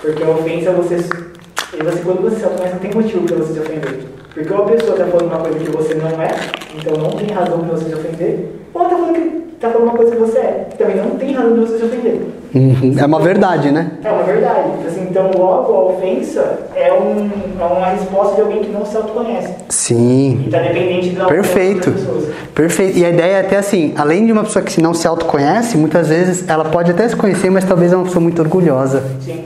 Porque 0.00 0.24
a 0.24 0.30
ofensa 0.30 0.72
você. 0.72 0.96
E 0.96 1.82
você, 1.82 2.02
quando 2.02 2.22
você 2.22 2.36
se 2.36 2.44
autoconhece, 2.44 2.74
não 2.74 2.80
tem 2.80 2.94
motivo 2.94 3.24
para 3.24 3.36
você 3.36 3.52
se 3.52 3.60
ofender. 3.60 4.00
Porque 4.34 4.52
ou 4.52 4.62
a 4.62 4.66
pessoa 4.66 4.92
está 4.92 5.06
falando 5.06 5.26
uma 5.26 5.40
coisa 5.40 5.58
que 5.60 5.70
você 5.70 5.94
não 5.94 6.20
é, 6.20 6.30
então 6.74 6.96
não 6.96 7.10
tem 7.10 7.28
razão 7.28 7.60
para 7.60 7.76
você 7.76 7.84
se 7.90 7.94
ofender, 7.94 8.48
ou 8.72 8.82
está 8.82 8.96
falando 8.96 9.14
que 9.14 9.56
tá 9.60 9.70
falando 9.70 9.88
uma 9.88 9.96
coisa 9.96 10.12
que 10.12 10.18
você 10.18 10.38
é. 10.38 10.68
Também 10.76 10.96
não 10.96 11.10
tem 11.16 11.32
razão 11.32 11.54
de 11.54 11.60
você 11.60 11.78
se 11.78 11.84
ofender. 11.84 12.41
Uhum. 12.54 12.94
É 12.98 13.06
uma 13.06 13.18
verdade, 13.18 13.70
né? 13.70 13.92
É 14.04 14.10
uma 14.10 14.24
verdade. 14.24 14.86
Assim, 14.86 15.06
então, 15.08 15.30
logo, 15.34 15.72
a 15.72 15.84
ofensa 15.94 16.68
é, 16.74 16.92
um, 16.92 17.30
é 17.58 17.64
uma 17.64 17.86
resposta 17.86 18.34
de 18.34 18.40
alguém 18.42 18.62
que 18.62 18.70
não 18.70 18.84
se 18.84 18.94
autoconhece. 18.96 19.54
Sim. 19.70 20.44
E 20.46 20.50
tá 20.50 20.58
dependente 20.58 21.10
da 21.10 21.24
Perfeito. 21.24 21.90
das 21.90 22.00
pessoas. 22.00 22.24
Perfeito. 22.54 22.98
E 22.98 23.04
a 23.06 23.10
ideia 23.10 23.36
é 23.36 23.40
até 23.40 23.56
assim, 23.56 23.94
além 23.96 24.26
de 24.26 24.32
uma 24.32 24.44
pessoa 24.44 24.62
que 24.62 24.82
não 24.82 24.92
se 24.92 25.06
autoconhece, 25.06 25.78
muitas 25.78 26.08
vezes 26.08 26.46
ela 26.48 26.66
pode 26.66 26.90
até 26.90 27.08
se 27.08 27.16
conhecer, 27.16 27.50
mas 27.50 27.64
talvez 27.64 27.92
é 27.92 27.96
uma 27.96 28.04
pessoa 28.04 28.22
muito 28.22 28.42
orgulhosa. 28.42 29.02
Sim. 29.20 29.42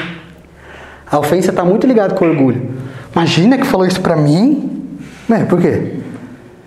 A 1.09 1.19
ofensa 1.21 1.51
está 1.51 1.65
muito 1.65 1.87
ligada 1.87 2.15
com 2.15 2.25
o 2.25 2.29
orgulho. 2.29 2.71
Imagina 3.15 3.57
que 3.57 3.67
falou 3.67 3.87
isso 3.87 4.01
pra 4.01 4.17
mim. 4.17 4.99
É, 5.31 5.45
por 5.45 5.61
quê? 5.61 5.95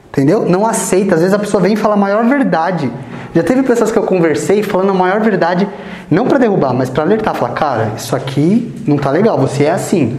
Entendeu? 0.10 0.46
Não 0.48 0.66
aceita. 0.66 1.16
Às 1.16 1.22
vezes 1.22 1.36
a 1.36 1.40
pessoa 1.40 1.62
vem 1.62 1.74
e 1.74 1.76
fala 1.76 1.96
a 1.96 1.98
maior 1.98 2.24
verdade. 2.26 2.90
Já 3.36 3.44
teve 3.44 3.62
pessoas 3.64 3.92
que 3.92 3.98
eu 3.98 4.04
conversei 4.04 4.64
falando 4.64 4.90
a 4.90 4.94
maior 4.94 5.20
verdade, 5.20 5.68
não 6.10 6.26
pra 6.28 6.38
derrubar, 6.38 6.74
mas 6.74 6.90
pra 6.90 7.04
alertar. 7.04 7.36
Falar, 7.36 7.54
cara, 7.54 7.92
isso 7.98 8.16
aqui 8.16 8.74
não 8.88 8.98
tá 8.98 9.12
legal, 9.12 9.38
você 9.38 9.66
é 9.66 9.72
assim. 9.72 10.18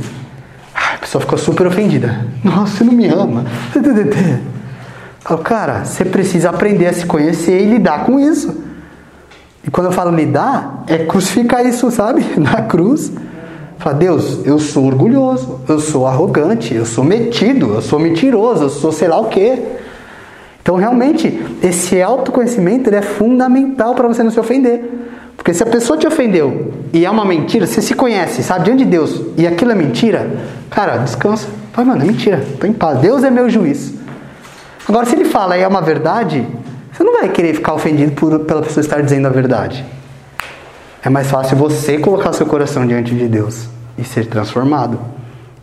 A 0.75 0.99
pessoa 0.99 1.21
ficou 1.21 1.39
super 1.39 1.67
ofendida. 1.67 2.27
Nossa, 2.45 2.79
você 2.79 2.85
não 2.85 2.93
me 2.93 3.09
ama. 3.09 3.45
Falo, 5.21 5.41
cara, 5.43 5.85
você 5.85 6.05
precisa 6.05 6.51
aprender 6.51 6.87
a 6.87 6.93
se 6.93 7.07
conhecer 7.07 7.61
e 7.61 7.67
lidar 7.67 8.05
com 8.05 8.19
isso. 8.19 8.65
E 9.65 9.71
quando 9.71 9.87
eu 9.87 9.93
falo 9.93 10.11
lidar, 10.11 10.85
é 10.87 10.99
crucificar 10.99 11.65
isso, 11.67 11.91
sabe? 11.91 12.25
Na 12.39 12.63
cruz. 12.63 13.13
Fala, 13.79 13.97
Deus, 13.97 14.45
eu 14.45 14.59
sou 14.59 14.87
orgulhoso, 14.87 15.61
eu 15.69 15.79
sou 15.79 16.07
arrogante, 16.07 16.75
eu 16.75 16.85
sou 16.85 17.03
metido, 17.03 17.75
eu 17.75 17.83
sou 17.83 17.99
mentiroso, 17.99 18.65
eu 18.65 18.71
sou 18.71 18.93
sei 18.93 19.09
lá 19.09 19.19
o 19.19 19.29
quê. 19.29 19.59
Então, 20.63 20.77
realmente, 20.77 21.43
esse 21.63 22.01
autoconhecimento 22.01 22.95
é 22.95 23.01
fundamental 23.01 23.95
para 23.95 24.07
você 24.07 24.23
não 24.23 24.31
se 24.31 24.39
ofender. 24.39 24.85
Porque 25.41 25.55
se 25.55 25.63
a 25.63 25.67
pessoa 25.67 25.99
te 25.99 26.07
ofendeu 26.07 26.71
e 26.93 27.07
é 27.07 27.11
uma 27.11 27.25
mentira, 27.25 27.67
você 27.67 27.81
se 27.81 27.95
conhece, 27.95 28.43
sabe, 28.43 28.67
diante 28.67 28.85
de 28.85 28.91
Deus, 28.91 29.23
e 29.39 29.47
aquilo 29.47 29.73
é 29.73 29.75
mentira, 29.75 30.31
cara, 30.69 30.99
descansa. 30.99 31.49
Fala, 31.73 31.87
mano, 31.87 32.03
é 32.03 32.05
mentira, 32.05 32.45
tô 32.61 32.67
em 32.67 32.75
paz. 32.75 32.99
Deus 32.99 33.25
é 33.25 33.31
meu 33.31 33.49
juiz. 33.49 33.95
Agora, 34.87 35.07
se 35.07 35.17
ele 35.17 35.25
fala 35.25 35.57
e 35.57 35.63
é 35.63 35.67
uma 35.67 35.81
verdade, 35.81 36.47
você 36.93 37.03
não 37.03 37.15
vai 37.15 37.31
querer 37.31 37.55
ficar 37.55 37.73
ofendido 37.73 38.13
por, 38.13 38.41
pela 38.41 38.61
pessoa 38.61 38.83
estar 38.83 39.01
dizendo 39.01 39.29
a 39.29 39.31
verdade. 39.31 39.83
É 41.03 41.09
mais 41.09 41.31
fácil 41.31 41.57
você 41.57 41.97
colocar 41.97 42.35
seu 42.35 42.45
coração 42.45 42.87
diante 42.87 43.15
de 43.15 43.27
Deus 43.27 43.67
e 43.97 44.05
ser 44.05 44.27
transformado. 44.27 45.01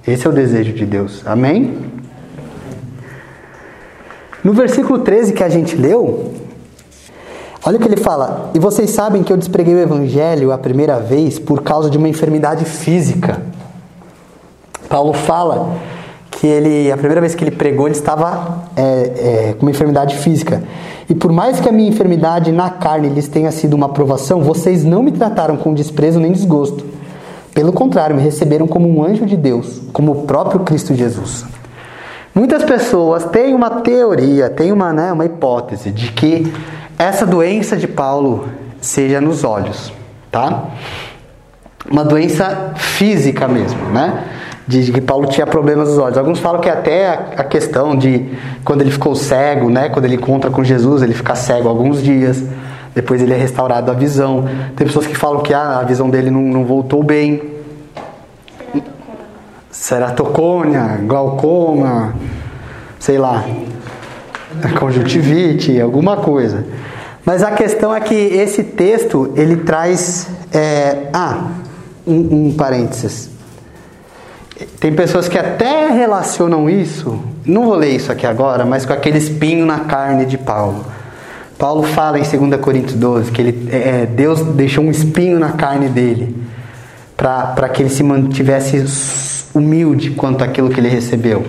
Esse 0.08 0.26
é 0.26 0.30
o 0.32 0.34
desejo 0.34 0.74
de 0.74 0.88
Deus. 0.88 1.22
Amém? 1.24 1.78
No 4.44 4.54
versículo 4.54 4.98
13 5.00 5.34
que 5.34 5.44
a 5.44 5.50
gente 5.50 5.76
leu, 5.76 6.34
olha 7.68 7.78
o 7.78 7.80
que 7.80 7.88
ele 7.88 7.98
fala: 7.98 8.50
E 8.54 8.60
vocês 8.60 8.90
sabem 8.92 9.24
que 9.24 9.32
eu 9.32 9.38
despreguei 9.38 9.76
o 9.76 9.80
evangelho 9.80 10.54
a 10.54 10.58
primeira 10.58 11.00
vez 11.00 11.38
por 11.38 11.62
causa 11.62 11.90
de 11.90 11.98
uma 11.98 12.08
enfermidade 12.08 12.64
física. 12.64 13.42
Paulo 14.88 15.12
fala 15.12 15.76
que 16.32 16.48
ele, 16.48 16.90
a 16.92 16.96
primeira 16.96 17.20
vez 17.20 17.36
que 17.36 17.44
ele 17.44 17.52
pregou, 17.52 17.88
ele 17.88 17.96
estava 17.96 18.64
é, 18.76 19.50
é, 19.50 19.54
com 19.54 19.66
uma 19.66 19.72
enfermidade 19.72 20.16
física. 20.16 20.64
E 21.10 21.16
por 21.16 21.32
mais 21.32 21.60
que 21.60 21.68
a 21.68 21.72
minha 21.72 21.90
enfermidade 21.90 22.52
na 22.52 22.70
carne 22.70 23.10
lhes 23.10 23.28
tenha 23.28 23.52
sido 23.52 23.74
uma 23.74 23.90
provação, 23.90 24.42
vocês 24.42 24.86
não 24.86 25.04
me 25.04 25.12
trataram 25.12 25.58
com 25.58 25.74
desprezo 25.74 26.20
nem 26.20 26.32
desgosto. 26.32 26.86
Pelo 27.54 27.74
contrário, 27.74 28.16
me 28.16 28.22
receberam 28.22 28.68
como 28.68 28.88
um 28.88 29.04
anjo 29.04 29.26
de 29.26 29.36
Deus, 29.36 29.82
como 29.92 30.12
o 30.12 30.16
próprio 30.24 30.62
Cristo 30.62 30.94
Jesus. 30.94 31.44
Muitas 32.36 32.64
pessoas 32.64 33.26
têm 33.26 33.56
uma 33.56 33.82
teoria, 33.82 34.48
têm 34.48 34.72
uma, 34.72 34.94
né, 34.94 35.12
uma 35.12 35.26
hipótese 35.26 35.90
de 35.90 36.12
que 36.12 36.54
essa 36.98 37.26
doença 37.26 37.78
de 37.78 37.88
Paulo 37.88 38.48
seja 38.82 39.22
nos 39.22 39.44
olhos, 39.44 39.94
tá? 40.32 40.66
Uma 41.90 42.04
doença 42.04 42.74
física 42.76 43.48
mesmo, 43.48 43.80
né? 43.90 44.26
De 44.68 44.92
que 44.92 45.00
Paulo 45.00 45.28
tinha 45.28 45.46
problemas 45.46 45.90
nos 45.90 45.98
olhos. 45.98 46.18
Alguns 46.18 46.40
falam 46.40 46.60
que 46.60 46.70
até 46.70 47.08
a, 47.38 47.44
questão 47.44 47.96
de 47.96 48.26
quando 48.66 48.82
ele 48.82 48.92
ficou 48.92 49.16
cego, 49.16 49.70
né? 49.70 49.90
Quando 49.90 50.06
ele 50.06 50.16
encontra 50.16 50.50
com 50.50 50.64
Jesus, 50.64 51.02
ele 51.02 51.14
fica 51.14 51.36
cego 51.36 51.70
alguns 51.70 52.02
dias. 52.02 52.44
Depois 52.94 53.22
ele 53.22 53.34
é 53.34 53.38
restaurado 53.38 53.92
a 53.92 53.94
visão. 53.94 54.46
Tem 54.76 54.86
pessoas 54.86 55.06
que 55.06 55.16
falam 55.16 55.42
que 55.42 55.54
ah, 55.54 55.80
a 55.80 55.84
visão 55.84 56.10
dele 56.10 56.32
não, 56.32 56.42
não 56.42 56.66
voltou 56.66 57.04
bem. 57.04 57.42
Ceratocônia, 59.70 61.00
glaucoma, 61.04 62.16
sei 63.00 63.18
lá, 63.18 63.46
conjuntivite, 64.80 65.80
alguma 65.80 66.18
coisa. 66.18 66.66
Mas 67.26 67.44
a 67.44 67.52
questão 67.52 67.94
é 67.94 68.00
que 68.00 68.16
esse 68.16 68.64
texto 68.64 69.34
ele 69.36 69.58
traz, 69.58 70.28
é, 70.54 71.10
ah, 71.12 71.48
um, 72.06 72.48
um 72.48 72.54
parênteses. 72.54 73.30
Tem 74.80 74.94
pessoas 74.94 75.28
que 75.28 75.38
até 75.38 75.90
relacionam 75.90 76.70
isso, 76.70 77.22
não 77.46 77.66
vou 77.66 77.76
ler 77.76 77.96
isso 77.96 78.12
aqui 78.12 78.26
agora, 78.26 78.66
mas 78.66 78.86
com 78.86 78.94
aquele 78.94 79.18
espinho 79.18 79.66
na 79.66 79.82
carne 79.82 80.26
de 80.26 80.38
Paulo. 80.38 80.86
Paulo 81.58 81.84
fala 81.84 82.20
em 82.20 82.24
2 82.24 82.62
Coríntios 82.62 82.94
12 82.94 83.32
que 83.32 83.42
ele, 83.42 83.70
é, 83.72 84.06
Deus 84.06 84.42
deixou 84.42 84.84
um 84.84 84.92
espinho 84.92 85.40
na 85.40 85.52
carne 85.52 85.90
dele 85.90 86.36
para 87.16 87.68
que 87.70 87.82
ele 87.82 87.90
se 87.90 88.04
mantivesse 88.04 89.48
humilde 89.54 90.12
quanto 90.12 90.44
àquilo 90.44 90.70
que 90.70 90.80
ele 90.80 90.90
recebeu. 90.90 91.44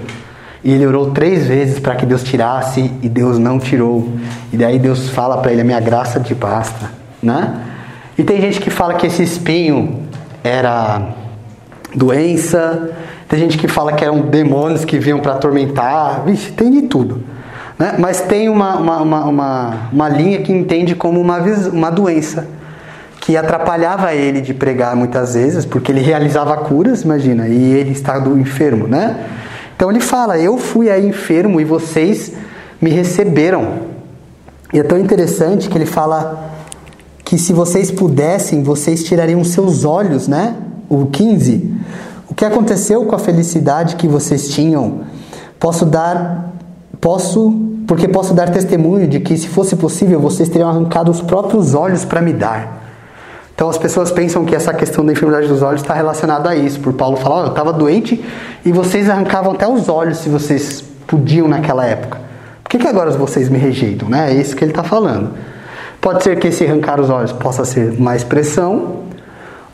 E 0.69 0.71
ele 0.71 0.87
orou 0.87 1.13
três 1.13 1.47
vezes 1.47 1.79
para 1.79 1.97
que 1.97 2.05
Deus 2.05 2.23
tirasse 2.23 2.93
e 3.01 3.09
Deus 3.09 3.39
não 3.39 3.59
tirou. 3.59 4.07
E 4.53 4.57
daí 4.59 4.79
Deus 4.79 5.09
fala 5.09 5.39
para 5.39 5.51
ele: 5.51 5.63
A 5.63 5.65
minha 5.65 5.81
graça 5.81 6.21
te 6.21 6.35
basta. 6.35 6.91
Né? 7.23 7.55
E 8.19 8.23
tem 8.23 8.39
gente 8.39 8.61
que 8.61 8.69
fala 8.69 8.93
que 8.93 9.07
esse 9.07 9.23
espinho 9.23 10.03
era 10.45 11.09
doença, 11.95 12.91
tem 13.27 13.39
gente 13.39 13.57
que 13.57 13.67
fala 13.67 13.95
que 13.95 14.05
eram 14.05 14.21
demônios 14.21 14.85
que 14.85 14.99
vinham 14.99 15.21
para 15.21 15.33
atormentar. 15.33 16.23
Vixe, 16.27 16.53
tem 16.53 16.71
de 16.71 16.83
tudo. 16.83 17.25
Né? 17.79 17.95
Mas 17.99 18.21
tem 18.21 18.51
uma, 18.51 18.77
uma, 18.77 19.01
uma, 19.01 19.25
uma, 19.25 19.75
uma 19.91 20.09
linha 20.11 20.43
que 20.43 20.53
entende 20.53 20.95
como 20.95 21.19
uma, 21.19 21.39
uma 21.73 21.91
doença 21.91 22.47
que 23.23 23.39
atrapalhava 23.39 24.13
ele 24.13 24.43
de 24.43 24.53
pregar 24.53 24.95
muitas 24.95 25.33
vezes, 25.33 25.65
porque 25.65 25.91
ele 25.91 26.03
realizava 26.03 26.55
curas, 26.59 27.05
imagina, 27.05 27.49
e 27.49 27.73
ele 27.73 27.93
estava 27.93 28.29
enfermo, 28.39 28.87
né? 28.87 29.17
Então 29.79 29.93
ele 29.93 30.01
fala: 30.01 30.37
Eu 30.37 30.59
fui 30.59 30.91
aí 30.91 31.07
enfermo 31.07 31.61
e 31.61 31.65
vocês 31.65 32.33
me 32.83 32.91
receberam. 32.91 33.87
E 34.73 34.81
é 34.81 34.83
tão 34.83 34.99
interessante 34.99 35.69
que 35.69 35.79
ele 35.79 35.87
fala 35.87 36.51
que 37.25 37.39
se 37.39 37.53
vocês 37.53 37.89
pudessem, 37.89 38.65
vocês 38.65 39.05
tirariam 39.05 39.45
seus 39.45 39.85
olhos, 39.85 40.27
né? 40.27 40.57
O 40.89 41.07
15. 41.07 41.73
O 42.29 42.35
que 42.35 42.45
aconteceu 42.45 43.05
com 43.05 43.15
a 43.15 43.21
felicidade 43.21 43.95
que 43.95 44.09
vocês 44.09 44.49
tinham? 44.49 45.03
Posso 45.61 45.87
dar, 45.87 46.55
posso, 47.01 47.53
porque 47.87 48.09
posso 48.09 48.35
dar 48.35 48.51
testemunho 48.51 49.07
de 49.07 49.21
que 49.21 49.37
se 49.37 49.47
fosse 49.47 49.77
possível, 49.77 50.19
vocês 50.19 50.49
teriam 50.49 50.71
arrancado 50.71 51.09
os 51.09 51.21
próprios 51.21 51.73
olhos 51.73 52.05
para 52.05 52.21
me 52.21 52.33
dar. 52.33 52.78
Então 53.59 53.69
as 53.69 53.77
pessoas 53.77 54.13
pensam 54.13 54.45
que 54.45 54.55
essa 54.55 54.73
questão 54.73 55.05
da 55.05 55.11
enfermidade 55.11 55.49
dos 55.49 55.63
olhos 55.63 55.81
está 55.81 55.93
relacionada 55.93 56.49
a 56.49 56.55
isso. 56.55 56.79
Por 56.79 56.93
Paulo 56.93 57.17
falar, 57.17 57.41
oh, 57.41 57.45
eu 57.47 57.49
estava 57.49 57.73
doente 57.73 58.25
e 58.65 58.71
vocês 58.71 59.11
arrancavam 59.11 59.51
até 59.51 59.67
os 59.67 59.89
olhos 59.89 60.19
se 60.19 60.29
vocês 60.29 60.85
podiam 61.09 61.49
naquela 61.49 61.85
época. 61.85 62.21
Por 62.63 62.71
que, 62.71 62.79
que 62.79 62.87
agora 62.87 63.11
vocês 63.11 63.49
me 63.49 63.59
rejeitam? 63.59 64.09
Né? 64.09 64.31
É 64.31 64.35
isso 64.35 64.55
que 64.55 64.63
ele 64.63 64.71
está 64.71 64.85
falando. 64.85 65.33
Pode 66.01 66.23
ser 66.23 66.39
que 66.39 66.47
esse 66.47 66.65
arrancar 66.65 67.01
os 67.01 67.11
olhos 67.11 67.33
possa 67.33 67.65
ser 67.65 67.95
uma 67.99 68.15
expressão 68.15 69.01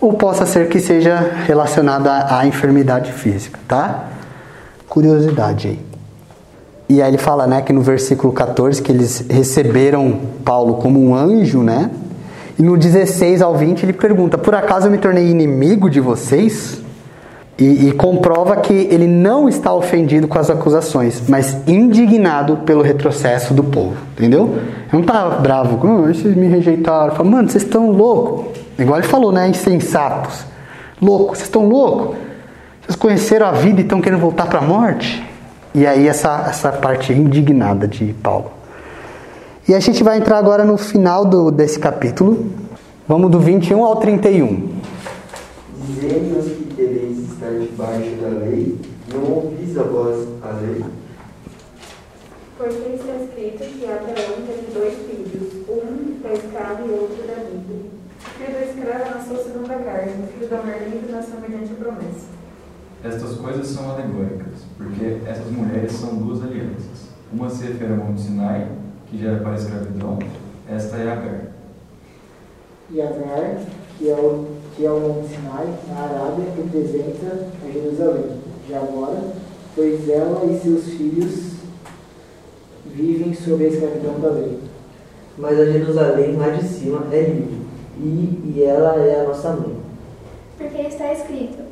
ou 0.00 0.14
possa 0.14 0.46
ser 0.46 0.70
que 0.70 0.80
seja 0.80 1.16
relacionada 1.46 2.34
à 2.34 2.46
enfermidade 2.46 3.12
física, 3.12 3.60
tá? 3.68 4.04
Curiosidade 4.88 5.68
aí. 5.68 5.80
E 6.88 7.02
aí 7.02 7.10
ele 7.10 7.18
fala, 7.18 7.46
né, 7.46 7.60
que 7.60 7.70
no 7.70 7.82
versículo 7.82 8.32
14 8.32 8.80
que 8.80 8.90
eles 8.90 9.26
receberam 9.28 10.20
Paulo 10.42 10.76
como 10.76 10.98
um 11.06 11.14
anjo, 11.14 11.62
né? 11.62 11.90
E 12.58 12.62
no 12.62 12.76
16 12.76 13.42
ao 13.42 13.56
20 13.56 13.82
ele 13.82 13.92
pergunta: 13.92 14.38
Por 14.38 14.54
acaso 14.54 14.86
eu 14.86 14.90
me 14.90 14.98
tornei 14.98 15.28
inimigo 15.28 15.90
de 15.90 16.00
vocês? 16.00 16.82
E, 17.56 17.88
e, 17.88 17.92
comprova 17.92 18.56
que 18.56 18.72
ele 18.72 19.06
não 19.06 19.48
está 19.48 19.72
ofendido 19.72 20.26
com 20.26 20.36
as 20.36 20.50
acusações, 20.50 21.22
mas 21.28 21.56
indignado 21.68 22.56
pelo 22.58 22.82
retrocesso 22.82 23.54
do 23.54 23.62
povo, 23.62 23.94
entendeu? 24.12 24.56
Ele 24.56 24.90
não 24.92 25.00
está 25.02 25.28
bravo, 25.28 25.78
oh, 25.86 26.02
vocês 26.02 26.36
me 26.36 26.48
rejeitaram. 26.48 27.14
Fala, 27.14 27.30
mano, 27.30 27.48
vocês 27.48 27.62
estão 27.62 27.92
loucos. 27.92 28.60
Igual 28.76 28.98
ele 28.98 29.06
falou, 29.06 29.30
né? 29.30 29.46
Insensatos. 29.48 30.44
Loucos, 31.00 31.38
vocês 31.38 31.48
estão 31.48 31.68
loucos? 31.68 32.16
Vocês 32.82 32.96
conheceram 32.96 33.46
a 33.46 33.52
vida 33.52 33.80
e 33.80 33.84
estão 33.84 34.00
querendo 34.00 34.20
voltar 34.20 34.46
para 34.46 34.58
a 34.58 34.62
morte? 34.62 35.24
E 35.72 35.86
aí 35.86 36.08
essa, 36.08 36.46
essa 36.48 36.72
parte 36.72 37.12
indignada 37.12 37.86
de 37.86 38.12
Paulo. 38.14 38.50
E 39.66 39.74
a 39.74 39.80
gente 39.80 40.04
vai 40.04 40.18
entrar 40.18 40.36
agora 40.36 40.62
no 40.62 40.76
final 40.76 41.24
do, 41.24 41.50
desse 41.50 41.78
capítulo. 41.78 42.52
Vamos 43.08 43.30
do 43.30 43.40
21 43.40 43.82
ao 43.82 43.96
31. 43.96 44.74
Dizendo-nos 45.86 46.44
que 46.52 46.74
quereis 46.76 47.18
estar 47.20 47.50
debaixo 47.50 48.10
da 48.20 48.28
lei, 48.28 48.78
não 49.10 49.22
ouvis 49.22 49.78
a 49.78 49.84
voz 49.84 50.28
a 50.42 50.50
lei? 50.60 50.84
Porque 52.58 52.94
está 52.94 53.16
escrito 53.24 53.78
que 53.78 53.86
Abraão 53.86 54.44
teve 54.46 54.70
dois 54.74 54.94
filhos, 54.98 55.52
um 55.66 56.20
da 56.22 56.34
escrava 56.34 56.82
e 56.86 56.90
outro 56.90 57.26
da 57.26 57.42
livre. 57.44 57.90
O 58.20 58.38
filho 58.38 58.52
da 58.52 58.66
escrava 58.66 59.14
nasceu 59.14 59.36
segundo 59.38 59.70
a 59.70 59.76
carne, 59.76 60.24
o 60.24 60.26
filho 60.26 60.50
da 60.50 60.58
mulher 60.58 60.88
livre 60.92 61.10
nasceu 61.10 61.40
mediante 61.40 61.72
a 61.72 61.76
promessa. 61.76 62.26
Estas 63.02 63.36
coisas 63.36 63.66
são 63.66 63.90
alegóricas, 63.92 64.60
porque 64.76 65.20
essas 65.26 65.50
mulheres 65.50 65.92
são 65.92 66.16
duas 66.16 66.42
alianças. 66.42 67.08
Uma 67.32 67.48
se 67.48 67.64
refere 67.64 67.92
ao 67.92 67.98
Monte 67.98 68.20
Sinai, 68.20 68.68
que 69.14 69.22
já 69.22 69.30
é 69.30 69.36
para 69.36 69.52
a 69.52 69.54
escravidão, 69.54 70.18
esta 70.68 70.96
é 70.96 71.02
Agar. 71.02 71.40
E 72.90 73.00
Agar, 73.00 73.60
que 73.96 74.10
é 74.10 74.14
o, 74.14 74.46
que 74.74 74.84
é 74.84 74.90
o 74.90 75.00
Monte 75.00 75.28
Sinai, 75.28 75.68
na 75.88 76.00
Arábia, 76.02 76.46
representa 76.56 77.46
a 77.64 77.70
Jerusalém, 77.70 78.38
de 78.66 78.74
agora, 78.74 79.22
pois 79.76 80.08
ela 80.08 80.44
e 80.46 80.58
seus 80.58 80.84
filhos 80.84 81.54
vivem 82.86 83.32
sob 83.34 83.64
a 83.64 83.68
escravidão 83.68 84.18
da 84.18 84.30
lei. 84.30 84.58
Mas 85.38 85.60
a 85.60 85.66
Jerusalém 85.66 86.36
lá 86.36 86.48
de 86.48 86.64
cima 86.64 87.06
é 87.12 87.20
livre, 87.20 87.62
e, 87.98 88.52
e 88.56 88.64
ela 88.64 88.96
é 88.96 89.20
a 89.20 89.28
nossa 89.28 89.52
mãe. 89.52 89.76
Porque 90.58 90.82
está 90.82 91.12
escrito: 91.12 91.62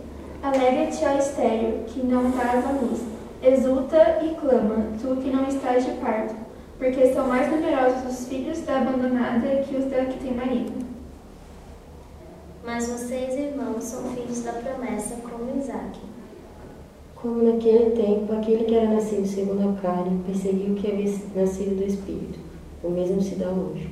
Alegra-te, 0.43 1.05
ó 1.05 1.19
estéreo, 1.19 1.85
que 1.87 2.07
não 2.07 2.29
estás 2.29 2.65
à 2.65 2.71
luz. 2.71 3.01
Exulta 3.43 4.21
e 4.23 4.35
clama, 4.37 4.87
tu 5.01 5.17
que 5.17 5.31
não 5.31 5.49
estás 5.49 5.85
de 5.85 5.93
parto, 5.93 6.42
porque 6.83 7.15
são 7.15 7.29
mais 7.29 7.49
numerosos 7.49 8.11
os 8.11 8.27
filhos 8.27 8.61
da 8.63 8.79
abandonada 8.79 9.63
que 9.63 9.77
os 9.77 9.85
da 9.85 10.05
que 10.05 10.19
tem 10.19 10.35
marido. 10.35 10.85
Mas 12.65 12.89
vocês, 12.89 13.39
irmãos, 13.39 13.85
são 13.85 14.03
filhos 14.11 14.43
da 14.43 14.53
promessa, 14.55 15.15
como 15.23 15.57
Isaac. 15.57 16.01
Como 17.15 17.45
naquele 17.45 17.91
tempo, 17.91 18.33
aquele 18.33 18.65
que 18.65 18.75
era 18.75 18.95
nascido 18.95 19.25
segundo 19.29 19.69
a 19.69 19.81
carne 19.81 20.25
perseguiu 20.27 20.73
o 20.73 20.75
que 20.75 20.91
havia 20.91 21.15
nascido 21.37 21.77
do 21.77 21.85
Espírito. 21.85 22.41
O 22.83 22.91
mesmo 22.91 23.23
se 23.23 23.37
dá 23.37 23.49
hoje. 23.49 23.89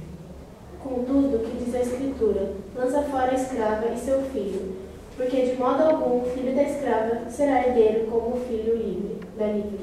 Contudo, 0.83 1.37
o 1.37 1.39
que 1.39 1.65
diz 1.65 1.75
a 1.77 1.83
Escritura: 1.83 2.55
lança 2.75 3.03
fora 3.03 3.31
a 3.31 3.35
escrava 3.35 3.87
e 3.87 3.99
seu 3.99 4.21
filho, 4.23 4.73
porque 5.17 5.47
de 5.47 5.55
modo 5.55 5.85
algum 5.85 6.23
o 6.23 6.25
filho 6.25 6.57
da 6.57 6.65
escrava 6.65 7.31
será 7.31 7.69
herdeiro 7.69 8.07
como 8.07 8.35
o 8.35 8.41
filho 8.49 8.77
livre, 8.77 9.19
da 9.39 9.47
livre. 9.47 9.79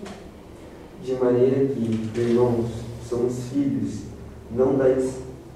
De 1.01 1.13
maneira 1.13 1.67
que, 1.67 2.19
irmãos, 2.19 2.86
somos 3.09 3.49
filhos, 3.51 4.01
não 4.51 4.75
da, 4.75 4.85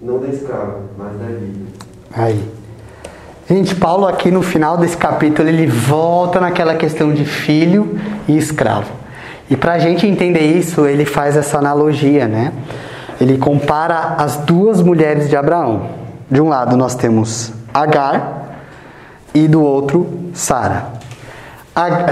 não 0.02 0.20
da 0.20 0.28
escrava, 0.28 0.82
mas 0.97 1.18
da 1.18 1.26
livre. 1.26 1.68
Aí. 2.14 2.43
Gente, 3.49 3.76
Paulo 3.76 4.08
aqui 4.08 4.32
no 4.32 4.41
final 4.41 4.78
desse 4.78 4.95
capítulo 4.95 5.49
ele 5.49 5.68
volta 5.68 6.39
naquela 6.39 6.76
questão 6.76 7.14
de 7.14 7.26
filho 7.26 7.99
e 8.28 8.38
escravo. 8.38 8.91
E 9.49 9.58
para 9.58 9.74
a 9.74 9.80
gente 9.80 10.08
entender 10.08 10.45
isso, 10.58 10.86
ele 10.86 11.04
faz 11.04 11.36
essa 11.36 11.58
analogia, 11.58 12.28
né? 12.28 12.54
Ele 13.20 13.38
compara 13.38 14.16
as 14.18 14.38
duas 14.38 14.82
mulheres 14.82 15.30
de 15.30 15.36
Abraão. 15.36 15.89
De 16.30 16.39
um 16.41 16.47
lado 16.47 16.78
nós 16.78 16.95
temos 16.95 17.52
Agar 17.74 18.62
e 19.34 19.47
do 19.47 19.62
outro 19.62 20.08
Sara. 20.34 20.86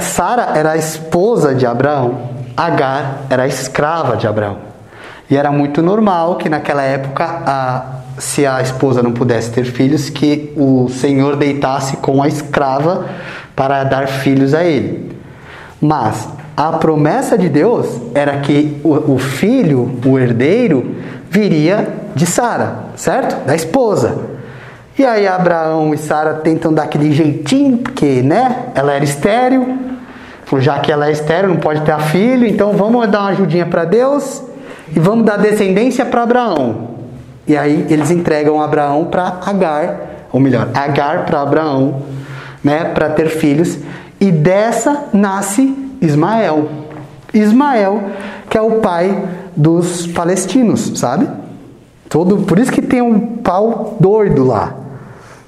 Sara 0.02 0.58
era 0.58 0.72
a 0.72 0.78
esposa 0.78 1.56
de 1.56 1.66
Abraão, 1.66 2.30
Agar 2.56 3.22
era 3.30 3.44
a 3.44 3.48
escrava 3.48 4.18
de 4.18 4.28
Abraão. 4.28 4.58
E 5.30 5.38
era 5.38 5.52
muito 5.52 5.82
normal 5.84 6.38
que 6.38 6.50
naquela 6.50 6.82
época, 6.82 7.24
a, 7.24 7.86
se 8.18 8.48
a 8.48 8.62
esposa 8.62 9.04
não 9.04 9.12
pudesse 9.12 9.52
ter 9.52 9.64
filhos, 9.64 10.10
que 10.10 10.52
o 10.58 10.90
senhor 10.90 11.36
deitasse 11.36 11.98
com 11.98 12.24
a 12.24 12.28
escrava 12.28 13.06
para 13.56 13.84
dar 13.84 14.08
filhos 14.08 14.56
a 14.56 14.64
ele. 14.64 15.16
Mas 15.80 16.28
a 16.58 16.72
promessa 16.74 17.38
de 17.38 17.48
Deus 17.48 17.86
era 18.16 18.40
que 18.40 18.82
o, 18.84 19.14
o 19.14 19.18
filho, 19.20 20.00
o 20.04 20.18
herdeiro, 20.18 20.96
viria 21.30 21.88
de 22.16 22.26
Sara, 22.26 22.86
certo? 22.96 23.46
Da 23.46 23.56
esposa. 23.56 24.18
E 24.98 25.06
aí 25.06 25.28
Abraão 25.28 25.94
e 25.94 25.98
Sara 25.98 26.34
tentam 26.34 26.74
dar 26.74 26.84
aquele 26.84 27.14
jeitinho, 27.14 27.78
porque, 27.78 28.24
né? 28.24 28.70
Ela 28.74 28.94
era 28.94 29.04
estéril. 29.04 29.78
Já 30.58 30.80
que 30.80 30.92
ela 30.92 31.08
é 31.08 31.12
estéril, 31.12 31.50
não 31.50 31.58
pode 31.58 31.82
ter 31.82 31.98
filho, 32.00 32.48
então 32.48 32.74
vamos 32.74 33.08
dar 33.08 33.20
uma 33.20 33.30
ajudinha 33.30 33.68
para 33.68 33.86
Deus 33.86 34.50
e 34.96 35.00
vamos 35.00 35.26
dar 35.26 35.38
descendência 35.38 36.06
para 36.06 36.24
Abraão. 36.24 36.90
E 37.48 37.58
aí 37.58 37.86
eles 37.90 38.12
entregam 38.12 38.62
Abraão 38.62 39.06
para 39.06 39.40
Agar, 39.46 40.28
ou 40.32 40.40
melhor, 40.40 40.70
Agar 40.74 41.26
para 41.26 41.42
Abraão, 41.42 42.04
né, 42.64 42.86
para 42.86 43.10
ter 43.10 43.30
filhos. 43.30 43.78
E 44.20 44.32
dessa 44.32 45.06
nasce 45.14 45.76
Ismael. 46.02 46.70
Ismael, 47.34 48.04
que 48.50 48.58
é 48.58 48.62
o 48.62 48.80
pai 48.80 49.24
dos 49.56 50.08
palestinos, 50.08 50.94
sabe? 50.96 51.28
Todo, 52.08 52.38
por 52.38 52.58
isso 52.58 52.72
que 52.72 52.82
tem 52.82 53.02
um 53.02 53.38
pau 53.38 53.98
doido 54.00 54.44
lá, 54.44 54.76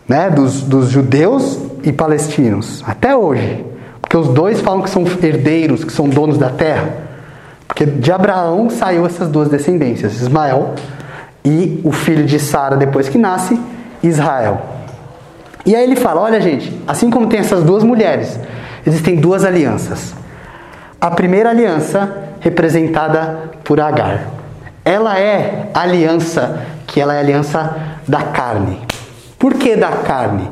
né, 0.08 0.30
dos, 0.30 0.62
dos 0.62 0.90
judeus 0.90 1.58
e 1.84 1.92
palestinos, 1.92 2.84
até 2.86 3.16
hoje. 3.16 3.66
Porque 4.00 4.18
os 4.18 4.28
dois 4.28 4.60
falam 4.62 4.82
que 4.82 4.90
são 4.90 5.04
herdeiros, 5.24 5.84
que 5.84 5.92
são 5.92 6.10
donos 6.10 6.38
da 6.38 6.50
terra. 6.50 7.11
Porque 7.72 7.86
de 7.86 8.12
Abraão 8.12 8.70
saiu 8.70 9.06
essas 9.06 9.30
duas 9.30 9.48
descendências, 9.48 10.20
Ismael 10.20 10.76
e 11.44 11.80
o 11.86 11.92
filho 11.94 12.26
de 12.26 12.38
Sara 12.38 12.76
depois 12.76 13.08
que 13.08 13.18
nasce, 13.18 13.58
Israel. 14.04 14.62
E 15.66 15.74
aí 15.74 15.82
ele 15.82 15.96
fala: 15.96 16.20
olha, 16.20 16.42
gente, 16.42 16.78
assim 16.86 17.10
como 17.10 17.28
tem 17.28 17.40
essas 17.40 17.64
duas 17.64 17.82
mulheres, 17.82 18.38
existem 18.86 19.16
duas 19.16 19.46
alianças. 19.46 20.14
A 21.00 21.10
primeira 21.12 21.50
aliança, 21.50 22.14
representada 22.42 23.52
por 23.64 23.80
Agar, 23.80 24.28
ela 24.84 25.18
é 25.18 25.70
aliança 25.74 26.64
que 26.86 27.00
ela 27.00 27.16
é 27.16 27.20
aliança 27.20 27.74
da 28.06 28.22
carne. 28.22 28.82
Por 29.40 29.54
que 29.54 29.78
da 29.78 29.92
carne? 29.92 30.52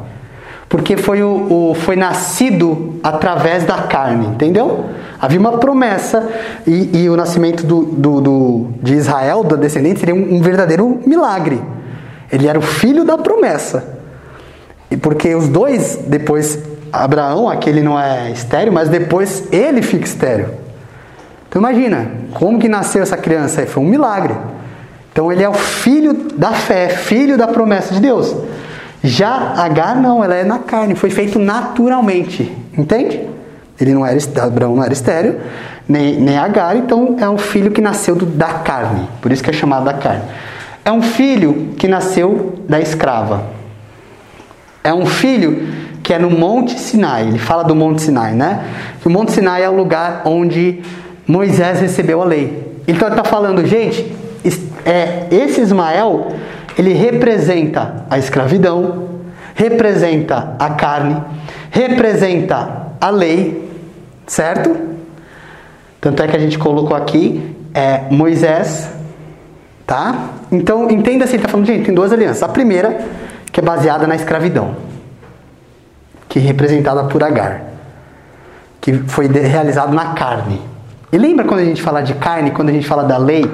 Porque 0.69 0.95
foi, 0.95 1.21
o, 1.21 1.71
o, 1.71 1.75
foi 1.75 1.97
nascido 1.97 2.97
através 3.03 3.65
da 3.65 3.79
carne, 3.79 4.27
entendeu? 4.27 4.85
Havia 5.21 5.39
uma 5.39 5.57
promessa 5.57 6.29
e, 6.65 7.01
e 7.01 7.09
o 7.09 7.17
nascimento 7.17 7.65
do, 7.65 7.83
do, 7.83 8.21
do, 8.21 8.67
de 8.81 8.93
Israel, 8.93 9.43
da 9.43 9.57
descendente, 9.57 9.99
seria 9.99 10.15
um, 10.15 10.35
um 10.35 10.41
verdadeiro 10.41 11.01
milagre. 11.05 11.61
Ele 12.31 12.47
era 12.47 12.57
o 12.57 12.61
filho 12.61 13.03
da 13.03 13.17
promessa. 13.17 13.99
E 14.89 14.95
porque 14.95 15.35
os 15.35 15.49
dois, 15.49 15.99
depois, 16.07 16.59
Abraão, 16.91 17.49
aquele 17.49 17.81
não 17.81 17.99
é 17.99 18.31
estéreo, 18.31 18.71
mas 18.71 18.87
depois 18.87 19.43
ele 19.51 19.81
fica 19.81 20.05
estéreo. 20.05 20.51
Então 21.49 21.61
imagina, 21.61 22.11
como 22.33 22.59
que 22.59 22.69
nasceu 22.69 23.03
essa 23.03 23.17
criança? 23.17 23.65
Foi 23.65 23.83
um 23.83 23.87
milagre. 23.87 24.35
Então 25.11 25.31
ele 25.31 25.43
é 25.43 25.49
o 25.49 25.53
filho 25.53 26.13
da 26.37 26.53
fé, 26.53 26.87
filho 26.87 27.37
da 27.37 27.47
promessa 27.47 27.93
de 27.93 27.99
Deus. 27.99 28.35
Já 29.03 29.53
Agar 29.57 29.95
não, 29.95 30.23
ela 30.23 30.35
é 30.35 30.43
na 30.43 30.59
carne, 30.59 30.95
foi 30.95 31.09
feito 31.09 31.39
naturalmente, 31.39 32.55
entende? 32.77 33.27
Ele 33.79 33.93
não 33.93 34.05
era, 34.05 34.17
Abraão 34.43 34.75
não 34.75 34.83
era 34.83 34.93
estéreo, 34.93 35.39
nem, 35.87 36.19
nem 36.19 36.37
Agar, 36.37 36.75
então 36.75 37.15
é 37.19 37.29
um 37.29 37.37
filho 37.37 37.71
que 37.71 37.81
nasceu 37.81 38.15
do, 38.15 38.25
da 38.25 38.47
carne, 38.47 39.07
por 39.21 39.31
isso 39.31 39.43
que 39.43 39.49
é 39.49 39.53
chamado 39.53 39.85
da 39.85 39.93
carne. 39.93 40.23
É 40.83 40.91
um 40.91 41.01
filho 41.01 41.73
que 41.77 41.87
nasceu 41.87 42.59
da 42.67 42.79
escrava. 42.79 43.43
É 44.83 44.93
um 44.93 45.05
filho 45.05 45.67
que 46.03 46.13
é 46.13 46.19
no 46.19 46.29
Monte 46.29 46.79
Sinai, 46.79 47.27
ele 47.27 47.39
fala 47.39 47.63
do 47.63 47.75
Monte 47.75 48.01
Sinai, 48.01 48.33
né? 48.33 48.65
O 49.05 49.09
Monte 49.09 49.31
Sinai 49.31 49.63
é 49.63 49.69
o 49.69 49.75
lugar 49.75 50.23
onde 50.25 50.81
Moisés 51.27 51.79
recebeu 51.79 52.21
a 52.21 52.25
lei. 52.25 52.81
Então 52.87 53.07
ele 53.07 53.15
está 53.15 53.23
falando, 53.23 53.65
gente, 53.65 54.11
é, 54.85 55.27
esse 55.29 55.61
Ismael 55.61 56.29
ele 56.77 56.93
representa 56.93 58.05
a 58.09 58.17
escravidão, 58.17 59.09
representa 59.53 60.55
a 60.57 60.69
carne, 60.69 61.21
representa 61.69 62.87
a 62.99 63.09
lei, 63.09 63.68
certo? 64.29 64.77
Tanto 65.99 66.23
é 66.23 66.27
que 66.27 66.35
a 66.37 66.39
gente 66.39 66.57
colocou 66.57 66.95
aqui 66.95 67.55
é, 67.73 68.03
Moisés, 68.09 68.89
tá? 69.85 70.29
Então 70.51 70.89
entenda 70.89 71.25
se 71.25 71.33
ele 71.33 71.39
está 71.39 71.49
falando, 71.49 71.65
gente, 71.65 71.85
tem 71.85 71.93
duas 71.93 72.13
alianças. 72.13 72.43
A 72.43 72.47
primeira, 72.47 73.05
que 73.51 73.59
é 73.59 73.63
baseada 73.63 74.07
na 74.07 74.15
escravidão, 74.15 74.75
que 76.29 76.39
é 76.39 76.41
representada 76.41 77.03
por 77.05 77.23
Agar, 77.23 77.63
que 78.79 78.93
foi 78.93 79.27
realizado 79.27 79.93
na 79.93 80.13
carne. 80.13 80.61
E 81.11 81.17
lembra 81.17 81.43
quando 81.43 81.61
a 81.61 81.65
gente 81.65 81.81
fala 81.81 82.01
de 82.01 82.13
carne, 82.13 82.51
quando 82.51 82.69
a 82.69 82.71
gente 82.71 82.87
fala 82.87 83.03
da 83.03 83.17
lei, 83.17 83.51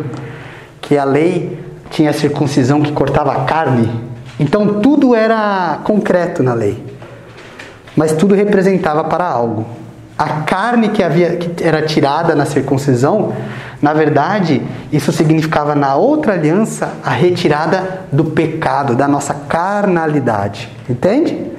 que 0.81 0.97
a 0.97 1.05
lei 1.05 1.57
tinha 1.89 2.09
a 2.09 2.13
circuncisão 2.13 2.81
que 2.81 2.91
cortava 2.91 3.31
a 3.31 3.45
carne. 3.45 3.89
Então 4.37 4.81
tudo 4.81 5.15
era 5.15 5.79
concreto 5.85 6.43
na 6.43 6.53
lei. 6.53 6.83
Mas 7.95 8.11
tudo 8.11 8.35
representava 8.35 9.05
para 9.05 9.25
algo. 9.25 9.65
A 10.17 10.41
carne 10.41 10.89
que 10.89 11.03
havia 11.03 11.35
que 11.35 11.63
era 11.63 11.81
tirada 11.81 12.33
na 12.33 12.45
circuncisão, 12.45 13.33
na 13.81 13.93
verdade, 13.93 14.61
isso 14.91 15.11
significava 15.11 15.75
na 15.75 15.95
outra 15.95 16.33
aliança 16.33 16.93
a 17.03 17.11
retirada 17.11 18.01
do 18.11 18.23
pecado, 18.23 18.95
da 18.95 19.07
nossa 19.07 19.33
carnalidade. 19.33 20.69
Entende? 20.89 21.51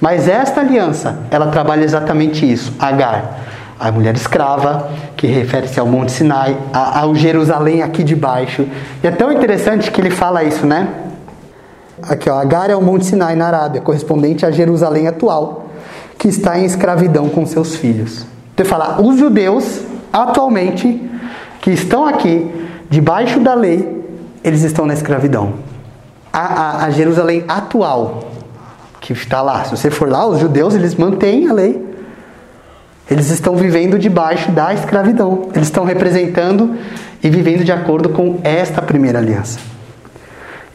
Mas 0.00 0.28
esta 0.28 0.60
aliança, 0.60 1.20
ela 1.30 1.46
trabalha 1.46 1.84
exatamente 1.84 2.50
isso, 2.50 2.74
Agar. 2.78 3.38
a 3.78 3.90
mulher 3.90 4.14
escrava, 4.14 4.90
que 5.16 5.26
refere-se 5.26 5.78
ao 5.78 5.86
Monte 5.86 6.12
Sinai, 6.12 6.56
ao 6.72 7.14
Jerusalém 7.14 7.82
aqui 7.82 8.02
de 8.02 8.14
baixo. 8.14 8.66
E 9.02 9.06
é 9.06 9.10
tão 9.10 9.32
interessante 9.32 9.90
que 9.90 10.00
ele 10.00 10.10
fala 10.10 10.42
isso, 10.42 10.66
né? 10.66 10.88
Aqui, 12.02 12.28
ó, 12.28 12.40
Agar 12.40 12.70
é 12.70 12.76
o 12.76 12.82
Monte 12.82 13.06
Sinai 13.06 13.34
na 13.36 13.46
Arábia, 13.46 13.80
correspondente 13.80 14.44
a 14.44 14.50
Jerusalém 14.50 15.06
atual, 15.08 15.63
que 16.18 16.28
está 16.28 16.58
em 16.58 16.64
escravidão 16.64 17.28
com 17.28 17.44
seus 17.46 17.76
filhos. 17.76 18.26
Então, 18.52 18.64
fala, 18.64 19.00
os 19.00 19.18
judeus, 19.18 19.80
atualmente, 20.12 21.00
que 21.60 21.70
estão 21.70 22.06
aqui, 22.06 22.50
debaixo 22.88 23.40
da 23.40 23.54
lei, 23.54 24.04
eles 24.42 24.62
estão 24.62 24.86
na 24.86 24.94
escravidão. 24.94 25.54
A, 26.32 26.40
a, 26.40 26.84
a 26.84 26.90
Jerusalém 26.90 27.44
atual, 27.48 28.30
que 29.00 29.12
está 29.12 29.42
lá, 29.42 29.64
se 29.64 29.70
você 29.70 29.90
for 29.90 30.08
lá, 30.08 30.26
os 30.26 30.38
judeus, 30.38 30.74
eles 30.74 30.94
mantêm 30.94 31.48
a 31.48 31.52
lei. 31.52 31.94
Eles 33.10 33.30
estão 33.30 33.56
vivendo 33.56 33.98
debaixo 33.98 34.50
da 34.50 34.72
escravidão. 34.72 35.48
Eles 35.54 35.68
estão 35.68 35.84
representando 35.84 36.76
e 37.22 37.28
vivendo 37.28 37.64
de 37.64 37.72
acordo 37.72 38.08
com 38.10 38.40
esta 38.42 38.80
primeira 38.80 39.18
aliança. 39.18 39.58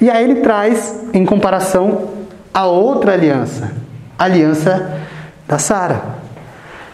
E 0.02 0.10
aí 0.10 0.24
ele 0.24 0.42
traz 0.42 0.96
em 1.14 1.26
comparação 1.26 2.10
a 2.54 2.66
outra 2.66 3.14
aliança, 3.14 3.72
a 4.18 4.24
aliança 4.24 4.98
da 5.50 5.58
Sara, 5.58 6.02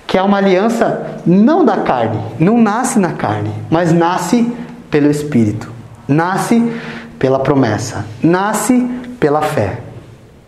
que 0.08 0.18
é 0.18 0.22
uma 0.22 0.38
aliança 0.38 1.20
não 1.26 1.66
da 1.66 1.78
carne, 1.78 2.20
não 2.39 2.58
nasce 2.58 2.97
na 2.97 3.12
carne, 3.12 3.51
mas 3.70 3.91
nasce 3.91 4.49
pelo 4.89 5.12
espírito. 5.12 5.70
Nasce 6.08 6.72
pela 7.20 7.39
promessa, 7.39 8.06
nasce 8.24 8.80
pela 9.20 9.41
fé. 9.41 9.80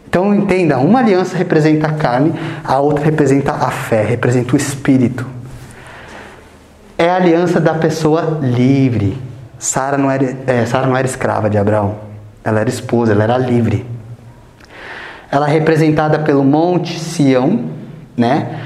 Então 0.07 0.33
entenda, 0.33 0.77
uma 0.77 0.99
aliança 0.99 1.35
representa 1.35 1.87
a 1.87 1.93
carne, 1.93 2.33
a 2.63 2.79
outra 2.79 3.03
representa 3.03 3.51
a 3.51 3.69
fé, 3.69 4.03
representa 4.03 4.53
o 4.53 4.57
espírito. 4.57 5.25
É 6.97 7.09
a 7.09 7.15
aliança 7.15 7.59
da 7.59 7.73
pessoa 7.73 8.39
livre. 8.41 9.17
Sara 9.59 9.97
não, 9.97 10.09
era, 10.09 10.37
é, 10.47 10.65
Sara 10.65 10.87
não 10.87 10.95
era 10.95 11.05
escrava 11.05 11.49
de 11.49 11.57
Abraão. 11.57 11.95
Ela 12.43 12.61
era 12.61 12.69
esposa, 12.69 13.11
ela 13.11 13.23
era 13.23 13.37
livre. 13.37 13.85
Ela 15.29 15.49
é 15.49 15.51
representada 15.51 16.19
pelo 16.19 16.43
Monte 16.43 16.97
Sião, 16.99 17.76
né? 18.17 18.61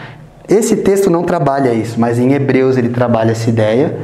Esse 0.48 0.78
texto 0.78 1.10
não 1.10 1.24
trabalha 1.24 1.74
isso, 1.74 2.00
mas 2.00 2.18
em 2.18 2.34
Hebreus 2.34 2.78
ele 2.78 2.90
trabalha 2.90 3.32
essa 3.32 3.50
ideia. 3.50 3.96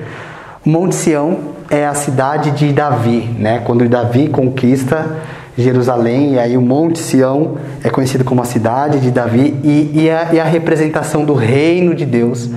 Monte 0.63 0.95
Sião 0.95 1.39
é 1.69 1.85
a 1.85 1.93
cidade 1.93 2.51
de 2.51 2.71
Davi, 2.73 3.29
né? 3.39 3.61
Quando 3.65 3.87
Davi 3.89 4.27
conquista 4.27 5.17
Jerusalém, 5.57 6.33
e 6.33 6.39
aí 6.39 6.55
o 6.55 6.61
Monte 6.61 6.99
Sião 6.99 7.57
é 7.83 7.89
conhecido 7.89 8.23
como 8.23 8.41
a 8.41 8.45
cidade 8.45 8.99
de 8.99 9.09
Davi, 9.09 9.55
e, 9.63 10.03
e, 10.03 10.09
a, 10.09 10.33
e 10.33 10.39
a 10.39 10.43
representação 10.43 11.25
do 11.25 11.33
reino 11.33 11.95
de 11.95 12.05
Deus, 12.05 12.49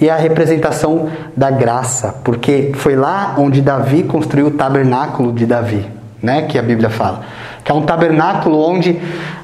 e 0.00 0.08
a 0.08 0.16
representação 0.16 1.08
da 1.36 1.50
graça, 1.50 2.14
porque 2.22 2.72
foi 2.74 2.94
lá 2.94 3.34
onde 3.38 3.60
Davi 3.60 4.02
construiu 4.04 4.46
o 4.46 4.50
tabernáculo 4.50 5.32
de 5.32 5.44
Davi 5.44 5.96
né, 6.22 6.42
que 6.42 6.58
a 6.58 6.62
Bíblia 6.62 6.90
fala. 6.90 7.22
Que 7.66 7.72
é 7.72 7.74
um 7.74 7.82
tabernáculo 7.82 8.60
onde 8.60 8.96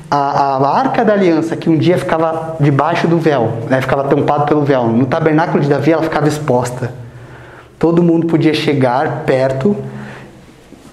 a, 0.09 0.57
a 0.57 0.79
arca 0.79 1.05
da 1.05 1.12
aliança, 1.12 1.57
que 1.57 1.68
um 1.68 1.77
dia 1.77 1.99
ficava 1.99 2.55
debaixo 2.61 3.09
do 3.09 3.18
véu, 3.18 3.64
né, 3.68 3.81
ficava 3.81 4.05
tampado 4.05 4.45
pelo 4.45 4.62
véu, 4.62 4.87
no 4.87 5.07
tabernáculo 5.07 5.61
de 5.61 5.68
Davi 5.68 5.91
ela 5.91 6.05
ficava 6.05 6.29
exposta. 6.29 6.93
Todo 7.81 8.01
mundo 8.01 8.29
podia 8.29 8.55
chegar 8.55 9.25
perto, 9.27 9.77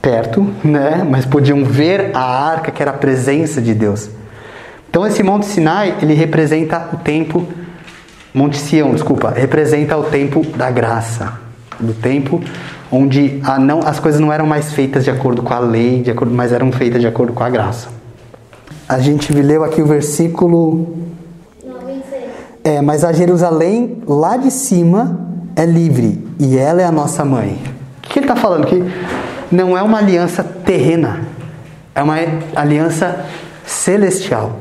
perto, 0.02 0.42
né, 0.64 1.06
mas 1.08 1.24
podiam 1.24 1.64
ver 1.64 2.10
a 2.16 2.50
arca, 2.50 2.72
que 2.72 2.82
era 2.82 2.90
a 2.90 2.96
presença 2.96 3.62
de 3.62 3.76
Deus. 3.76 4.10
Então 4.90 5.06
esse 5.06 5.22
Monte 5.22 5.46
Sinai, 5.46 5.98
ele 6.02 6.16
representa 6.16 6.90
o 6.92 6.98
tempo, 6.98 7.46
Monte 8.34 8.58
Sião, 8.58 8.92
desculpa, 8.92 9.30
representa 9.30 9.96
o 9.96 10.04
tempo 10.04 10.44
da 10.58 10.72
graça, 10.72 11.34
do 11.80 11.94
tempo 11.94 12.42
onde 12.92 13.42
não, 13.60 13.80
as 13.80 14.00
coisas 14.00 14.20
não 14.20 14.32
eram 14.32 14.46
mais 14.46 14.74
feitas 14.74 15.04
de 15.04 15.12
acordo 15.12 15.44
com 15.44 15.54
a 15.54 15.60
lei, 15.60 16.02
de 16.02 16.12
acordo, 16.12 16.34
mas 16.34 16.52
eram 16.52 16.72
feitas 16.72 17.02
de 17.02 17.08
acordo 17.08 17.34
com 17.34 17.44
a 17.44 17.50
graça. 17.50 17.90
A 18.88 19.00
gente 19.00 19.32
leu 19.34 19.64
aqui 19.64 19.82
o 19.82 19.86
versículo. 19.86 20.98
É, 22.64 22.82
mas 22.82 23.04
a 23.04 23.14
Jerusalém 23.14 24.02
lá 24.06 24.36
de 24.36 24.52
cima 24.52 25.20
é 25.56 25.66
livre 25.66 26.28
e 26.40 26.58
ela 26.58 26.82
é 26.82 26.86
a 26.86 26.92
nossa 26.92 27.24
mãe. 27.24 27.62
O 27.98 28.10
que 28.10 28.20
ele 28.20 28.26
está 28.26 28.36
falando? 28.36 28.66
Que 28.66 28.84
não 29.52 29.78
é 29.78 29.82
uma 29.82 30.00
aliança 30.00 30.44
terrena, 30.44 31.22
é 31.96 32.04
uma 32.04 32.16
aliança 32.56 33.26
celestial. 33.66 34.58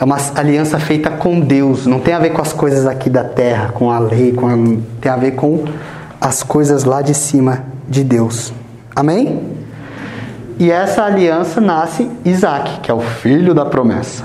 É 0.00 0.02
uma 0.02 0.16
aliança 0.34 0.78
feita 0.80 1.08
com 1.08 1.38
Deus, 1.38 1.86
não 1.86 2.00
tem 2.00 2.14
a 2.14 2.18
ver 2.18 2.30
com 2.30 2.42
as 2.42 2.52
coisas 2.52 2.84
aqui 2.84 3.08
da 3.08 3.22
terra, 3.22 3.70
com 3.72 3.92
a 3.92 3.98
lei, 4.00 4.32
com 4.32 4.48
a, 4.48 4.54
tem 5.00 5.12
a 5.12 5.16
ver 5.16 5.32
com 5.32 5.64
as 6.24 6.42
coisas 6.42 6.84
lá 6.84 7.02
de 7.02 7.12
cima 7.12 7.66
de 7.86 8.02
Deus. 8.02 8.50
Amém? 8.96 9.42
E 10.58 10.70
essa 10.70 11.04
aliança 11.04 11.60
nasce 11.60 12.10
Isaac, 12.24 12.80
que 12.80 12.90
é 12.90 12.94
o 12.94 13.00
filho 13.00 13.52
da 13.52 13.66
promessa. 13.66 14.24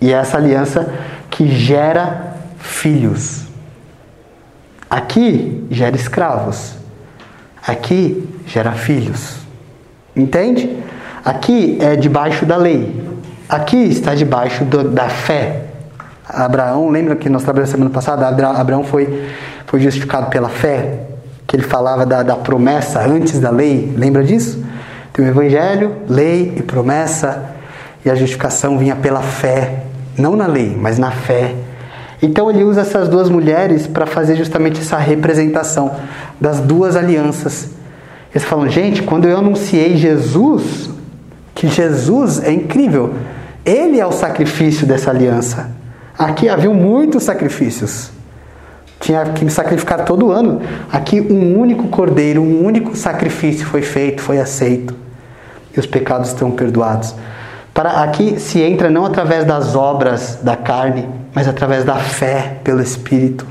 E 0.00 0.12
essa 0.12 0.36
aliança 0.36 0.94
que 1.28 1.48
gera 1.48 2.36
filhos. 2.58 3.46
Aqui 4.88 5.66
gera 5.68 5.96
escravos. 5.96 6.74
Aqui 7.66 8.24
gera 8.46 8.70
filhos. 8.70 9.38
Entende? 10.14 10.78
Aqui 11.24 11.78
é 11.80 11.96
debaixo 11.96 12.46
da 12.46 12.56
lei. 12.56 13.04
Aqui 13.48 13.76
está 13.76 14.14
debaixo 14.14 14.64
do, 14.64 14.84
da 14.84 15.08
fé. 15.08 15.64
Abraão, 16.28 16.90
lembra 16.90 17.16
que 17.16 17.28
nós 17.28 17.42
trabalhamos 17.42 17.70
semana 17.70 17.90
passada? 17.90 18.28
Abraão 18.28 18.84
foi, 18.84 19.28
foi 19.66 19.80
justificado 19.80 20.30
pela 20.30 20.48
fé, 20.48 21.07
que 21.48 21.56
ele 21.56 21.62
falava 21.62 22.04
da, 22.04 22.22
da 22.22 22.36
promessa 22.36 23.00
antes 23.00 23.40
da 23.40 23.50
lei. 23.50 23.92
Lembra 23.96 24.22
disso? 24.22 24.62
Tem 25.14 25.24
o 25.24 25.28
evangelho, 25.28 25.96
lei 26.06 26.52
e 26.58 26.62
promessa, 26.62 27.42
e 28.04 28.10
a 28.10 28.14
justificação 28.14 28.76
vinha 28.76 28.94
pela 28.94 29.22
fé, 29.22 29.84
não 30.16 30.36
na 30.36 30.46
lei, 30.46 30.76
mas 30.78 30.98
na 30.98 31.10
fé. 31.10 31.54
Então 32.20 32.50
ele 32.50 32.62
usa 32.62 32.82
essas 32.82 33.08
duas 33.08 33.30
mulheres 33.30 33.86
para 33.86 34.04
fazer 34.04 34.36
justamente 34.36 34.80
essa 34.80 34.98
representação 34.98 35.96
das 36.38 36.60
duas 36.60 36.96
alianças. 36.96 37.70
Eles 38.30 38.44
falam, 38.46 38.68
gente, 38.68 39.02
quando 39.02 39.26
eu 39.26 39.38
anunciei 39.38 39.96
Jesus, 39.96 40.90
que 41.54 41.66
Jesus 41.66 42.42
é 42.42 42.52
incrível, 42.52 43.14
ele 43.64 43.98
é 43.98 44.06
o 44.06 44.12
sacrifício 44.12 44.86
dessa 44.86 45.10
aliança. 45.10 45.70
Aqui 46.18 46.46
havia 46.46 46.70
muitos 46.70 47.22
sacrifícios. 47.22 48.17
Tinha 49.00 49.24
que 49.26 49.48
sacrificar 49.50 50.04
todo 50.04 50.30
ano. 50.30 50.60
Aqui 50.90 51.20
um 51.20 51.58
único 51.58 51.88
cordeiro, 51.88 52.42
um 52.42 52.64
único 52.64 52.96
sacrifício 52.96 53.66
foi 53.66 53.82
feito, 53.82 54.20
foi 54.20 54.40
aceito. 54.40 54.94
E 55.76 55.78
os 55.78 55.86
pecados 55.86 56.28
estão 56.28 56.50
perdoados. 56.50 57.14
Para 57.72 58.02
aqui 58.02 58.40
se 58.40 58.60
entra 58.60 58.90
não 58.90 59.04
através 59.04 59.44
das 59.44 59.76
obras 59.76 60.40
da 60.42 60.56
carne, 60.56 61.08
mas 61.32 61.46
através 61.46 61.84
da 61.84 61.94
fé 61.94 62.58
pelo 62.64 62.82
Espírito. 62.82 63.46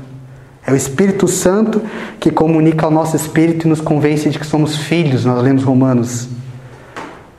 É 0.66 0.70
o 0.70 0.76
Espírito 0.76 1.26
Santo 1.26 1.80
que 2.20 2.30
comunica 2.30 2.84
ao 2.84 2.92
nosso 2.92 3.16
espírito 3.16 3.66
e 3.66 3.70
nos 3.70 3.80
convence 3.80 4.28
de 4.28 4.38
que 4.38 4.44
somos 4.44 4.76
filhos, 4.76 5.24
nós 5.24 5.42
lemos 5.42 5.64
Romanos. 5.64 6.28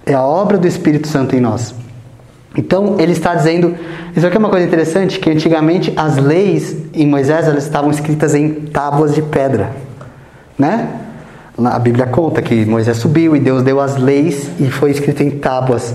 É 0.03 0.15
a 0.15 0.23
obra 0.23 0.57
do 0.57 0.67
Espírito 0.67 1.07
Santo 1.07 1.35
em 1.35 1.39
nós. 1.39 1.75
Então 2.57 2.95
ele 2.99 3.11
está 3.11 3.35
dizendo, 3.35 3.75
isso 4.15 4.25
aqui 4.25 4.35
é 4.35 4.39
uma 4.39 4.49
coisa 4.49 4.65
interessante, 4.65 5.19
que 5.19 5.29
antigamente 5.29 5.93
as 5.95 6.17
leis 6.17 6.75
em 6.93 7.07
Moisés 7.07 7.47
elas 7.47 7.63
estavam 7.63 7.91
escritas 7.91 8.33
em 8.33 8.49
tábuas 8.49 9.13
de 9.13 9.21
pedra, 9.21 9.71
né? 10.57 10.87
A 11.63 11.77
Bíblia 11.77 12.05
conta 12.05 12.41
que 12.41 12.65
Moisés 12.65 12.97
subiu 12.97 13.35
e 13.35 13.39
Deus 13.39 13.61
deu 13.63 13.81
as 13.81 13.97
leis 13.97 14.49
e 14.59 14.69
foi 14.69 14.91
escrito 14.91 15.21
em 15.21 15.29
tábuas. 15.29 15.93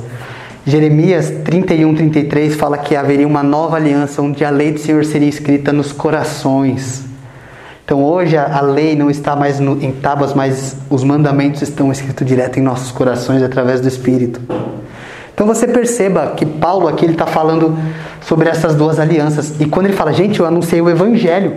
Jeremias 0.67 1.31
31, 1.45 1.95
33 1.95 2.55
fala 2.55 2.77
que 2.79 2.95
haveria 2.95 3.27
uma 3.27 3.43
nova 3.43 3.77
aliança 3.77 4.23
onde 4.23 4.45
a 4.45 4.51
lei 4.51 4.73
do 4.73 4.79
Senhor 4.79 5.05
seria 5.05 5.29
escrita 5.29 5.73
nos 5.73 5.91
corações. 5.91 7.05
Então 7.85 8.03
hoje 8.03 8.37
a, 8.37 8.61
lei 8.63 8.97
não 8.97 9.11
está 9.11 9.37
mais 9.37 9.61
no, 9.61 9.83
em 9.83 9.93
tábuas, 9.93 10.33
mas 10.33 10.77
os 10.89 11.05
mandamentos 11.05 11.61
estão 11.61 11.93
escritos 11.93 12.27
direto 12.27 12.59
em 12.59 12.63
nossos 12.63 12.91
corações 12.91 13.43
através 13.43 13.81
do 13.81 13.89
Espírito. 13.89 14.41
Então 15.35 15.47
você 15.47 15.67
perceba 15.67 16.29
que 16.37 16.47
Paulo 16.47 16.87
aqui 16.87 17.07
está 17.07 17.27
falando 17.27 17.77
sobre 18.21 18.49
essas 18.49 18.77
duas 18.77 19.01
alianças. 19.01 19.55
E 19.61 19.67
quando 19.67 19.87
ele 19.87 19.97
fala, 19.97 20.13
gente, 20.13 20.39
eu 20.39 20.47
anunciei 20.47 20.81
o 20.81 20.89
Evangelho, 20.89 21.55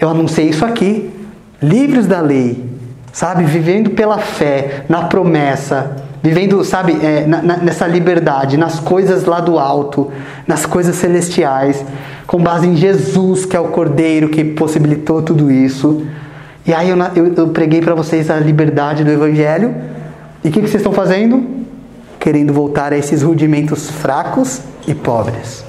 eu 0.00 0.08
anunciei 0.08 0.48
isso 0.48 0.64
aqui, 0.64 1.10
livres 1.60 2.06
da 2.06 2.20
lei, 2.20 2.64
sabe, 3.12 3.44
vivendo 3.44 3.90
pela 3.90 4.18
fé, 4.18 4.84
na 4.88 5.04
promessa, 5.04 5.96
vivendo, 6.22 6.62
sabe, 6.64 6.98
é, 7.04 7.26
na, 7.26 7.42
nessa 7.42 7.86
liberdade, 7.86 8.56
nas 8.56 8.78
coisas 8.78 9.24
lá 9.24 9.40
do 9.40 9.58
alto, 9.58 10.12
nas 10.46 10.64
coisas 10.64 10.94
celestiais, 10.94 11.84
com 12.28 12.38
base 12.38 12.68
em 12.68 12.76
Jesus, 12.76 13.44
que 13.44 13.56
é 13.56 13.60
o 13.60 13.68
Cordeiro 13.68 14.28
que 14.28 14.44
possibilitou 14.44 15.20
tudo 15.20 15.50
isso. 15.50 16.06
E 16.64 16.72
aí 16.72 16.90
eu, 16.90 16.96
eu, 17.14 17.34
eu 17.34 17.48
preguei 17.48 17.80
para 17.80 17.94
vocês 17.94 18.30
a 18.30 18.36
liberdade 18.36 19.02
do 19.02 19.10
Evangelho. 19.10 19.74
E 20.44 20.48
o 20.48 20.52
que, 20.52 20.60
que 20.60 20.68
vocês 20.68 20.80
estão 20.80 20.92
fazendo? 20.92 21.55
Querendo 22.26 22.52
voltar 22.52 22.92
a 22.92 22.98
esses 22.98 23.22
rudimentos 23.22 23.88
fracos 23.88 24.60
e 24.84 24.92
pobres. 24.92 25.64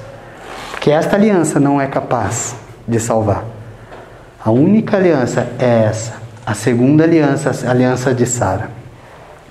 Que 0.80 0.90
esta 0.90 1.14
aliança 1.14 1.60
não 1.60 1.80
é 1.80 1.86
capaz 1.86 2.56
de 2.84 2.98
salvar. 2.98 3.44
A 4.44 4.50
única 4.50 4.96
aliança 4.96 5.52
é 5.56 5.84
essa. 5.84 6.14
A 6.44 6.54
segunda 6.54 7.04
aliança, 7.04 7.52
a 7.64 7.70
aliança 7.70 8.12
de 8.12 8.26
Sara. 8.26 8.72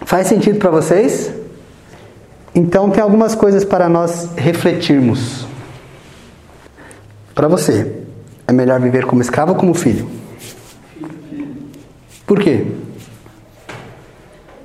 Faz 0.05 0.27
sentido 0.27 0.59
para 0.59 0.69
vocês? 0.69 1.31
Então 2.53 2.89
tem 2.89 3.01
algumas 3.01 3.33
coisas 3.33 3.63
para 3.63 3.87
nós 3.87 4.31
refletirmos. 4.35 5.47
Para 7.33 7.47
você, 7.47 8.01
é 8.45 8.51
melhor 8.51 8.81
viver 8.81 9.05
como 9.05 9.21
escravo 9.21 9.53
ou 9.53 9.57
como 9.57 9.73
filho? 9.73 10.09
Por 12.25 12.41
quê? 12.41 12.67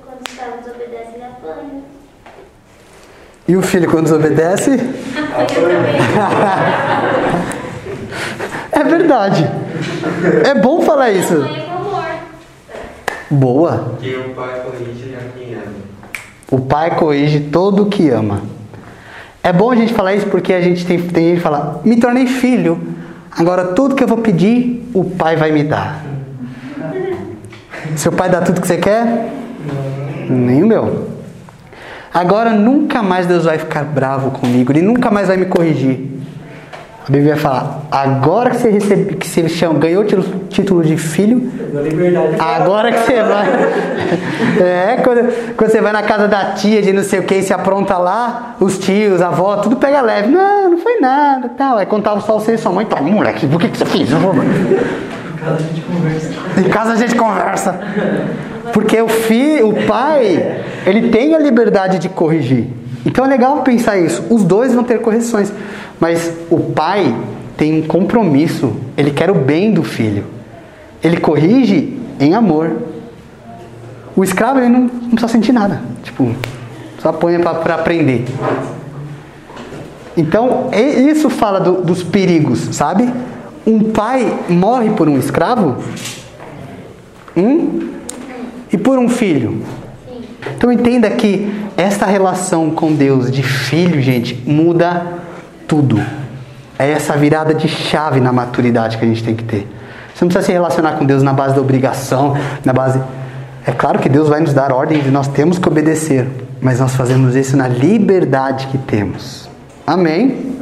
Quando 0.03 0.19
os 0.19 0.29
escravos 0.29 0.67
obedecem, 0.67 1.13
ele 1.13 1.23
apanha. 1.23 1.93
E 3.47 3.55
o 3.55 3.61
filho 3.61 3.89
quando 3.89 4.05
desobedece? 4.05 4.79
É 8.75 8.83
verdade. 8.83 9.47
É 10.45 10.59
bom 10.59 10.81
falar 10.81 11.11
isso. 11.11 11.45
Boa. 13.29 13.95
O 13.97 14.33
pai 14.33 14.61
corrige 14.61 15.15
a 15.15 15.37
quem 15.37 15.53
ama. 15.53 15.63
O 16.51 16.59
pai 16.59 16.95
corrige 16.95 17.39
todo 17.39 17.83
o 17.83 17.85
que 17.85 18.09
ama. 18.09 18.41
É 19.41 19.53
bom 19.53 19.71
a 19.71 19.75
gente 19.75 19.93
falar 19.93 20.15
isso 20.15 20.27
porque 20.27 20.53
a 20.53 20.61
gente 20.61 20.85
tem, 20.85 20.99
tem 20.99 21.25
gente 21.27 21.35
que 21.37 21.41
fala, 21.41 21.81
me 21.83 21.97
tornei 21.97 22.27
filho, 22.27 22.79
agora 23.31 23.73
tudo 23.73 23.93
que 23.93 24.03
eu 24.03 24.07
vou 24.07 24.19
pedir, 24.19 24.89
o 24.93 25.03
pai 25.03 25.35
vai 25.35 25.51
me 25.51 25.63
dar. 25.63 26.03
Seu 27.95 28.11
pai 28.11 28.29
dá 28.29 28.41
tudo 28.41 28.61
que 28.61 28.67
você 28.67 28.77
quer? 28.77 29.31
Nem 30.29 30.63
o 30.63 30.67
meu. 30.67 31.12
Agora 32.13 32.51
nunca 32.51 33.01
mais 33.01 33.25
Deus 33.25 33.45
vai 33.45 33.57
ficar 33.57 33.83
bravo 33.83 34.31
comigo, 34.31 34.71
Ele 34.71 34.81
nunca 34.81 35.09
mais 35.09 35.27
vai 35.27 35.37
me 35.37 35.45
corrigir. 35.45 36.11
A 37.07 37.11
Bíblia 37.11 37.33
vai 37.33 37.41
falar, 37.41 37.81
agora 37.91 38.49
que 38.51 38.57
você, 38.57 38.69
recebe, 38.69 39.15
que 39.15 39.27
você 39.27 39.49
chama, 39.49 39.77
ganhou 39.77 40.03
o 40.03 40.05
título- 40.47 40.83
de 40.83 40.95
filho. 40.95 41.51
Agora 42.39 42.91
que 42.93 42.99
você 42.99 43.21
vai. 43.23 43.45
É, 44.61 44.97
quando, 45.03 45.55
quando 45.55 45.71
você 45.71 45.81
vai 45.81 45.91
na 45.91 46.03
casa 46.03 46.27
da 46.27 46.51
tia 46.51 46.81
de 46.81 46.93
não 46.93 47.01
sei 47.03 47.19
o 47.19 47.23
que 47.23 47.33
e 47.35 47.41
se 47.41 47.51
apronta 47.51 47.97
lá, 47.97 48.55
os 48.59 48.77
tios, 48.77 49.21
a 49.21 49.27
avó, 49.29 49.57
tudo 49.57 49.75
pega 49.77 49.99
leve. 50.01 50.27
Não, 50.29 50.69
não 50.69 50.77
foi 50.77 50.99
nada, 50.99 51.49
tal. 51.57 51.77
Aí 51.77 51.85
contava 51.87 52.21
só 52.21 52.33
você 52.33 52.53
e 52.53 52.57
sua 52.57 52.71
mãe, 52.71 52.85
então, 52.85 53.03
moleque, 53.03 53.47
por 53.47 53.59
que, 53.59 53.69
que 53.69 53.77
você 53.77 53.85
fez? 53.85 54.11
Em 54.11 54.15
casa 54.15 55.55
a 55.55 55.57
gente 55.57 55.81
conversa. 55.81 56.29
Em 56.59 56.69
casa 56.69 56.91
a 56.91 56.95
gente 56.95 57.15
conversa. 57.15 57.79
Porque 58.73 58.99
o 59.01 59.07
filho, 59.07 59.69
o 59.69 59.85
pai, 59.85 60.63
ele 60.85 61.09
tem 61.09 61.35
a 61.35 61.39
liberdade 61.39 61.99
de 61.99 62.09
corrigir. 62.09 62.67
Então 63.05 63.23
é 63.23 63.27
legal 63.27 63.61
pensar 63.61 63.97
isso. 63.97 64.23
Os 64.29 64.43
dois 64.43 64.73
vão 64.73 64.83
ter 64.83 64.99
correções. 64.99 65.53
Mas 65.99 66.33
o 66.49 66.57
pai 66.59 67.15
tem 67.55 67.79
um 67.79 67.83
compromisso. 67.83 68.73
Ele 68.97 69.11
quer 69.11 69.29
o 69.29 69.35
bem 69.35 69.71
do 69.71 69.83
filho. 69.83 70.25
Ele 71.03 71.17
corrige 71.17 71.99
em 72.19 72.33
amor. 72.33 72.71
O 74.15 74.23
escravo 74.23 74.59
ele 74.59 74.69
não, 74.69 74.79
não 74.81 75.09
precisa 75.11 75.27
sentir 75.27 75.51
nada. 75.51 75.81
Tipo, 76.03 76.31
só 76.99 77.09
apanha 77.09 77.39
para 77.39 77.75
aprender. 77.75 78.25
Então, 80.15 80.69
e- 80.73 81.09
isso 81.09 81.29
fala 81.29 81.59
do- 81.59 81.81
dos 81.81 82.03
perigos, 82.03 82.59
sabe? 82.71 83.11
Um 83.65 83.91
pai 83.91 84.31
morre 84.49 84.91
por 84.91 85.07
um 85.09 85.17
escravo? 85.17 85.77
Hum? 87.35 87.89
E 88.73 88.77
por 88.77 88.97
um 88.97 89.07
filho? 89.07 89.61
Então 90.57 90.71
entenda 90.71 91.09
que 91.11 91.53
esta 91.77 92.07
relação 92.07 92.71
com 92.71 92.91
Deus 92.91 93.31
de 93.31 93.43
filho, 93.43 94.01
gente, 94.01 94.43
muda 94.49 95.05
tudo. 95.67 96.01
É 96.77 96.89
essa 96.89 97.15
virada 97.15 97.53
de 97.53 97.67
chave 97.67 98.19
na 98.19 98.33
maturidade 98.33 98.97
que 98.97 99.05
a 99.05 99.07
gente 99.07 99.23
tem 99.23 99.35
que 99.35 99.43
ter. 99.43 99.67
Você 100.13 100.25
não 100.25 100.29
precisa 100.29 100.45
se 100.47 100.51
relacionar 100.51 100.93
com 100.93 101.05
Deus 101.05 101.21
na 101.21 101.33
base 101.33 101.53
da 101.53 101.61
obrigação, 101.61 102.35
na 102.65 102.73
base. 102.73 102.99
É 103.65 103.71
claro 103.71 103.99
que 103.99 104.09
Deus 104.09 104.27
vai 104.27 104.39
nos 104.39 104.53
dar 104.53 104.71
ordens 104.71 105.05
e 105.05 105.09
nós 105.09 105.27
temos 105.27 105.59
que 105.59 105.67
obedecer, 105.67 106.27
mas 106.59 106.79
nós 106.79 106.95
fazemos 106.95 107.35
isso 107.35 107.55
na 107.55 107.67
liberdade 107.67 108.67
que 108.67 108.77
temos. 108.77 109.49
Amém? 109.85 110.57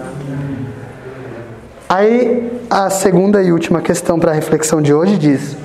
Aí 1.87 2.51
a 2.69 2.89
segunda 2.89 3.41
e 3.41 3.51
última 3.51 3.81
questão 3.81 4.19
para 4.19 4.31
a 4.31 4.33
reflexão 4.33 4.81
de 4.81 4.93
hoje 4.93 5.17
diz: 5.17 5.57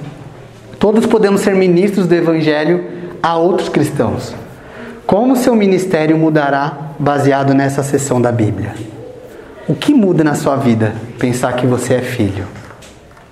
Todos 0.79 1.07
podemos 1.07 1.41
ser 1.41 1.55
ministros 1.55 2.07
do 2.07 2.15
Evangelho 2.15 2.85
a 3.23 3.37
outros 3.37 3.69
cristãos. 3.71 4.35
Como 5.07 5.35
seu 5.35 5.57
ministério 5.57 6.19
mudará 6.19 6.93
baseado 6.99 7.55
nessa 7.55 7.83
seção 7.83 8.21
da 8.21 8.31
Bíblia? 8.31 8.75
O 9.67 9.75
que 9.75 9.95
muda 9.95 10.23
na 10.23 10.35
sua 10.35 10.55
vida 10.57 10.95
pensar 11.19 11.55
que 11.55 11.67
você 11.67 11.95
é 11.95 12.03
filho? 12.03 12.45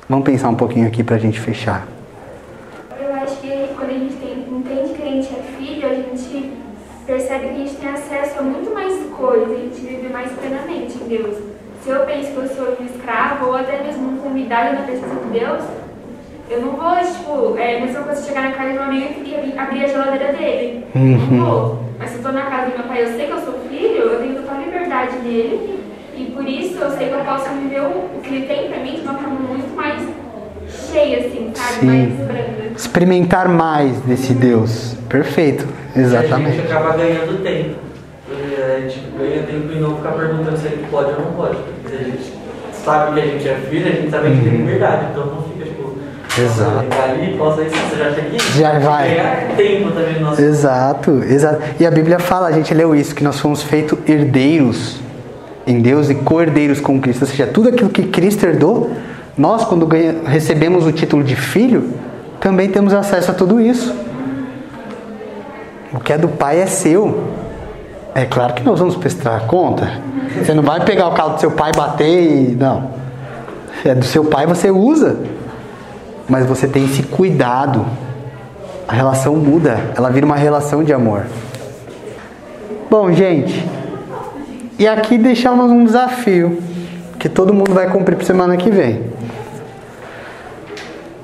Vamos 0.09 0.25
pensar 0.25 0.49
um 0.49 0.55
pouquinho 0.55 0.87
aqui 0.87 1.05
para 1.05 1.17
a 1.17 1.19
gente 1.19 1.39
fechar. 1.39 1.87
Eu 2.99 3.13
acho 3.15 3.37
que 3.37 3.69
quando 3.77 3.91
a 3.91 3.93
gente 3.93 4.17
entende 4.51 4.95
que 4.95 5.03
a 5.03 5.07
gente 5.07 5.29
é 5.29 5.43
filho, 5.59 5.87
a 5.87 5.95
gente 5.95 6.53
percebe 7.07 7.49
que 7.49 7.51
a 7.51 7.59
gente 7.59 7.77
tem 7.77 7.89
acesso 7.91 8.39
a 8.39 8.43
muito 8.43 8.73
mais 8.73 8.95
coisas, 9.11 9.51
a 9.51 9.61
gente 9.61 9.81
vive 9.81 10.09
mais 10.09 10.33
plenamente 10.33 10.97
em 10.97 11.09
Deus. 11.09 11.37
Se 11.83 11.91
eu 11.91 12.07
penso 12.07 12.31
que 12.31 12.37
eu 12.39 12.49
sou 12.49 12.77
um 12.81 12.87
escravo 12.87 13.49
ou 13.49 13.55
até 13.55 13.83
mesmo 13.83 14.17
convidado 14.19 14.77
na 14.77 14.83
presença 14.83 15.15
de 15.27 15.39
Deus, 15.39 15.63
eu 16.51 16.61
não 16.61 16.73
vou, 16.73 16.97
tipo, 16.97 17.59
é 17.59 17.79
a 17.79 17.81
mesma 17.81 18.03
coisa 18.03 18.23
chegar 18.27 18.43
na 18.43 18.53
casa 18.53 18.73
de 18.73 18.79
um 18.79 18.83
amigo 18.83 19.15
e 19.25 19.35
abrir- 19.35 19.59
abrir 19.59 19.85
a 19.85 19.89
geladeira 19.89 20.33
dele. 20.33 20.85
Uhum. 20.95 21.29
Não 21.31 21.45
vou. 21.47 21.85
Mas 21.99 22.11
se 22.11 22.17
eu 22.17 22.23
tô 22.23 22.33
na 22.33 22.43
casa 22.43 22.71
do 22.71 22.79
meu 22.79 22.87
pai, 22.87 23.03
eu 23.03 23.09
sei 23.17 23.27
que 23.27 23.33
eu 23.33 23.39
sou 23.41 23.55
filho, 23.71 23.97
eu 24.03 24.19
tenho 24.21 24.35
total 24.37 24.61
liberdade 24.61 25.17
nele. 25.25 25.81
E 26.17 26.25
por 26.27 26.47
isso 26.49 26.79
eu 26.79 26.91
sei 26.91 27.09
que 27.09 27.15
eu 27.15 27.21
posso 27.25 27.49
viver 27.51 27.81
o, 27.81 28.17
o 28.17 28.21
que 28.23 28.35
ele 28.35 28.47
tem 28.47 28.69
pra 28.69 28.79
mim 28.81 28.95
de 28.95 29.01
uma 29.03 29.15
forma 29.15 29.41
muito 29.41 29.75
mais 29.75 30.01
cheia, 30.93 31.19
assim, 31.27 31.51
sabe? 31.55 31.73
Sim. 31.81 31.87
Mais 31.87 32.13
branda. 32.29 32.73
Experimentar 32.77 33.49
mais 33.49 33.99
desse 34.03 34.33
Deus. 34.33 34.97
Perfeito, 35.09 35.67
A 35.95 35.99
exatamente. 35.99 36.57
gente 36.57 36.71
acaba 36.73 36.97
ganhando 36.97 37.43
tempo. 37.43 37.77
A 38.31 38.81
gente 38.81 39.01
ganha 39.19 39.43
tempo 39.43 39.73
e 39.73 39.81
não 39.81 39.97
ficar 39.97 40.13
perguntando 40.13 40.57
se 40.57 40.67
a 40.67 40.71
gente 40.71 40.89
pode 40.91 41.11
ou 41.13 41.21
não 41.21 41.33
pode. 41.33 41.57
Porque 41.83 41.89
se 41.97 42.03
a 42.03 42.05
gente 42.05 42.33
sabe 42.73 43.15
que 43.15 43.21
a 43.21 43.31
gente 43.31 43.49
é 43.49 43.55
filho, 43.55 43.87
a 43.87 43.93
gente 43.93 44.11
sabe 44.11 44.23
que 44.27 44.33
a 44.33 44.35
gente 44.35 44.49
tem 44.49 44.59
liberdade. 44.59 45.07
Então 45.13 45.27
não 45.27 45.43
fica. 45.43 45.54
Exato. 46.37 46.87
Ali, 47.03 47.37
posso 47.39 47.63
isso, 47.63 47.77
você 47.77 47.97
já 47.97 48.11
que 48.11 48.59
Já 48.59 48.79
vai. 48.81 49.49
tempo 49.57 49.91
também 49.93 50.15
no 50.15 50.27
nosso. 50.31 50.41
Exato, 50.43 51.11
exato. 51.25 51.63
E 51.79 51.87
a 51.87 51.91
Bíblia 51.91 52.19
fala, 52.19 52.49
a 52.49 52.53
gente 52.53 52.75
leu 52.75 52.95
isso, 52.95 53.15
que 53.15 53.23
nós 53.23 53.39
fomos 53.39 53.63
feitos 53.63 53.99
herdeiros 54.09 54.97
em 55.67 55.81
Deus 55.81 56.11
e 56.11 56.15
co-herdeiros 56.15 56.81
com 56.81 57.01
Cristo. 57.01 57.23
Ou 57.23 57.29
seja, 57.29 57.47
tudo 57.47 57.69
aquilo 57.69 57.89
que 57.89 58.03
Cristo 58.05 58.45
herdou, 58.45 58.91
nós, 59.39 59.65
quando 59.65 59.87
ganha- 59.87 60.17
recebemos 60.27 60.87
o 60.87 60.93
título 60.93 61.23
de 61.23 61.37
filho, 61.37 61.91
também 62.41 62.69
temos 62.69 62.93
acesso 62.93 63.31
a 63.31 63.35
tudo 63.35 63.61
isso. 63.61 63.95
O 65.93 66.01
que 66.01 66.13
é 66.13 66.19
do 66.19 66.29
pai 66.29 66.61
é 66.61 66.67
seu. 66.67 67.29
É 68.15 68.25
claro 68.25 68.55
que 68.55 68.63
nós 68.65 68.79
vamos 68.79 68.97
prestar 68.97 69.47
conta. 69.47 69.89
Você 70.37 70.53
não 70.53 70.63
vai 70.63 70.81
pegar 70.85 71.09
o 71.09 71.13
carro 71.13 71.35
do 71.35 71.41
seu 71.41 71.53
pai, 71.53 71.71
bater 71.77 72.23
e. 72.23 72.57
Não. 72.57 72.91
É 73.85 73.95
do 73.95 74.05
seu 74.05 74.25
pai, 74.25 74.47
você 74.47 74.71
usa. 74.71 75.17
Mas 76.29 76.47
você 76.47 76.67
tem 76.67 76.85
esse 76.85 77.03
cuidado. 77.03 77.85
A 78.87 78.93
relação 78.93 79.37
muda, 79.37 79.79
ela 79.97 80.11
vira 80.11 80.27
uma 80.27 80.37
relação 80.37 80.85
de 80.85 80.93
amor. 80.93 81.25
Bom, 82.91 83.11
gente, 83.13 83.67
e 84.79 84.87
aqui 84.87 85.17
deixamos 85.17 85.71
um 85.71 85.85
desafio 85.85 86.63
que 87.19 87.29
todo 87.29 87.55
mundo 87.55 87.73
vai 87.73 87.89
cumprir 87.89 88.17
para 88.17 88.27
semana 88.27 88.57
que 88.57 88.71
vem. 88.71 89.03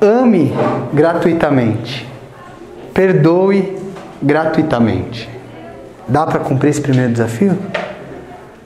Ame 0.01 0.53
gratuitamente. 0.93 2.09
Perdoe 2.95 3.77
gratuitamente. 4.23 5.29
Dá 6.09 6.27
para 6.27 6.41
cumprir 6.41 6.71
esse 6.71 6.81
primeiro 6.81 7.13
desafio? 7.13 7.57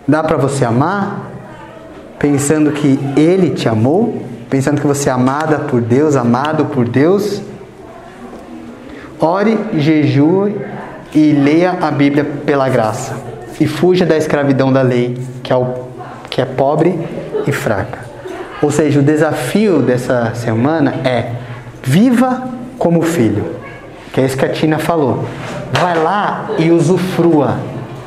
Dá 0.06 0.22
para 0.22 0.36
você 0.36 0.64
amar 0.64 1.30
pensando 2.18 2.72
que 2.72 2.98
ele 3.16 3.50
te 3.50 3.68
amou, 3.68 4.22
pensando 4.54 4.80
que 4.80 4.86
você 4.86 5.08
é 5.08 5.12
amada 5.12 5.58
por 5.58 5.80
Deus, 5.80 6.14
amado 6.14 6.66
por 6.66 6.88
Deus? 6.88 7.42
Ore, 9.18 9.58
jejue 9.74 10.54
e 11.12 11.32
leia 11.32 11.76
a 11.80 11.90
Bíblia 11.90 12.24
pela 12.46 12.68
graça. 12.68 13.16
E 13.58 13.66
fuja 13.66 14.06
da 14.06 14.16
escravidão 14.16 14.72
da 14.72 14.80
lei, 14.80 15.18
que 15.42 15.52
é, 15.52 15.56
o, 15.56 15.74
que 16.30 16.40
é 16.40 16.44
pobre 16.44 16.96
e 17.44 17.50
fraca. 17.50 17.98
Ou 18.62 18.70
seja, 18.70 19.00
o 19.00 19.02
desafio 19.02 19.82
dessa 19.82 20.32
semana 20.36 21.00
é 21.04 21.32
viva 21.82 22.48
como 22.78 23.02
filho. 23.02 23.56
Que 24.12 24.20
é 24.20 24.24
isso 24.24 24.36
que 24.36 24.44
a 24.44 24.50
Tina 24.50 24.78
falou. 24.78 25.24
Vai 25.72 26.00
lá 26.00 26.50
e 26.60 26.70
usufrua. 26.70 27.56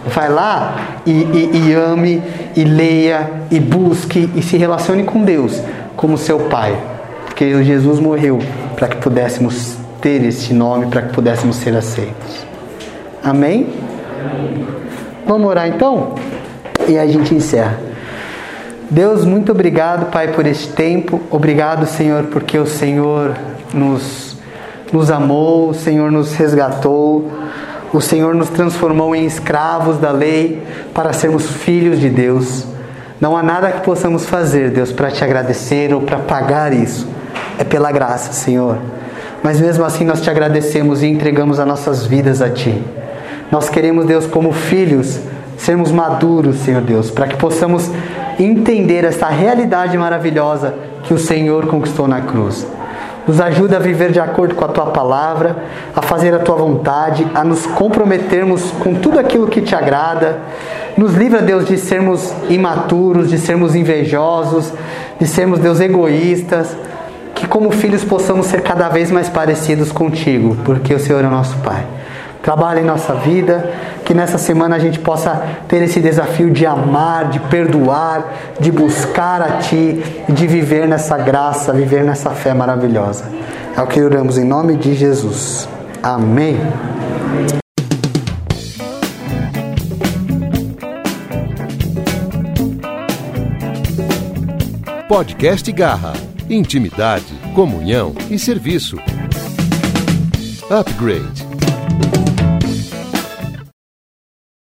Vai 0.06 0.30
lá 0.30 0.78
e, 1.06 1.12
e, 1.12 1.68
e 1.68 1.74
ame, 1.74 2.24
e 2.56 2.64
leia, 2.64 3.30
e 3.52 3.60
busque, 3.60 4.30
e 4.34 4.42
se 4.42 4.56
relacione 4.56 5.04
com 5.04 5.26
Deus 5.26 5.62
como 5.98 6.18
seu 6.18 6.40
Pai. 6.40 6.78
Porque 7.26 7.62
Jesus 7.64 8.00
morreu 8.00 8.40
para 8.76 8.88
que 8.88 8.98
pudéssemos 8.98 9.76
ter 10.00 10.24
esse 10.24 10.54
nome, 10.54 10.86
para 10.86 11.02
que 11.02 11.14
pudéssemos 11.14 11.58
ser 11.58 11.76
aceitos. 11.76 12.46
Amém? 13.24 13.68
Vamos 15.26 15.50
orar 15.50 15.68
então? 15.68 16.16
E 16.88 16.98
a 16.98 17.06
gente 17.06 17.36
encerra. 17.36 17.78
Deus, 18.90 19.26
muito 19.26 19.52
obrigado, 19.52 20.10
Pai, 20.10 20.30
por 20.30 20.48
este 20.48 20.70
tempo. 20.70 21.20
Obrigado, 21.30 21.86
Senhor, 21.86 22.24
porque 22.26 22.58
o 22.58 22.66
Senhor 22.66 23.36
nos, 23.74 24.38
nos 24.94 25.12
amou, 25.12 25.72
o 25.72 25.74
Senhor 25.74 26.10
nos 26.10 26.34
resgatou, 26.34 27.30
o 27.92 28.00
Senhor 28.00 28.34
nos 28.34 28.50
transformou 28.50 29.14
em 29.14 29.26
escravos 29.26 29.98
da 29.98 30.12
lei 30.12 30.64
para 30.94 31.12
sermos 31.12 31.50
filhos 31.50 32.00
de 32.00 32.10
Deus. 32.10 32.77
Não 33.20 33.36
há 33.36 33.42
nada 33.42 33.72
que 33.72 33.82
possamos 33.82 34.26
fazer, 34.26 34.70
Deus, 34.70 34.92
para 34.92 35.10
te 35.10 35.24
agradecer 35.24 35.94
ou 35.94 36.02
para 36.02 36.20
pagar 36.20 36.72
isso. 36.72 37.08
É 37.58 37.64
pela 37.64 37.92
graça, 37.92 38.32
Senhor. 38.32 38.78
Mas 39.42 39.60
mesmo 39.60 39.84
assim 39.84 40.06
nós 40.06 40.22
te 40.22 40.30
agradecemos 40.30 41.02
e 41.02 41.08
entregamos 41.08 41.60
as 41.60 41.68
nossas 41.68 42.06
vidas 42.06 42.42
a 42.42 42.50
Ti. 42.50 42.84
Nós 43.52 43.70
queremos, 43.70 44.06
Deus, 44.06 44.28
como 44.28 44.52
filhos, 44.52 45.20
sermos 45.58 45.92
maduros, 45.92 46.58
Senhor 46.58 46.82
Deus, 46.82 47.10
para 47.10 47.28
que 47.28 47.38
possamos 47.38 47.90
entender 48.40 49.04
essa 49.04 49.28
realidade 49.28 49.98
maravilhosa 49.98 50.74
que 51.04 51.14
o 51.14 51.18
Senhor 51.18 51.66
conquistou 51.68 52.08
na 52.08 52.22
cruz. 52.22 52.68
Nos 53.28 53.42
ajuda 53.42 53.76
a 53.76 53.80
viver 53.80 54.12
de 54.12 54.20
acordo 54.20 54.56
com 54.56 54.64
a 54.64 54.70
tua 54.70 54.86
palavra, 54.88 55.58
a 55.94 56.02
fazer 56.02 56.34
a 56.34 56.40
tua 56.40 56.56
vontade, 56.56 57.28
a 57.36 57.44
nos 57.44 57.66
comprometermos 57.66 58.72
com 58.80 58.96
tudo 58.96 59.20
aquilo 59.20 59.48
que 59.48 59.62
te 59.62 59.76
agrada. 59.76 60.40
Nos 60.96 61.14
livra, 61.14 61.42
Deus, 61.42 61.66
de 61.66 61.78
sermos 61.78 62.34
imaturos, 62.50 63.30
de 63.30 63.38
sermos 63.38 63.76
invejosos, 63.76 64.72
de 65.20 65.28
sermos, 65.28 65.60
Deus, 65.60 65.80
egoístas. 65.80 66.76
Que 67.36 67.46
como 67.46 67.70
filhos 67.72 68.04
possamos 68.04 68.48
ser 68.48 68.62
cada 68.62 68.90
vez 68.90 69.12
mais 69.12 69.30
parecidos 69.30 69.92
contigo, 69.92 70.58
porque 70.64 70.94
o 70.94 71.00
Senhor 71.00 71.24
é 71.24 71.28
o 71.28 71.30
nosso 71.30 71.56
Pai 71.58 71.97
trabalha 72.48 72.80
em 72.80 72.86
nossa 72.86 73.14
vida, 73.14 73.74
que 74.06 74.14
nessa 74.14 74.38
semana 74.38 74.78
a 74.78 74.80
gente 74.80 75.00
possa 75.00 75.46
ter 75.68 75.84
esse 75.84 76.00
desafio 76.00 76.50
de 76.50 76.66
amar, 76.66 77.28
de 77.28 77.42
perdoar, 77.42 78.56
de 78.58 78.72
buscar 78.72 79.42
a 79.42 79.58
Ti, 79.58 80.02
de 80.30 80.48
viver 80.48 80.88
nessa 80.88 81.18
graça, 81.18 81.74
viver 81.74 82.06
nessa 82.06 82.30
fé 82.30 82.54
maravilhosa. 82.54 83.26
É 83.76 83.82
o 83.82 83.86
que 83.86 84.02
oramos 84.02 84.38
em 84.38 84.46
nome 84.46 84.78
de 84.78 84.96
Jesus. 84.96 85.68
Amém. 86.02 86.58
Podcast 95.10 95.70
Garra. 95.74 96.14
Intimidade, 96.50 97.38
comunhão 97.54 98.16
e 98.30 98.40
serviço. 98.40 98.96
Upgrade 100.70 101.46